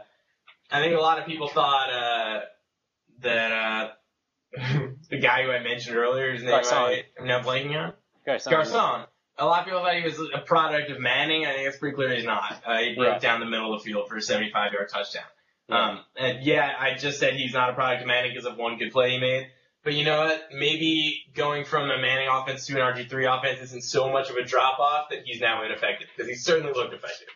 I 0.71 0.81
think 0.81 0.95
a 0.97 1.01
lot 1.01 1.19
of 1.19 1.27
people 1.27 1.49
thought 1.49 1.91
uh, 1.93 2.41
that 3.21 3.53
uh, 3.53 3.89
the 5.11 5.19
guy 5.19 5.43
who 5.43 5.51
I 5.51 5.63
mentioned 5.63 5.97
earlier, 5.97 6.33
his 6.33 6.43
name 6.43 6.51
Garcon. 6.51 6.73
I, 6.73 7.03
I'm 7.21 7.27
now 7.27 7.43
blanking 7.43 7.77
on. 7.77 7.93
Garcon. 8.25 8.51
Garcon. 8.51 9.07
A 9.39 9.45
lot 9.45 9.61
of 9.61 9.65
people 9.65 9.81
thought 9.81 9.95
he 9.97 10.03
was 10.05 10.19
a 10.33 10.39
product 10.41 10.91
of 10.91 11.01
Manning. 11.01 11.45
I 11.45 11.53
think 11.55 11.69
it's 11.69 11.77
pretty 11.79 11.97
clear 11.97 12.15
he's 12.15 12.25
not. 12.25 12.63
Uh, 12.65 12.79
he 12.79 12.95
broke 12.95 13.15
Yeah. 13.15 13.19
down 13.19 13.41
the 13.41 13.47
middle 13.47 13.75
of 13.75 13.83
the 13.83 13.85
field 13.91 14.09
for 14.09 14.17
a 14.17 14.23
75 14.23 14.73
yard 14.73 14.89
touchdown. 14.89 15.25
Yeah. 15.69 15.77
Um, 15.91 16.05
and 16.17 16.45
yeah, 16.45 16.73
I 16.79 16.95
just 16.95 17.19
said 17.19 17.35
he's 17.35 17.53
not 17.55 17.71
a 17.71 17.73
product 17.75 18.03
of 18.03 18.07
Manning 18.07 18.31
because 18.33 18.45
of 18.47 18.57
one 18.57 18.79
good 18.79 18.93
play 18.93 19.11
he 19.11 19.19
made. 19.19 19.49
But 19.83 19.95
you 19.95 20.05
know 20.05 20.21
what? 20.21 20.49
Maybe 20.53 21.25
going 21.35 21.65
from 21.65 21.91
a 21.91 21.99
Manning 21.99 22.29
offense 22.31 22.67
to 22.67 22.75
an 22.75 22.95
RG3 22.95 23.39
offense 23.39 23.61
isn't 23.61 23.83
so 23.83 24.11
much 24.11 24.31
of 24.31 24.37
a 24.37 24.45
drop 24.45 24.79
off 24.79 25.09
that 25.11 25.25
he's 25.25 25.41
now 25.41 25.65
ineffective 25.65 26.09
because 26.17 26.29
he 26.29 26.37
certainly 26.37 26.73
looked 26.73 26.95
effective. 26.95 27.29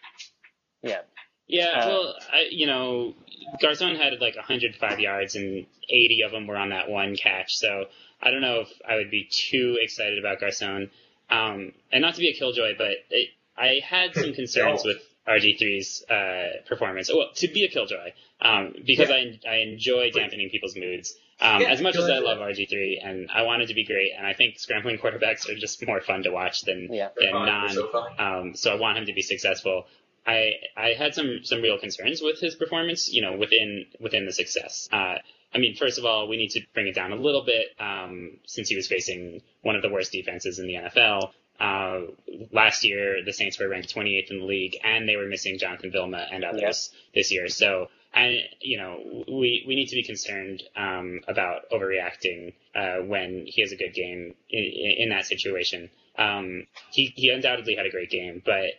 Yeah. 0.83 1.01
Yeah, 1.47 1.67
Uh, 1.83 1.87
well, 1.89 2.15
I, 2.33 2.47
you 2.51 2.67
know, 2.67 3.15
Garcon 3.61 3.97
had 3.97 4.13
like 4.21 4.37
105 4.37 5.01
yards 5.01 5.35
and 5.35 5.67
80 5.89 6.23
of 6.27 6.31
them 6.33 6.47
were 6.47 6.57
on 6.57 6.69
that 6.71 6.89
one 6.91 7.17
catch. 7.17 7.55
So 7.57 7.87
I 8.23 8.31
don't 8.31 8.43
know 8.43 8.61
if 8.61 8.69
I 8.87 8.97
would 8.97 9.11
be 9.11 9.25
too 9.31 9.79
excited 9.81 10.19
about 10.19 10.41
Garcon. 10.41 10.91
Um, 11.31 11.73
and 11.93 12.03
not 12.03 12.15
to 12.15 12.21
be 12.21 12.29
a 12.29 12.35
killjoy, 12.35 12.73
but 12.79 12.93
it, 13.11 13.31
I 13.57 13.81
had 13.85 14.15
some 14.15 14.33
concerns 14.41 14.83
with 14.85 14.99
RG3's 15.27 16.05
uh, 16.11 16.63
performance. 16.67 17.11
Well, 17.13 17.29
to 17.37 17.49
be 17.49 17.65
a 17.65 17.69
killjoy, 17.69 18.13
um, 18.41 18.75
because 18.87 19.11
I, 19.11 19.39
I 19.49 19.57
enjoy 19.57 20.11
dampening 20.11 20.49
people's 20.51 20.77
moods. 20.77 21.15
Um, 21.41 21.61
Yeah, 21.63 21.69
as 21.69 21.81
much 21.81 21.97
as 21.97 22.09
I 22.09 22.19
love 22.19 22.39
RG3 22.39 22.97
and 23.05 23.31
I 23.33 23.43
wanted 23.43 23.69
to 23.69 23.75
be 23.75 23.85
great, 23.85 24.13
and 24.17 24.27
I 24.27 24.33
think 24.33 24.59
scrambling 24.59 24.99
quarterbacks 24.99 25.49
are 25.49 25.55
just 25.55 25.87
more 25.87 26.01
fun 26.01 26.23
to 26.25 26.31
watch 26.31 26.63
than 26.63 26.89
Yeah. 26.91 27.11
Than 27.17 27.31
fine. 27.33 27.47
Non 27.47 27.69
so 27.71 27.89
fun. 27.89 28.13
um, 28.19 28.57
so 28.57 28.73
I 28.73 28.77
want 28.77 28.99
him 28.99 29.07
to 29.07 29.13
be 29.13 29.23
successful. 29.23 29.87
I 30.27 30.55
I 30.77 30.95
had 30.99 31.15
some 31.15 31.41
some 31.45 31.63
real 31.63 31.79
concerns 31.79 32.21
with 32.23 32.41
his 32.41 32.55
performance, 32.57 33.13
you 33.13 33.23
know, 33.23 33.37
within 33.37 33.87
within 34.01 34.27
the 34.27 34.33
success. 34.33 34.89
Uh, 34.91 35.17
I 35.55 35.59
mean, 35.59 35.77
first 35.77 35.99
of 35.99 36.05
all, 36.05 36.29
we 36.29 36.37
need 36.37 36.51
to 36.51 36.61
bring 36.75 36.89
it 36.89 36.95
down 36.95 37.13
a 37.13 37.17
little 37.17 37.45
bit 37.45 37.69
um, 37.81 38.39
since 38.47 38.69
he 38.69 38.77
was 38.77 38.87
facing 38.87 39.41
one 39.63 39.77
of 39.77 39.83
the 39.83 39.89
worst 39.89 40.13
defenses 40.13 40.59
in 40.59 40.67
the 40.67 40.75
NFL. 40.75 41.31
Uh, 41.59 42.13
last 42.53 42.85
year, 42.85 43.25
the 43.25 43.33
Saints 43.33 43.59
were 43.59 43.69
ranked 43.69 43.95
28th 43.95 44.31
in 44.31 44.41
the 44.41 44.45
league, 44.45 44.77
and 44.85 45.09
they 45.09 45.17
were 45.17 45.27
missing 45.27 45.59
Jonathan 45.59 45.91
Vilma 45.91 46.27
and 46.31 46.45
others 46.45 46.91
this 47.15 47.33
year. 47.33 47.49
So, 47.49 47.89
and 48.15 48.37
you 48.61 48.79
know, 48.79 49.25
we 49.27 49.65
we 49.67 49.75
need 49.75 49.89
to 49.89 49.97
be 49.97 50.05
concerned 50.05 50.63
um, 50.77 51.21
about 51.27 51.69
overreacting 51.71 52.55
uh, 52.77 52.99
when 52.99 53.45
he 53.47 53.63
has 53.63 53.73
a 53.73 53.77
good 53.77 53.93
game 53.95 54.35
in, 54.51 54.95
in 54.99 55.09
that 55.09 55.27
situation. 55.27 55.91
Um, 56.17 56.67
he 56.93 57.13
he 57.17 57.31
undoubtedly 57.31 57.75
had 57.75 57.87
a 57.87 57.91
great 57.91 58.11
game, 58.11 58.41
but 58.45 58.71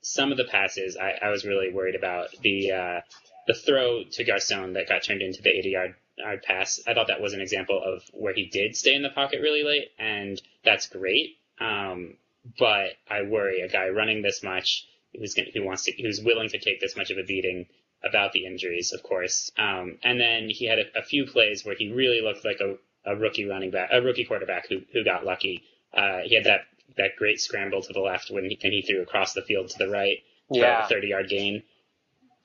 some 0.00 0.30
of 0.30 0.38
the 0.38 0.44
passes 0.44 0.96
I, 0.96 1.26
I 1.26 1.30
was 1.30 1.44
really 1.44 1.72
worried 1.72 1.94
about. 1.94 2.28
The 2.40 2.72
uh, 2.72 3.00
the 3.46 3.54
throw 3.54 4.04
to 4.04 4.24
Garcon 4.24 4.72
that 4.74 4.88
got 4.88 5.02
turned 5.02 5.20
into 5.20 5.42
the 5.42 5.50
80 5.50 5.68
yard 5.68 5.94
yard 6.16 6.42
pass. 6.42 6.80
I 6.86 6.94
thought 6.94 7.08
that 7.08 7.20
was 7.20 7.32
an 7.32 7.40
example 7.40 7.80
of 7.84 8.02
where 8.12 8.34
he 8.34 8.46
did 8.46 8.76
stay 8.76 8.94
in 8.94 9.02
the 9.02 9.10
pocket 9.10 9.40
really 9.40 9.62
late, 9.62 9.88
and 9.98 10.40
that's 10.64 10.88
great. 10.88 11.36
Um, 11.60 12.16
but 12.58 12.90
I 13.10 13.22
worry 13.22 13.60
a 13.60 13.68
guy 13.68 13.88
running 13.88 14.22
this 14.22 14.42
much, 14.42 14.86
who's 15.18 15.34
gonna, 15.34 15.48
who 15.54 15.64
wants 15.64 15.84
to, 15.84 15.92
who's 16.02 16.20
willing 16.20 16.48
to 16.50 16.58
take 16.58 16.80
this 16.80 16.96
much 16.96 17.10
of 17.10 17.18
a 17.18 17.22
beating 17.24 17.66
about 18.04 18.32
the 18.32 18.44
injuries, 18.44 18.92
of 18.92 19.02
course. 19.02 19.50
Um, 19.56 19.98
and 20.02 20.20
then 20.20 20.50
he 20.50 20.66
had 20.66 20.78
a, 20.78 20.98
a 20.98 21.02
few 21.02 21.26
plays 21.26 21.64
where 21.64 21.74
he 21.74 21.90
really 21.92 22.20
looked 22.20 22.44
like 22.44 22.60
a, 22.60 22.76
a 23.10 23.16
rookie 23.16 23.46
running 23.46 23.70
back, 23.70 23.88
a 23.92 24.02
rookie 24.02 24.24
quarterback 24.24 24.68
who 24.68 24.80
who 24.92 25.04
got 25.04 25.24
lucky. 25.24 25.62
Uh, 25.92 26.20
he 26.24 26.34
had 26.34 26.44
that 26.44 26.62
that 26.96 27.16
great 27.16 27.40
scramble 27.40 27.82
to 27.82 27.92
the 27.92 28.00
left 28.00 28.30
when 28.30 28.44
he, 28.44 28.58
when 28.62 28.72
he 28.72 28.82
threw 28.82 29.00
across 29.02 29.32
the 29.32 29.42
field 29.42 29.68
to 29.68 29.78
the 29.78 29.88
right 29.88 30.18
for 30.48 30.58
Yeah. 30.58 30.84
a 30.84 30.88
30 30.88 31.08
yard 31.08 31.28
gain. 31.28 31.62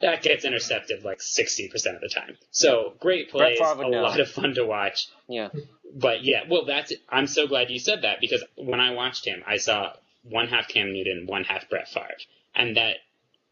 That 0.01 0.21
gets 0.21 0.45
intercepted 0.45 1.03
like 1.03 1.19
60% 1.19 1.73
of 1.95 2.01
the 2.01 2.09
time. 2.09 2.37
So 2.51 2.93
great 2.99 3.31
Brett 3.31 3.57
plays, 3.57 3.59
Favre 3.59 3.81
a 3.81 3.85
would 3.85 3.91
know. 3.91 4.01
lot 4.03 4.19
of 4.19 4.29
fun 4.29 4.53
to 4.55 4.65
watch. 4.65 5.07
Yeah. 5.27 5.49
But 5.93 6.23
yeah, 6.23 6.43
well, 6.49 6.65
that's. 6.65 6.93
I'm 7.09 7.27
so 7.27 7.47
glad 7.47 7.69
you 7.69 7.79
said 7.79 8.03
that 8.03 8.21
because 8.21 8.43
when 8.55 8.79
I 8.79 8.91
watched 8.91 9.25
him, 9.25 9.43
I 9.45 9.57
saw 9.57 9.91
one 10.23 10.47
half 10.47 10.67
Cam 10.67 10.93
Newton, 10.93 11.25
one 11.25 11.43
half 11.43 11.69
Brett 11.69 11.89
Favre, 11.89 12.15
and 12.55 12.77
that 12.77 12.97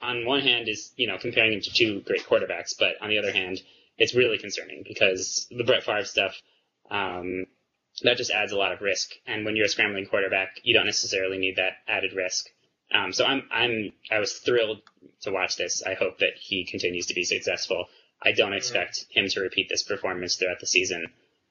on 0.02 0.26
one 0.26 0.42
hand 0.42 0.70
is 0.70 0.92
you 0.96 1.08
know 1.08 1.18
comparing 1.18 1.54
him 1.54 1.62
to 1.62 1.74
two 1.74 2.02
great 2.02 2.26
quarterbacks, 2.26 2.76
but 2.78 2.94
on 3.02 3.10
the 3.10 3.18
other 3.18 3.32
hand, 3.32 3.62
it's 3.98 4.14
really 4.16 4.38
concerning 4.38 4.84
because 4.88 5.48
the 5.50 5.64
Brett 5.64 5.84
Favre 5.84 6.06
stuff. 6.06 6.36
Um, 6.90 7.48
that 8.04 8.18
just 8.18 8.30
adds 8.30 8.52
a 8.52 8.58
lot 8.58 8.72
of 8.72 8.82
risk, 8.82 9.14
and 9.26 9.44
when 9.44 9.56
you're 9.56 9.66
a 9.66 9.70
scrambling 9.70 10.06
quarterback, 10.06 10.60
you 10.62 10.76
don't 10.76 10.86
necessarily 10.86 11.40
need 11.40 11.56
that 11.56 11.74
added 11.88 12.14
risk. 12.14 12.48
Um, 12.94 13.12
so 13.12 13.26
I'm 13.26 13.44
I'm 13.52 13.92
I 14.12 14.20
was 14.20 14.34
thrilled 14.34 14.82
to 15.22 15.32
watch 15.32 15.58
this. 15.58 15.84
I 15.84 15.94
hope 15.94 16.20
that 16.20 16.34
he 16.40 16.66
continues 16.66 17.08
to 17.08 17.14
be 17.14 17.24
successful. 17.24 17.86
I 18.22 18.32
don't 18.32 18.54
expect 18.54 19.06
him 19.10 19.28
to 19.30 19.42
repeat 19.42 19.70
this 19.70 19.84
performance 19.84 20.36
throughout 20.36 20.60
the 20.60 20.68
season. 20.68 21.08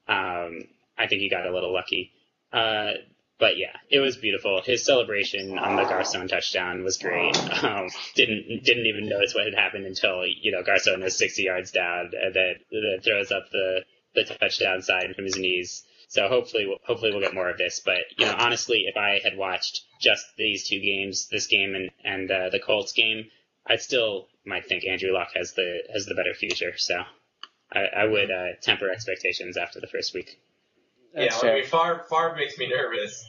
Um, 0.08 0.64
I 0.98 1.06
think 1.06 1.20
he 1.20 1.28
got 1.28 1.46
a 1.46 1.52
little 1.52 1.72
lucky. 1.72 2.12
Uh, 2.52 2.92
but 3.38 3.58
yeah, 3.58 3.76
it 3.90 3.98
was 3.98 4.16
beautiful. 4.16 4.62
His 4.62 4.82
celebration 4.82 5.58
on 5.58 5.76
the 5.76 5.84
Garcon 5.84 6.26
touchdown 6.28 6.82
was 6.82 6.98
great. 6.98 7.36
Um, 7.66 7.88
didn't 8.14 8.64
didn't 8.64 8.86
even 8.86 9.08
notice 9.08 9.34
what 9.34 9.44
had 9.44 9.54
happened 9.54 9.86
until 9.86 10.24
you 10.26 10.52
know 10.52 10.62
Garcon 10.62 11.02
was 11.02 11.16
60 11.16 11.42
yards 11.42 11.72
down 11.72 12.12
and 12.20 12.34
then, 12.34 12.54
then 12.70 13.00
throws 13.02 13.32
up 13.32 13.50
the 13.50 13.84
the 14.14 14.24
touchdown 14.24 14.82
sign 14.82 15.14
from 15.14 15.24
his 15.24 15.36
knees. 15.36 15.84
So 16.08 16.28
hopefully, 16.28 16.66
we'll- 16.66 16.80
hopefully 16.86 17.10
we'll 17.10 17.20
get 17.20 17.34
more 17.34 17.48
of 17.50 17.58
this. 17.58 17.80
But 17.80 17.98
you 18.18 18.26
know, 18.26 18.34
honestly, 18.38 18.84
if 18.86 18.96
I 18.96 19.20
had 19.22 19.36
watched 19.36 19.82
just 20.00 20.24
these 20.36 20.68
two 20.68 20.80
games, 20.80 21.28
this 21.28 21.46
game 21.46 21.74
and 21.74 21.90
and 22.04 22.30
uh, 22.30 22.50
the 22.50 22.60
Colts 22.60 22.92
game, 22.92 23.30
I 23.66 23.76
still 23.76 24.28
might 24.44 24.66
think 24.66 24.84
Andrew 24.86 25.12
Luck 25.12 25.30
has 25.34 25.52
the 25.54 25.82
has 25.92 26.06
the 26.06 26.14
better 26.14 26.34
future. 26.34 26.76
So 26.76 27.02
I, 27.72 27.80
I 27.96 28.04
would 28.06 28.30
uh, 28.30 28.54
temper 28.62 28.90
expectations 28.90 29.56
after 29.56 29.80
the 29.80 29.88
first 29.88 30.14
week. 30.14 30.40
That's 31.14 31.34
yeah, 31.34 31.40
fair. 31.40 31.52
I 31.52 31.60
mean, 31.60 31.64
Favre, 31.66 32.04
Favre 32.08 32.36
makes 32.36 32.58
me 32.58 32.68
nervous 32.68 33.26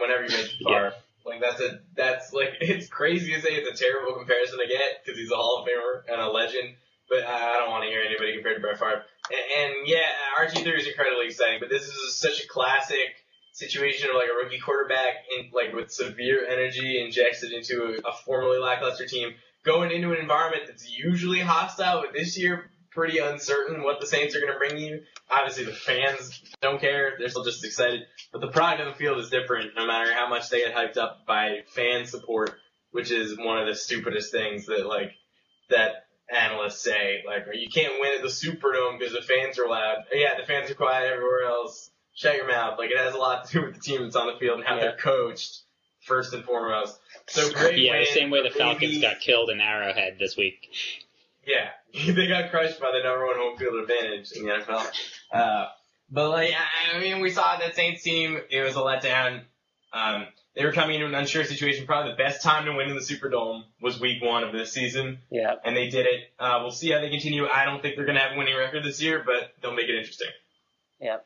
whenever 0.00 0.24
you 0.24 0.30
mention 0.30 0.58
Favre. 0.64 0.92
Like 1.24 1.40
that's 1.40 1.60
a 1.60 1.80
that's 1.94 2.32
like 2.32 2.54
it's 2.60 2.88
crazy 2.88 3.34
to 3.34 3.40
say 3.40 3.50
it's 3.50 3.80
a 3.80 3.84
terrible 3.84 4.14
comparison 4.14 4.58
to 4.58 4.66
get 4.66 5.04
because 5.04 5.18
he's 5.18 5.30
a 5.30 5.36
Hall 5.36 5.62
of 5.62 5.68
Famer 5.68 6.12
and 6.12 6.20
a 6.20 6.30
legend, 6.30 6.74
but 7.08 7.24
I, 7.26 7.54
I 7.54 7.58
don't 7.58 7.70
want 7.70 7.84
to 7.84 7.90
hear 7.90 8.02
anybody 8.02 8.34
compared 8.34 8.56
to 8.56 8.60
Brett 8.62 8.78
Favre. 8.78 9.04
And, 9.30 9.74
yeah, 9.86 10.06
RG 10.40 10.62
three 10.62 10.80
is 10.80 10.86
incredibly 10.86 11.26
exciting, 11.26 11.58
but 11.60 11.68
this 11.68 11.82
is 11.82 12.18
such 12.18 12.44
a 12.44 12.48
classic 12.48 13.24
situation 13.52 14.10
of 14.10 14.16
like 14.16 14.28
a 14.28 14.36
rookie 14.36 14.60
quarterback 14.60 15.24
in 15.38 15.50
like 15.52 15.74
with 15.74 15.90
severe 15.90 16.46
energy 16.46 17.02
injected 17.02 17.52
into 17.52 17.82
a, 18.04 18.08
a 18.08 18.12
formerly 18.24 18.58
lackluster 18.58 19.06
team 19.06 19.30
going 19.64 19.90
into 19.90 20.12
an 20.12 20.18
environment 20.18 20.64
that's 20.66 20.88
usually 20.88 21.40
hostile, 21.40 22.02
but 22.02 22.12
this 22.12 22.38
year 22.38 22.70
pretty 22.96 23.18
uncertain 23.18 23.82
what 23.82 24.00
the 24.00 24.06
Saints 24.06 24.34
are 24.34 24.40
going 24.40 24.52
to 24.52 24.58
bring 24.58 24.78
you. 24.78 25.02
Obviously, 25.30 25.64
the 25.64 25.72
fans 25.72 26.40
don't 26.62 26.80
care; 26.80 27.12
they're 27.18 27.28
still 27.28 27.44
just 27.44 27.64
excited. 27.64 28.02
But 28.32 28.40
the 28.40 28.48
product 28.48 28.80
of 28.80 28.86
the 28.88 28.98
field 28.98 29.18
is 29.18 29.28
different, 29.28 29.72
no 29.76 29.86
matter 29.86 30.12
how 30.14 30.28
much 30.28 30.48
they 30.48 30.60
get 30.60 30.74
hyped 30.74 30.96
up 30.96 31.26
by 31.26 31.58
fan 31.74 32.06
support, 32.06 32.54
which 32.92 33.10
is 33.10 33.36
one 33.38 33.58
of 33.58 33.66
the 33.66 33.74
stupidest 33.74 34.32
things 34.32 34.66
that 34.66 34.86
like 34.86 35.12
that 35.68 36.05
analysts 36.34 36.82
say. 36.82 37.22
Like, 37.26 37.46
you 37.54 37.68
can't 37.68 37.94
win 38.00 38.14
at 38.16 38.22
the 38.22 38.28
Superdome 38.28 38.98
because 38.98 39.14
the 39.14 39.22
fans 39.22 39.58
are 39.58 39.68
loud. 39.68 40.04
Yeah, 40.12 40.38
the 40.40 40.46
fans 40.46 40.70
are 40.70 40.74
quiet 40.74 41.10
everywhere 41.12 41.44
else. 41.46 41.90
Shut 42.14 42.36
your 42.36 42.48
mouth. 42.48 42.78
Like, 42.78 42.90
it 42.90 42.98
has 42.98 43.14
a 43.14 43.18
lot 43.18 43.46
to 43.46 43.52
do 43.52 43.66
with 43.66 43.74
the 43.74 43.80
team 43.80 44.02
that's 44.02 44.16
on 44.16 44.26
the 44.26 44.38
field 44.38 44.58
and 44.58 44.66
how 44.66 44.76
Yeah. 44.76 44.80
they're 44.82 44.96
coached 44.96 45.60
first 46.00 46.32
and 46.32 46.44
foremost. 46.44 46.98
So 47.26 47.50
great. 47.54 47.78
Yeah, 47.78 47.98
the 48.00 48.06
same 48.06 48.30
way 48.30 48.42
the 48.42 48.50
Falcons 48.56 48.98
got 49.00 49.20
killed 49.20 49.50
in 49.50 49.60
Arrowhead 49.60 50.16
this 50.18 50.36
week. 50.36 50.68
Yeah, 51.46 51.68
they 52.14 52.26
got 52.26 52.50
crushed 52.50 52.80
by 52.80 52.90
the 52.92 53.06
number 53.08 53.26
one 53.26 53.36
home 53.36 53.56
field 53.56 53.74
advantage 53.76 54.32
in 54.32 54.44
the 54.44 54.50
NFL. 54.52 54.86
Uh, 55.32 55.66
but 56.10 56.30
like, 56.30 56.50
I 56.52 56.96
I 56.96 57.00
mean, 57.00 57.20
we 57.20 57.30
saw 57.30 57.56
that 57.58 57.74
Saints 57.74 58.02
team. 58.02 58.38
It 58.50 58.62
was 58.62 58.76
a 58.76 58.80
letdown. 58.80 59.42
Um, 59.92 60.26
they 60.56 60.64
were 60.64 60.72
coming 60.72 60.94
into 60.96 61.06
an 61.06 61.14
unsure 61.14 61.44
situation. 61.44 61.86
Probably 61.86 62.12
the 62.12 62.16
best 62.16 62.42
time 62.42 62.64
to 62.64 62.72
win 62.72 62.88
in 62.88 62.94
the 62.94 63.02
Superdome 63.02 63.64
was 63.82 64.00
week 64.00 64.22
one 64.22 64.42
of 64.42 64.52
this 64.52 64.72
season, 64.72 65.18
Yeah. 65.30 65.54
and 65.64 65.76
they 65.76 65.88
did 65.90 66.06
it. 66.06 66.30
Uh, 66.38 66.60
we'll 66.62 66.70
see 66.70 66.90
how 66.90 67.00
they 67.00 67.10
continue. 67.10 67.46
I 67.46 67.64
don't 67.66 67.82
think 67.82 67.96
they're 67.96 68.06
going 68.06 68.16
to 68.16 68.22
have 68.22 68.32
a 68.32 68.38
winning 68.38 68.56
record 68.56 68.82
this 68.84 69.00
year, 69.02 69.22
but 69.24 69.52
they'll 69.60 69.74
make 69.74 69.88
it 69.88 69.94
interesting. 69.96 70.28
Yeah, 71.00 71.18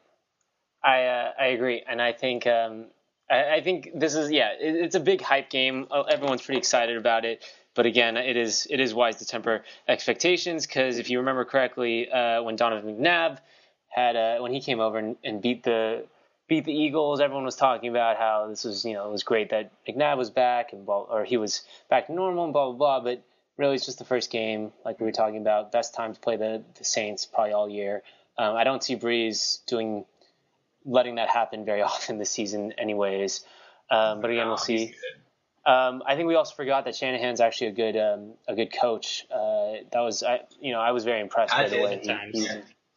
I 0.82 1.04
uh, 1.04 1.32
I 1.38 1.46
agree, 1.46 1.82
and 1.88 2.02
I 2.02 2.12
think 2.12 2.46
um, 2.46 2.86
I, 3.30 3.56
I 3.56 3.60
think 3.62 3.90
this 3.94 4.14
is 4.16 4.32
yeah, 4.32 4.50
it, 4.58 4.74
it's 4.74 4.94
a 4.96 5.00
big 5.00 5.20
hype 5.22 5.48
game. 5.48 5.86
Uh, 5.90 6.02
Everyone's 6.02 6.42
pretty 6.42 6.58
excited 6.58 6.96
about 6.96 7.24
it, 7.24 7.44
but 7.76 7.86
again, 7.86 8.16
it 8.16 8.36
is 8.36 8.66
it 8.68 8.80
is 8.80 8.92
wise 8.92 9.16
to 9.16 9.26
temper 9.26 9.62
expectations 9.86 10.66
because 10.66 10.98
if 10.98 11.08
you 11.08 11.18
remember 11.20 11.44
correctly, 11.44 12.10
uh, 12.10 12.42
when 12.42 12.56
Donovan 12.56 12.96
McNabb 12.96 13.38
had 13.88 14.16
uh, 14.16 14.38
when 14.40 14.52
he 14.52 14.60
came 14.60 14.80
over 14.80 14.98
and, 14.98 15.16
and 15.22 15.40
beat 15.40 15.62
the 15.62 16.04
beat 16.50 16.64
the 16.64 16.72
Eagles, 16.74 17.20
everyone 17.20 17.44
was 17.44 17.54
talking 17.54 17.88
about 17.88 18.16
how 18.16 18.48
this 18.48 18.64
was 18.64 18.84
you 18.84 18.92
know 18.92 19.08
it 19.08 19.12
was 19.12 19.22
great 19.22 19.50
that 19.50 19.70
McNabb 19.88 20.18
was 20.18 20.30
back 20.30 20.74
and 20.74 20.84
blah, 20.84 21.02
or 21.02 21.24
he 21.24 21.38
was 21.38 21.62
back 21.88 22.08
to 22.08 22.12
normal 22.12 22.44
and 22.44 22.52
blah 22.52 22.66
blah 22.72 22.98
blah, 22.98 23.00
but 23.00 23.22
really 23.56 23.76
it's 23.76 23.86
just 23.86 23.98
the 23.98 24.04
first 24.04 24.30
game, 24.30 24.72
like 24.84 24.98
we 24.98 25.06
were 25.06 25.12
talking 25.12 25.40
about. 25.40 25.70
Best 25.70 25.94
time 25.94 26.12
to 26.12 26.20
play 26.20 26.36
the 26.36 26.62
the 26.76 26.84
Saints 26.84 27.24
probably 27.24 27.52
all 27.52 27.70
year. 27.70 28.02
Um, 28.36 28.56
I 28.56 28.64
don't 28.64 28.82
see 28.82 28.96
Brees 28.96 29.64
doing 29.66 30.04
letting 30.84 31.14
that 31.14 31.30
happen 31.30 31.64
very 31.64 31.82
often 31.92 32.18
this 32.18 32.30
season, 32.30 32.72
anyways. 32.76 33.44
Um, 33.88 34.20
but 34.20 34.30
again, 34.30 34.48
we'll 34.48 34.56
see. 34.56 34.94
Um, 35.64 36.02
I 36.06 36.16
think 36.16 36.26
we 36.26 36.34
also 36.34 36.54
forgot 36.54 36.84
that 36.86 36.96
Shanahan's 36.96 37.40
actually 37.40 37.68
a 37.68 37.72
good 37.72 37.96
um, 37.96 38.32
a 38.48 38.56
good 38.56 38.72
coach. 38.72 39.24
Uh, 39.30 39.84
that 39.92 40.00
was 40.00 40.24
I 40.24 40.40
you 40.60 40.72
know 40.72 40.80
I 40.80 40.90
was 40.90 41.04
very 41.04 41.20
impressed 41.20 41.54
by 41.54 41.68
the 41.68 41.80
way 41.80 42.00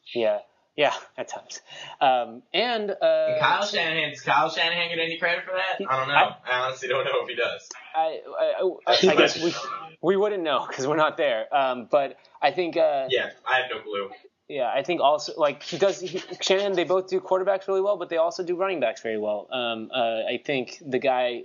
he 0.06 0.20
yeah 0.20 0.40
yeah 0.76 0.94
at 1.18 1.28
times. 1.28 1.62
Um, 2.02 2.42
and 2.54 2.90
uh, 2.92 3.26
And 3.30 3.40
Kyle 3.40 3.66
Shanahan, 3.66 4.10
does 4.12 4.22
Kyle 4.22 4.50
Shanahan 4.50 4.90
get 4.90 5.00
any 5.00 5.18
credit 5.18 5.44
for 5.46 5.52
that? 5.52 5.88
I 5.88 6.00
don't 6.00 6.08
know. 6.08 6.14
I, 6.14 6.66
honestly 6.66 6.88
don't 6.90 7.06
know 7.06 7.22
if 7.22 7.30
he 7.30 7.36
does. 7.36 7.70
I, 7.96 8.22
I, 8.40 8.70
I, 8.88 9.12
I 9.12 9.16
guess 9.16 9.42
we 9.42 9.54
we 10.02 10.18
wouldn't 10.18 10.44
know 10.44 10.66
because 10.68 10.88
we're 10.88 10.98
not 10.98 11.18
there. 11.18 11.54
Um, 11.56 11.88
but 11.90 12.18
I 12.42 12.52
think 12.52 12.78
uh, 12.78 13.08
Yeah, 13.10 13.30
I 13.50 13.58
have 13.58 13.66
no 13.72 13.82
clue. 13.82 14.10
Yeah, 14.50 14.70
I 14.74 14.84
think 14.84 15.00
also 15.00 15.34
like 15.38 15.64
he 15.64 15.78
does. 15.78 16.00
He, 16.02 16.22
Shannon, 16.42 16.74
they 16.74 16.84
both 16.84 17.08
do 17.08 17.20
quarterbacks 17.20 17.68
really 17.68 17.82
well, 17.82 17.98
but 17.98 18.10
they 18.10 18.18
also 18.18 18.44
do 18.44 18.56
running 18.56 18.80
backs 18.82 19.02
very 19.02 19.18
well. 19.18 19.48
Um, 19.52 19.90
uh, 19.94 20.24
I 20.30 20.42
think 20.44 20.80
the 20.86 21.00
guy, 21.00 21.44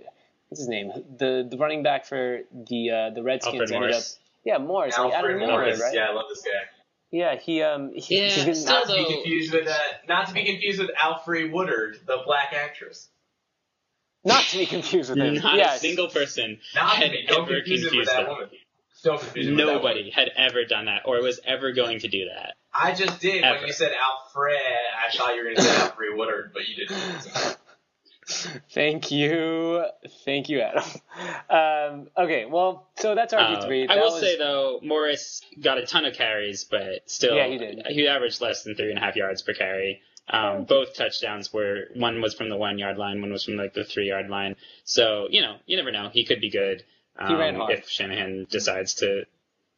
what's 0.49 0.61
his 0.61 0.69
name, 0.69 0.91
the 1.17 1.47
the 1.49 1.57
running 1.57 1.83
back 1.85 2.07
for 2.07 2.41
the 2.53 2.91
uh, 2.91 3.11
the 3.11 3.23
Redskins 3.23 3.55
Alfred 3.55 3.73
ended 3.73 3.91
Morris. 3.91 4.15
up. 4.15 4.25
Yeah, 4.45 4.59
Morris, 4.59 4.99
like 4.99 5.13
Alfred 5.15 5.37
Adam 5.37 5.49
Morris, 5.49 5.79
Morris. 5.79 5.81
right? 5.81 5.95
Yeah, 5.95 6.09
I 6.11 6.13
love 6.13 6.27
this 6.29 6.43
guy. 6.43 6.51
Yeah, 7.11 7.37
he 7.37 7.63
um 7.63 7.93
he, 7.95 8.19
Yeah, 8.21 8.29
he's 8.31 8.45
been- 8.45 8.55
still 8.55 8.75
Not 8.75 8.87
to 8.89 8.95
be 8.95 9.05
confused 9.15 9.53
with 9.55 9.67
uh, 9.69 9.75
not 10.09 10.29
to 10.29 10.35
be 10.35 10.45
confused 10.45 10.79
with 10.81 10.91
Alfred 11.03 11.53
Woodard, 11.53 11.99
the 12.07 12.19
black 12.27 12.53
actress. 12.53 13.09
not 14.25 14.43
to 14.45 14.59
be 14.59 14.67
confused 14.67 15.09
with 15.11 15.19
him. 15.19 15.35
Not 15.35 15.57
yes. 15.57 15.77
a 15.77 15.81
single 15.81 16.09
person 16.09 16.59
Not 16.75 16.95
to 16.95 16.97
had 17.01 17.13
be. 17.13 17.27
Ever 17.29 17.47
confuse 17.47 17.67
it 17.67 17.85
with 17.85 18.09
confused 18.09 18.11
that 18.11 18.17
them. 18.27 18.29
woman. 18.29 18.51
Don't 19.05 19.21
confuse 19.21 19.47
it 19.47 19.51
with 19.51 19.59
that 19.59 19.67
woman. 19.67 19.83
Nobody 19.83 20.11
had 20.11 20.29
ever 20.37 20.65
done 20.65 20.85
that 20.87 21.03
or 21.07 21.23
was 21.23 21.41
ever 21.45 21.73
going 21.73 22.01
to 22.01 22.09
do 22.09 22.27
that. 22.35 22.55
I 22.75 22.93
just 22.93 23.21
did 23.21 23.43
Ever. 23.43 23.59
when 23.61 23.67
you 23.69 23.73
said 23.73 23.93
Alfred. 23.93 24.55
I 24.55 25.17
thought 25.17 25.35
you 25.35 25.39
were 25.39 25.45
going 25.45 25.57
to 25.57 25.63
say 25.63 25.77
Alfred 25.77 26.11
Woodard, 26.17 26.51
but 26.53 26.69
you 26.69 26.77
didn't. 26.77 27.57
Thank 28.75 29.11
you, 29.11 29.85
thank 30.25 30.49
you, 30.49 30.61
Adam. 30.61 30.85
Um, 31.49 32.09
okay, 32.17 32.45
well, 32.45 32.89
so 32.97 33.15
that's 33.15 33.33
RG 33.33 33.57
Uh, 33.59 33.67
three. 33.67 33.89
I 33.89 33.97
will 33.97 34.11
say 34.21 34.37
though, 34.37 34.81
Morris 34.83 35.41
got 35.61 35.79
a 35.79 35.87
ton 35.87 36.05
of 36.05 36.15
carries, 36.15 36.65
but 36.65 37.09
still, 37.11 37.35
Yeah, 37.37 37.47
he 37.49 37.59
did. 37.59 37.87
He 37.89 38.07
averaged 38.07 38.41
less 38.41 38.65
than 38.65 38.75
three 38.75 38.91
and 38.91 38.99
a 38.99 39.01
half 39.03 39.17
yards 39.17 39.43
per 39.43 39.55
carry. 39.55 40.03
Um, 40.31 40.65
both 40.65 40.95
touchdowns 40.95 41.53
were 41.55 41.85
one 41.95 42.21
was 42.21 42.35
from 42.35 42.51
the 42.51 42.57
one 42.57 42.79
yard 42.79 42.99
line, 42.99 43.23
one 43.23 43.33
was 43.33 43.45
from 43.45 43.57
like 43.57 43.73
the 43.73 43.85
three 43.85 44.09
yard 44.09 44.29
line. 44.29 44.57
So 44.85 45.27
you 45.31 45.41
know, 45.41 45.57
you 45.67 45.77
never 45.79 45.91
know. 45.91 46.11
He 46.13 46.27
could 46.27 46.41
be 46.41 46.51
good 46.51 46.85
um, 47.19 47.29
He 47.29 47.35
ran 47.35 47.55
hard. 47.55 47.73
if 47.73 47.89
Shanahan 47.89 48.47
decides 48.51 48.95
to 48.97 49.23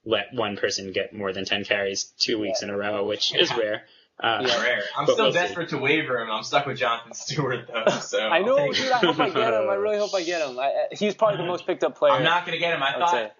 let 0.05 0.35
one 0.35 0.57
person 0.57 0.93
get 0.93 1.13
more 1.15 1.33
than 1.33 1.45
ten 1.45 1.65
carries 1.65 2.13
two 2.19 2.41
weeks 2.41 2.63
in 2.63 2.71
a 2.71 2.77
row, 2.77 3.05
which 3.07 3.33
is 3.35 3.55
rare. 3.57 3.85
Uh, 4.23 4.43
Yeah. 4.47 4.63
Rare. 4.63 4.83
I'm 4.97 5.07
still 5.07 5.17
we'll 5.17 5.33
see. 5.33 5.39
desperate 5.39 5.69
to 5.71 5.79
waiver 5.79 6.21
him. 6.21 6.31
I'm 6.31 6.43
stuck 6.43 6.67
with 6.67 6.77
Jonathan 6.79 7.15
Stewart 7.15 7.69
though, 7.73 7.91
so 8.01 8.21
I 8.29 8.41
know, 8.41 8.57
take 8.59 8.75
dude. 8.75 8.85
it. 8.87 8.93
I 8.93 8.99
hope 8.99 9.21
I 9.21 9.31
get 9.31 9.53
him. 9.55 9.69
I 9.71 9.75
really 9.75 9.99
hope 9.99 10.15
I 10.15 10.23
get 10.23 10.47
him. 10.49 10.59
I, 10.59 10.65
I- 10.65 10.87
he's 10.95 11.15
probably 11.15 11.39
the 11.39 11.47
most 11.47 11.67
picked 11.67 11.83
up 11.85 11.97
player. 11.97 12.13
I'm 12.13 12.23
not 12.25 12.45
going 12.45 12.55
to 12.57 12.61
get 12.61 12.75
him. 12.75 12.83
I 12.83 12.95
I 12.95 12.99
thought 12.99 13.11
say 13.11 13.31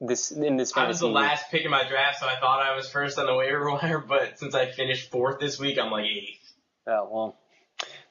this 0.00 0.30
in 0.30 0.56
this 0.56 0.76
I 0.76 0.86
was 0.86 1.00
fantasy. 1.00 1.06
the 1.06 1.12
last 1.12 1.50
pick 1.50 1.64
in 1.64 1.70
my 1.70 1.86
draft, 1.88 2.20
so 2.20 2.26
I 2.26 2.36
thought 2.38 2.60
I 2.62 2.76
was 2.76 2.88
first 2.88 3.18
on 3.18 3.26
the 3.26 3.34
waiver 3.34 3.70
wire. 3.70 3.98
But 3.98 4.38
since 4.38 4.54
I 4.54 4.70
finished 4.70 5.10
fourth 5.10 5.40
this 5.40 5.58
week, 5.58 5.78
I'm 5.78 5.90
like 5.90 6.04
eighth. 6.06 6.52
Oh 6.86 7.08
well, 7.10 7.38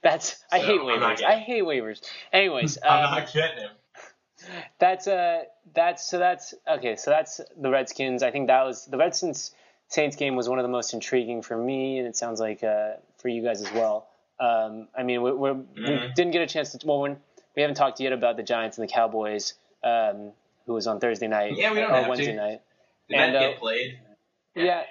that's 0.04 0.44
I 0.52 0.60
So, 0.60 0.66
hate 0.66 0.80
I'm 0.82 1.00
not 1.00 1.18
waivers. 1.18 1.24
I 1.24 1.36
hate 1.38 1.64
waivers. 1.64 2.02
Anyways, 2.34 2.78
I'm 2.84 3.06
um, 3.06 3.12
not 3.20 3.34
getting 3.34 3.58
him. 3.60 3.70
that's 4.80 5.08
uh 5.08 5.44
that's 5.74 6.08
so 6.10 6.20
that's 6.20 6.54
okay. 6.68 6.96
So 6.96 7.12
that's 7.12 7.40
the 7.60 7.70
Redskins. 7.70 8.22
I 8.24 8.32
think 8.32 8.48
that 8.48 8.64
was 8.66 8.86
the 8.86 8.98
Redskins 8.98 9.52
Saints 9.88 10.16
game 10.16 10.36
was 10.36 10.50
one 10.50 10.60
of 10.60 10.64
the 10.64 10.70
most 10.70 10.94
intriguing 10.94 11.42
for 11.42 11.56
me, 11.58 12.00
and 12.00 12.08
it 12.08 12.16
sounds 12.18 12.40
like 12.40 12.64
uh, 12.64 12.94
for 13.18 13.30
you 13.30 13.44
guys 13.44 13.62
as 13.62 13.72
well. 13.72 14.08
Um, 14.40 14.88
I 14.98 15.04
mean, 15.04 15.22
we, 15.22 15.32
we're, 15.32 15.54
we 15.54 15.64
Mhm. 15.82 16.16
didn't 16.16 16.32
get 16.32 16.42
a 16.42 16.48
chance 16.48 16.72
to. 16.74 16.86
Well, 16.88 17.02
we 17.56 17.62
haven't 17.62 17.76
talked 17.76 18.00
yet 18.00 18.12
about 18.12 18.36
the 18.36 18.44
Giants 18.44 18.78
and 18.78 18.88
the 18.88 18.92
Cowboys, 18.92 19.54
um, 19.84 20.32
who 20.66 20.74
was 20.74 20.88
on 20.88 21.00
Thursday 21.00 21.28
night 21.28 21.54
Yeah, 21.56 21.72
we 21.72 21.80
don't 21.80 21.92
or 21.92 21.96
have 21.96 22.04
to. 22.06 22.10
Wednesday 22.10 22.36
night. 22.36 22.62
Did 23.10 23.20
and, 23.20 23.36
that 23.36 23.44
uh, 23.44 23.50
get 23.52 23.60
played? 23.60 24.00
Yeah, 24.56 24.84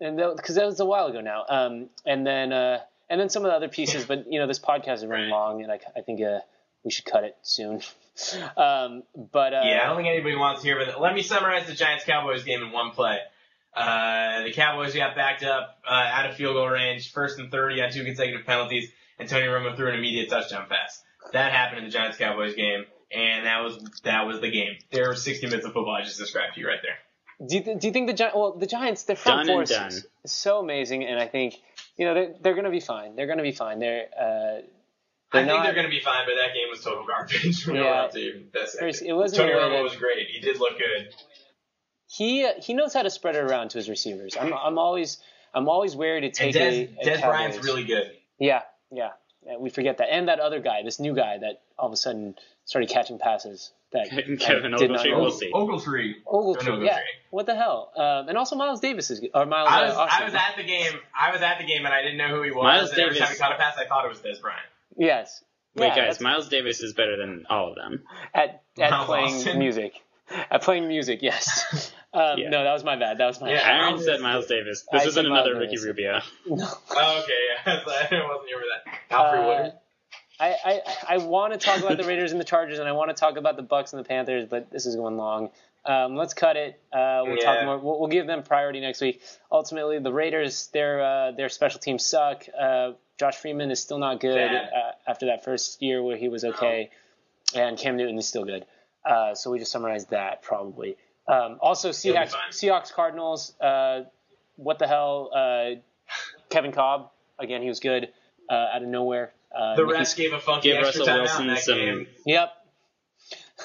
and 0.00 0.16
because 0.36 0.54
that 0.56 0.66
was 0.66 0.78
a 0.80 0.84
while 0.84 1.06
ago 1.06 1.20
now. 1.20 1.44
Um, 1.48 1.88
and 2.04 2.26
then 2.26 2.52
uh, 2.52 2.80
and 3.08 3.20
then 3.20 3.30
some 3.30 3.44
of 3.44 3.50
the 3.50 3.56
other 3.56 3.68
pieces, 3.68 4.04
but 4.04 4.30
you 4.30 4.38
know 4.38 4.46
this 4.46 4.58
podcast 4.60 4.96
is 4.96 5.06
running 5.06 5.30
Right. 5.30 5.36
long, 5.36 5.62
and 5.62 5.72
I, 5.72 5.80
I 5.96 6.02
think 6.02 6.20
uh, 6.20 6.40
we 6.84 6.90
should 6.90 7.06
cut 7.06 7.24
it 7.24 7.36
soon. 7.42 7.80
um, 8.56 9.02
but 9.32 9.54
uh, 9.54 9.62
Yeah, 9.64 9.80
I 9.82 9.86
don't 9.86 9.96
think 9.96 10.08
anybody 10.08 10.36
wants 10.36 10.62
to 10.62 10.68
hear 10.68 10.84
But. 10.84 11.00
Let 11.00 11.14
me 11.14 11.22
summarize 11.22 11.66
the 11.66 11.74
Giants 11.74 12.04
Cowboys 12.04 12.44
game 12.44 12.62
in 12.62 12.70
one 12.70 12.90
play. 12.92 13.18
Uh, 13.76 14.42
the 14.44 14.52
Cowboys 14.52 14.94
got 14.94 15.16
backed 15.16 15.42
up 15.42 15.78
uh, 15.88 15.92
out 15.92 16.30
of 16.30 16.36
field 16.36 16.54
goal 16.54 16.68
range, 16.68 17.12
first 17.12 17.38
and 17.38 17.50
30 17.50 17.82
on 17.82 17.90
two 17.90 18.04
consecutive 18.04 18.46
penalties, 18.46 18.90
and 19.18 19.28
Tony 19.28 19.46
Romo 19.46 19.76
threw 19.76 19.88
an 19.88 19.94
immediate 19.94 20.28
touchdown 20.30 20.66
pass. 20.68 21.02
That 21.32 21.52
happened 21.52 21.78
in 21.78 21.84
the 21.84 21.90
Giants 21.90 22.16
Cowboys 22.18 22.54
game, 22.54 22.84
and 23.10 23.46
that 23.46 23.62
was 23.64 23.78
that 24.04 24.26
was 24.26 24.40
the 24.40 24.50
game. 24.50 24.74
There 24.92 25.08
were 25.08 25.14
60 25.16 25.46
minutes 25.46 25.66
of 25.66 25.72
football 25.72 25.94
I 25.94 26.02
just 26.04 26.18
described 26.18 26.54
to 26.54 26.60
you 26.60 26.68
right 26.68 26.78
there. 26.82 27.48
do 27.48 27.56
you 27.56 27.62
th- 27.64 27.78
do 27.80 27.86
you 27.88 27.92
think 27.92 28.06
the 28.06 28.12
Giants? 28.12 28.36
Well, 28.36 28.52
the 28.56 28.66
Giants, 28.66 29.02
their 29.04 29.16
front 29.16 29.46
Done 29.48 29.58
and 29.60 29.68
done. 29.68 29.88
is 29.88 30.06
is 30.24 30.32
so 30.32 30.60
amazing, 30.60 31.02
and 31.04 31.18
I 31.18 31.26
think 31.26 31.54
you 31.96 32.04
know 32.06 32.14
they're 32.14 32.34
they're 32.40 32.54
going 32.54 32.64
to 32.66 32.70
be 32.70 32.80
fine. 32.80 33.16
They're 33.16 33.26
going 33.26 33.38
to 33.38 33.42
be 33.44 33.52
fine. 33.52 33.78
They're 33.80 34.06
uh, 34.16 34.24
I 34.24 35.38
They're 35.38 35.46
think 35.46 35.46
not- 35.48 35.64
they're 35.64 35.74
going 35.74 35.86
to 35.86 35.90
be 35.90 36.00
fine, 36.00 36.26
but 36.26 36.34
that 36.40 36.52
game 36.54 36.68
was 36.70 36.80
total 36.84 37.04
garbage. 37.06 37.66
We 37.66 37.74
don't 37.74 37.82
Yeah. 37.84 38.02
have 38.02 38.12
to 38.12 38.18
even 38.20 38.48
dissect 38.52 39.02
it. 39.02 39.08
it 39.08 39.12
wasn't 39.14 39.38
Tony 39.40 39.52
Romo 39.52 39.82
was 39.82 39.96
great. 39.96 40.28
He 40.28 40.38
did 40.40 40.60
look 40.60 40.78
good. 40.78 41.12
He 42.08 42.44
uh, 42.44 42.52
he 42.60 42.74
knows 42.74 42.92
how 42.92 43.02
to 43.02 43.10
spread 43.10 43.36
it 43.36 43.44
around 43.44 43.70
to 43.70 43.78
his 43.78 43.88
receivers. 43.88 44.36
I'm 44.38 44.52
I'm 44.52 44.78
always 44.78 45.18
I'm 45.54 45.68
always 45.68 45.96
wary 45.96 46.20
to 46.20 46.26
And 46.26 46.34
take 46.34 46.54
Dez, 46.54 46.96
a, 46.98 47.00
a 47.00 47.16
Dez 47.16 47.22
Bryant's 47.22 47.64
really 47.64 47.84
good. 47.84 48.10
Yeah, 48.38 48.62
yeah, 48.90 49.10
yeah. 49.46 49.56
We 49.58 49.70
forget 49.70 49.98
that, 49.98 50.12
and 50.12 50.28
that 50.28 50.40
other 50.40 50.60
guy, 50.60 50.82
this 50.82 51.00
new 51.00 51.14
guy 51.14 51.38
that 51.38 51.62
all 51.78 51.86
of 51.86 51.92
a 51.92 51.96
sudden 51.96 52.34
started 52.64 52.90
catching 52.90 53.18
passes. 53.18 53.72
That 53.92 54.08
Kevin 54.40 54.74
I 54.74 54.76
did 54.78 54.90
not 54.90 55.06
Ogletree, 55.06 55.16
we'll 55.20 55.30
see. 55.30 55.52
Ogletree. 55.52 56.12
Ogletree, 56.26 56.56
Ogletree. 56.56 56.86
yeah. 56.86 56.98
What 57.30 57.46
the 57.46 57.54
hell? 57.54 57.92
Um, 57.96 58.28
and 58.28 58.36
also 58.36 58.56
Miles 58.56 58.80
Davis 58.80 59.10
is. 59.10 59.24
Or 59.32 59.46
Miles. 59.46 59.68
I 59.70 59.82
uh, 59.82 59.86
was 59.86 59.96
Austin. 59.96 60.22
I 60.22 60.24
was 60.24 60.34
at 60.34 60.56
the 60.56 60.64
game. 60.64 60.92
I 61.18 61.30
was 61.30 61.42
at 61.42 61.58
the 61.58 61.64
game, 61.64 61.84
and 61.84 61.94
I 61.94 62.02
didn't 62.02 62.18
know 62.18 62.28
who 62.28 62.42
he 62.42 62.50
was. 62.50 62.64
Miles 62.64 62.90
and 62.90 62.98
every 63.00 63.14
time 63.14 63.28
Davis- 63.28 63.38
he 63.38 63.42
caught 63.42 63.52
a 63.52 63.56
pass, 63.56 63.76
I 63.78 63.86
thought 63.86 64.04
it 64.04 64.08
was 64.08 64.18
Dez 64.18 64.40
Bryant. 64.40 64.62
Yes. 64.98 65.44
Wait, 65.76 65.88
Yeah, 65.88 66.06
guys, 66.06 66.20
Miles 66.20 66.48
Davis 66.48 66.80
is 66.80 66.92
better 66.92 67.16
than 67.16 67.46
all 67.50 67.68
of 67.70 67.76
them. 67.76 68.02
at 68.32 68.62
at 68.78 68.90
Miles 68.90 69.06
playing 69.06 69.34
Austin. 69.34 69.58
music. 69.58 69.94
At 70.50 70.62
playing 70.62 70.88
music, 70.88 71.20
yes. 71.22 71.92
Um, 72.14 72.38
Yeah. 72.38 72.48
No, 72.48 72.62
that 72.62 72.72
was 72.72 72.84
my 72.84 72.94
bad. 72.94 73.18
That 73.18 73.26
was 73.26 73.40
my 73.40 73.50
Yeah. 73.50 73.56
bad. 73.56 73.80
Aaron 73.80 73.98
said 74.00 74.20
Miles 74.20 74.46
Davis. 74.46 74.86
This 74.92 75.02
I 75.02 75.06
isn't 75.06 75.26
another 75.26 75.54
Ricky 75.58 75.70
Davis. 75.72 75.84
Rubio. 75.84 76.20
No. 76.46 76.64
Oh, 76.90 77.22
okay, 77.24 77.32
yeah. 77.66 77.72
I 77.72 78.28
wasn't 78.28 78.46
here 78.48 78.58
for 78.60 78.64
that. 78.70 78.98
Alfred 79.10 79.40
Uh, 79.42 79.46
Woodard. 79.48 79.72
I, 80.38 80.54
I, 80.64 80.80
I 81.08 81.18
want 81.18 81.54
to 81.54 81.58
talk 81.58 81.80
about 81.80 81.96
the 81.96 82.04
Raiders 82.04 82.30
and 82.30 82.40
the 82.40 82.44
Chargers, 82.44 82.78
and 82.78 82.88
I 82.88 82.92
want 82.92 83.10
to 83.10 83.14
talk 83.14 83.36
about 83.36 83.56
the 83.56 83.64
Bucs 83.64 83.92
and 83.92 83.98
the 84.04 84.06
Panthers, 84.08 84.46
but 84.48 84.70
this 84.70 84.86
is 84.86 84.94
going 84.94 85.16
long. 85.16 85.50
Um, 85.84 86.14
let's 86.14 86.34
cut 86.34 86.56
it. 86.56 86.80
Uh, 86.92 87.22
we'll 87.24 87.36
talk 87.36 87.64
more. 87.64 87.78
We'll, 87.78 87.98
we'll 87.98 88.08
give 88.08 88.28
them 88.28 88.44
priority 88.44 88.78
next 88.78 89.00
week. 89.00 89.20
Ultimately, 89.50 89.98
the 89.98 90.12
Raiders, 90.12 90.68
their 90.72 91.02
uh, 91.04 91.30
their 91.32 91.48
special 91.48 91.80
teams 91.80 92.06
suck. 92.06 92.46
Uh, 92.56 92.92
Josh 93.18 93.34
Freeman 93.36 93.70
is 93.72 93.80
still 93.80 93.98
not 93.98 94.20
good 94.20 94.50
uh, 94.52 94.92
after 95.06 95.26
that 95.26 95.42
first 95.44 95.82
year 95.82 96.00
where 96.02 96.16
he 96.16 96.28
was 96.28 96.44
okay, 96.44 96.90
and 97.56 97.76
Cam 97.76 97.96
Newton 97.96 98.18
is 98.18 98.26
still 98.28 98.44
good. 98.44 98.64
Uh, 99.04 99.34
so 99.34 99.50
we 99.50 99.58
just 99.58 99.70
summarized 99.72 100.10
that 100.10 100.42
probably. 100.42 100.96
Um, 101.28 101.58
also, 101.60 101.88
He'll 101.92 102.14
Seahawks. 102.14 102.34
Seahawks 102.50 102.92
Cardinals. 102.92 103.58
Uh, 103.60 104.04
what 104.56 104.78
the 104.78 104.86
hell? 104.86 105.30
Uh, 105.34 105.80
Kevin 106.50 106.72
Kolb 106.72 107.08
again. 107.38 107.62
He 107.62 107.68
was 107.68 107.80
good 107.80 108.08
uh, 108.50 108.54
out 108.54 108.82
of 108.82 108.88
nowhere. 108.88 109.32
Uh, 109.54 109.76
The 109.76 109.84
Nicky 109.84 109.98
refs 109.98 110.16
gave 110.16 110.32
a 110.32 110.40
funky 110.40 110.70
Give 110.70 110.82
extra 110.84 111.00
Russell 111.00 111.18
Wilson 111.18 111.42
in 111.48 111.54
that 111.54 111.62
some- 111.62 111.78
game. 111.78 112.06
Yep. 112.26 112.52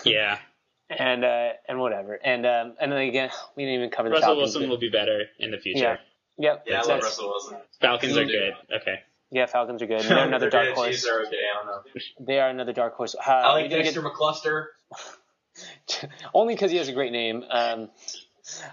Yeah, 0.06 0.38
And 0.90 1.24
uh, 1.26 1.50
and 1.68 1.80
whatever. 1.80 2.14
And 2.24 2.46
um, 2.46 2.74
and 2.80 2.92
then 2.92 3.00
again, 3.00 3.30
we 3.56 3.64
didn't 3.66 3.76
even 3.80 3.90
cover 3.90 4.10
the 4.10 4.14
Russell 4.14 4.28
Falcons. 4.36 4.42
Wilson 4.42 4.62
but- 4.64 4.70
will 4.70 4.78
be 4.78 4.90
better 4.90 5.24
in 5.40 5.52
the 5.52 5.58
future. 5.58 5.80
Yeah. 5.84 5.98
Yep. 6.38 6.64
Yeah, 6.68 6.74
I 6.74 6.76
that's- 6.78 6.88
love 6.88 7.02
Russell 7.04 7.28
Wilson. 7.30 7.58
Falcons 7.82 8.18
are 8.18 8.24
He'll 8.24 8.28
do 8.30 8.34
good. 8.70 8.76
Okay. 8.82 8.96
Yeah, 9.32 9.46
Falcons 9.48 9.82
are 9.82 9.88
good. 9.88 10.02
They're 10.04 10.26
another 10.28 10.50
dark 10.50 10.70
horse. 10.70 11.06
Are 11.08 11.22
okay. 11.22 11.36
I 11.38 11.66
don't 11.66 11.68
know. 11.86 12.02
They 12.26 12.40
are 12.40 12.50
another 12.50 12.74
dark 12.74 12.96
horse. 12.96 13.16
Uh, 13.16 13.30
I 13.30 13.52
like 13.54 13.70
didn't 13.70 13.84
Dexter 13.86 14.02
McCluster. 14.02 14.66
get- 15.88 16.10
only 16.34 16.54
because 16.56 16.72
he 16.72 16.78
has 16.78 16.88
a 16.88 16.94
great 16.94 17.12
name. 17.12 17.44
Um, 17.50 17.90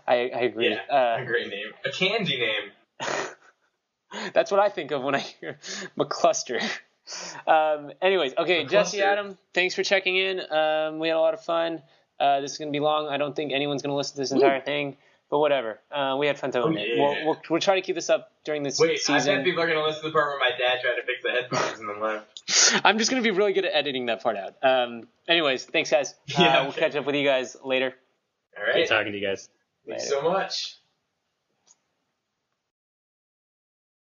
I, 0.06 0.14
I 0.34 0.40
agree. 0.40 0.70
Yeah, 0.70 0.80
Uh, 1.18 1.22
a 1.22 1.26
great 1.26 1.48
name. 1.48 1.66
A 1.84 1.90
candy 1.90 2.38
name. 2.38 2.70
That's 4.32 4.50
what 4.50 4.60
I 4.60 4.68
think 4.68 4.90
of 4.92 5.02
when 5.02 5.14
I 5.14 5.18
hear 5.20 5.58
McCluster. 5.98 6.62
Um, 7.46 7.92
anyways, 8.00 8.34
okay, 8.38 8.64
Jesse 8.64 9.02
Adam, 9.02 9.36
thanks 9.54 9.74
for 9.74 9.82
checking 9.82 10.16
in. 10.16 10.40
Um, 10.40 10.98
we 10.98 11.08
had 11.08 11.16
a 11.16 11.20
lot 11.20 11.34
of 11.34 11.42
fun. 11.42 11.82
Uh, 12.18 12.40
this 12.40 12.52
is 12.52 12.58
going 12.58 12.72
to 12.72 12.76
be 12.76 12.80
long. 12.80 13.08
I 13.08 13.16
don't 13.18 13.36
think 13.36 13.52
anyone's 13.52 13.82
going 13.82 13.90
to 13.92 13.96
listen 13.96 14.14
to 14.16 14.22
this 14.22 14.32
entire 14.32 14.60
thing, 14.62 14.96
but 15.30 15.38
whatever. 15.38 15.80
Uh, 15.90 16.16
we 16.18 16.26
had 16.26 16.38
fun 16.38 16.50
doing 16.50 16.76
Oh, 16.76 16.80
yeah. 16.80 16.94
We'll, 17.02 17.24
we'll, 17.26 17.42
we'll 17.50 17.60
try 17.60 17.74
to 17.74 17.80
keep 17.82 17.94
this 17.94 18.10
up 18.10 18.30
during 18.44 18.62
this 18.62 18.78
Wait, 18.78 18.92
I 18.92 19.18
season. 19.18 19.36
bet 19.36 19.44
people 19.44 19.62
are 19.62 19.66
gonna 19.66 19.82
listen 19.84 20.02
to 20.02 20.08
the 20.08 20.12
part 20.12 20.28
where 20.28 20.38
my 20.38 20.50
dad 20.56 20.80
tried 20.82 20.96
to 20.96 21.06
fix 21.06 21.22
the 21.22 21.30
headphones 21.30 21.80
and 21.80 21.88
then 21.88 22.00
left. 22.00 22.80
I'm 22.84 22.98
just 22.98 23.10
going 23.10 23.22
to 23.22 23.28
be 23.28 23.36
really 23.36 23.52
good 23.52 23.64
at 23.64 23.74
editing 23.74 24.06
that 24.06 24.22
part 24.22 24.36
out. 24.36 24.54
Um, 24.62 25.08
anyways, 25.28 25.64
thanks, 25.64 25.90
guys. 25.90 26.14
Uh, 26.38 26.42
Yeah, 26.42 26.62
We'll 26.62 26.72
catch 26.72 26.94
up 26.94 27.04
with 27.06 27.14
you 27.16 27.24
guys 27.24 27.56
later. 27.64 27.92
All 28.56 28.64
right, 28.64 28.74
Good 28.74 28.88
talking 28.88 29.12
to 29.12 29.18
you 29.18 29.26
guys. 29.26 29.48
Thanks 29.86 30.08
so 30.08 30.22
much. 30.22 30.76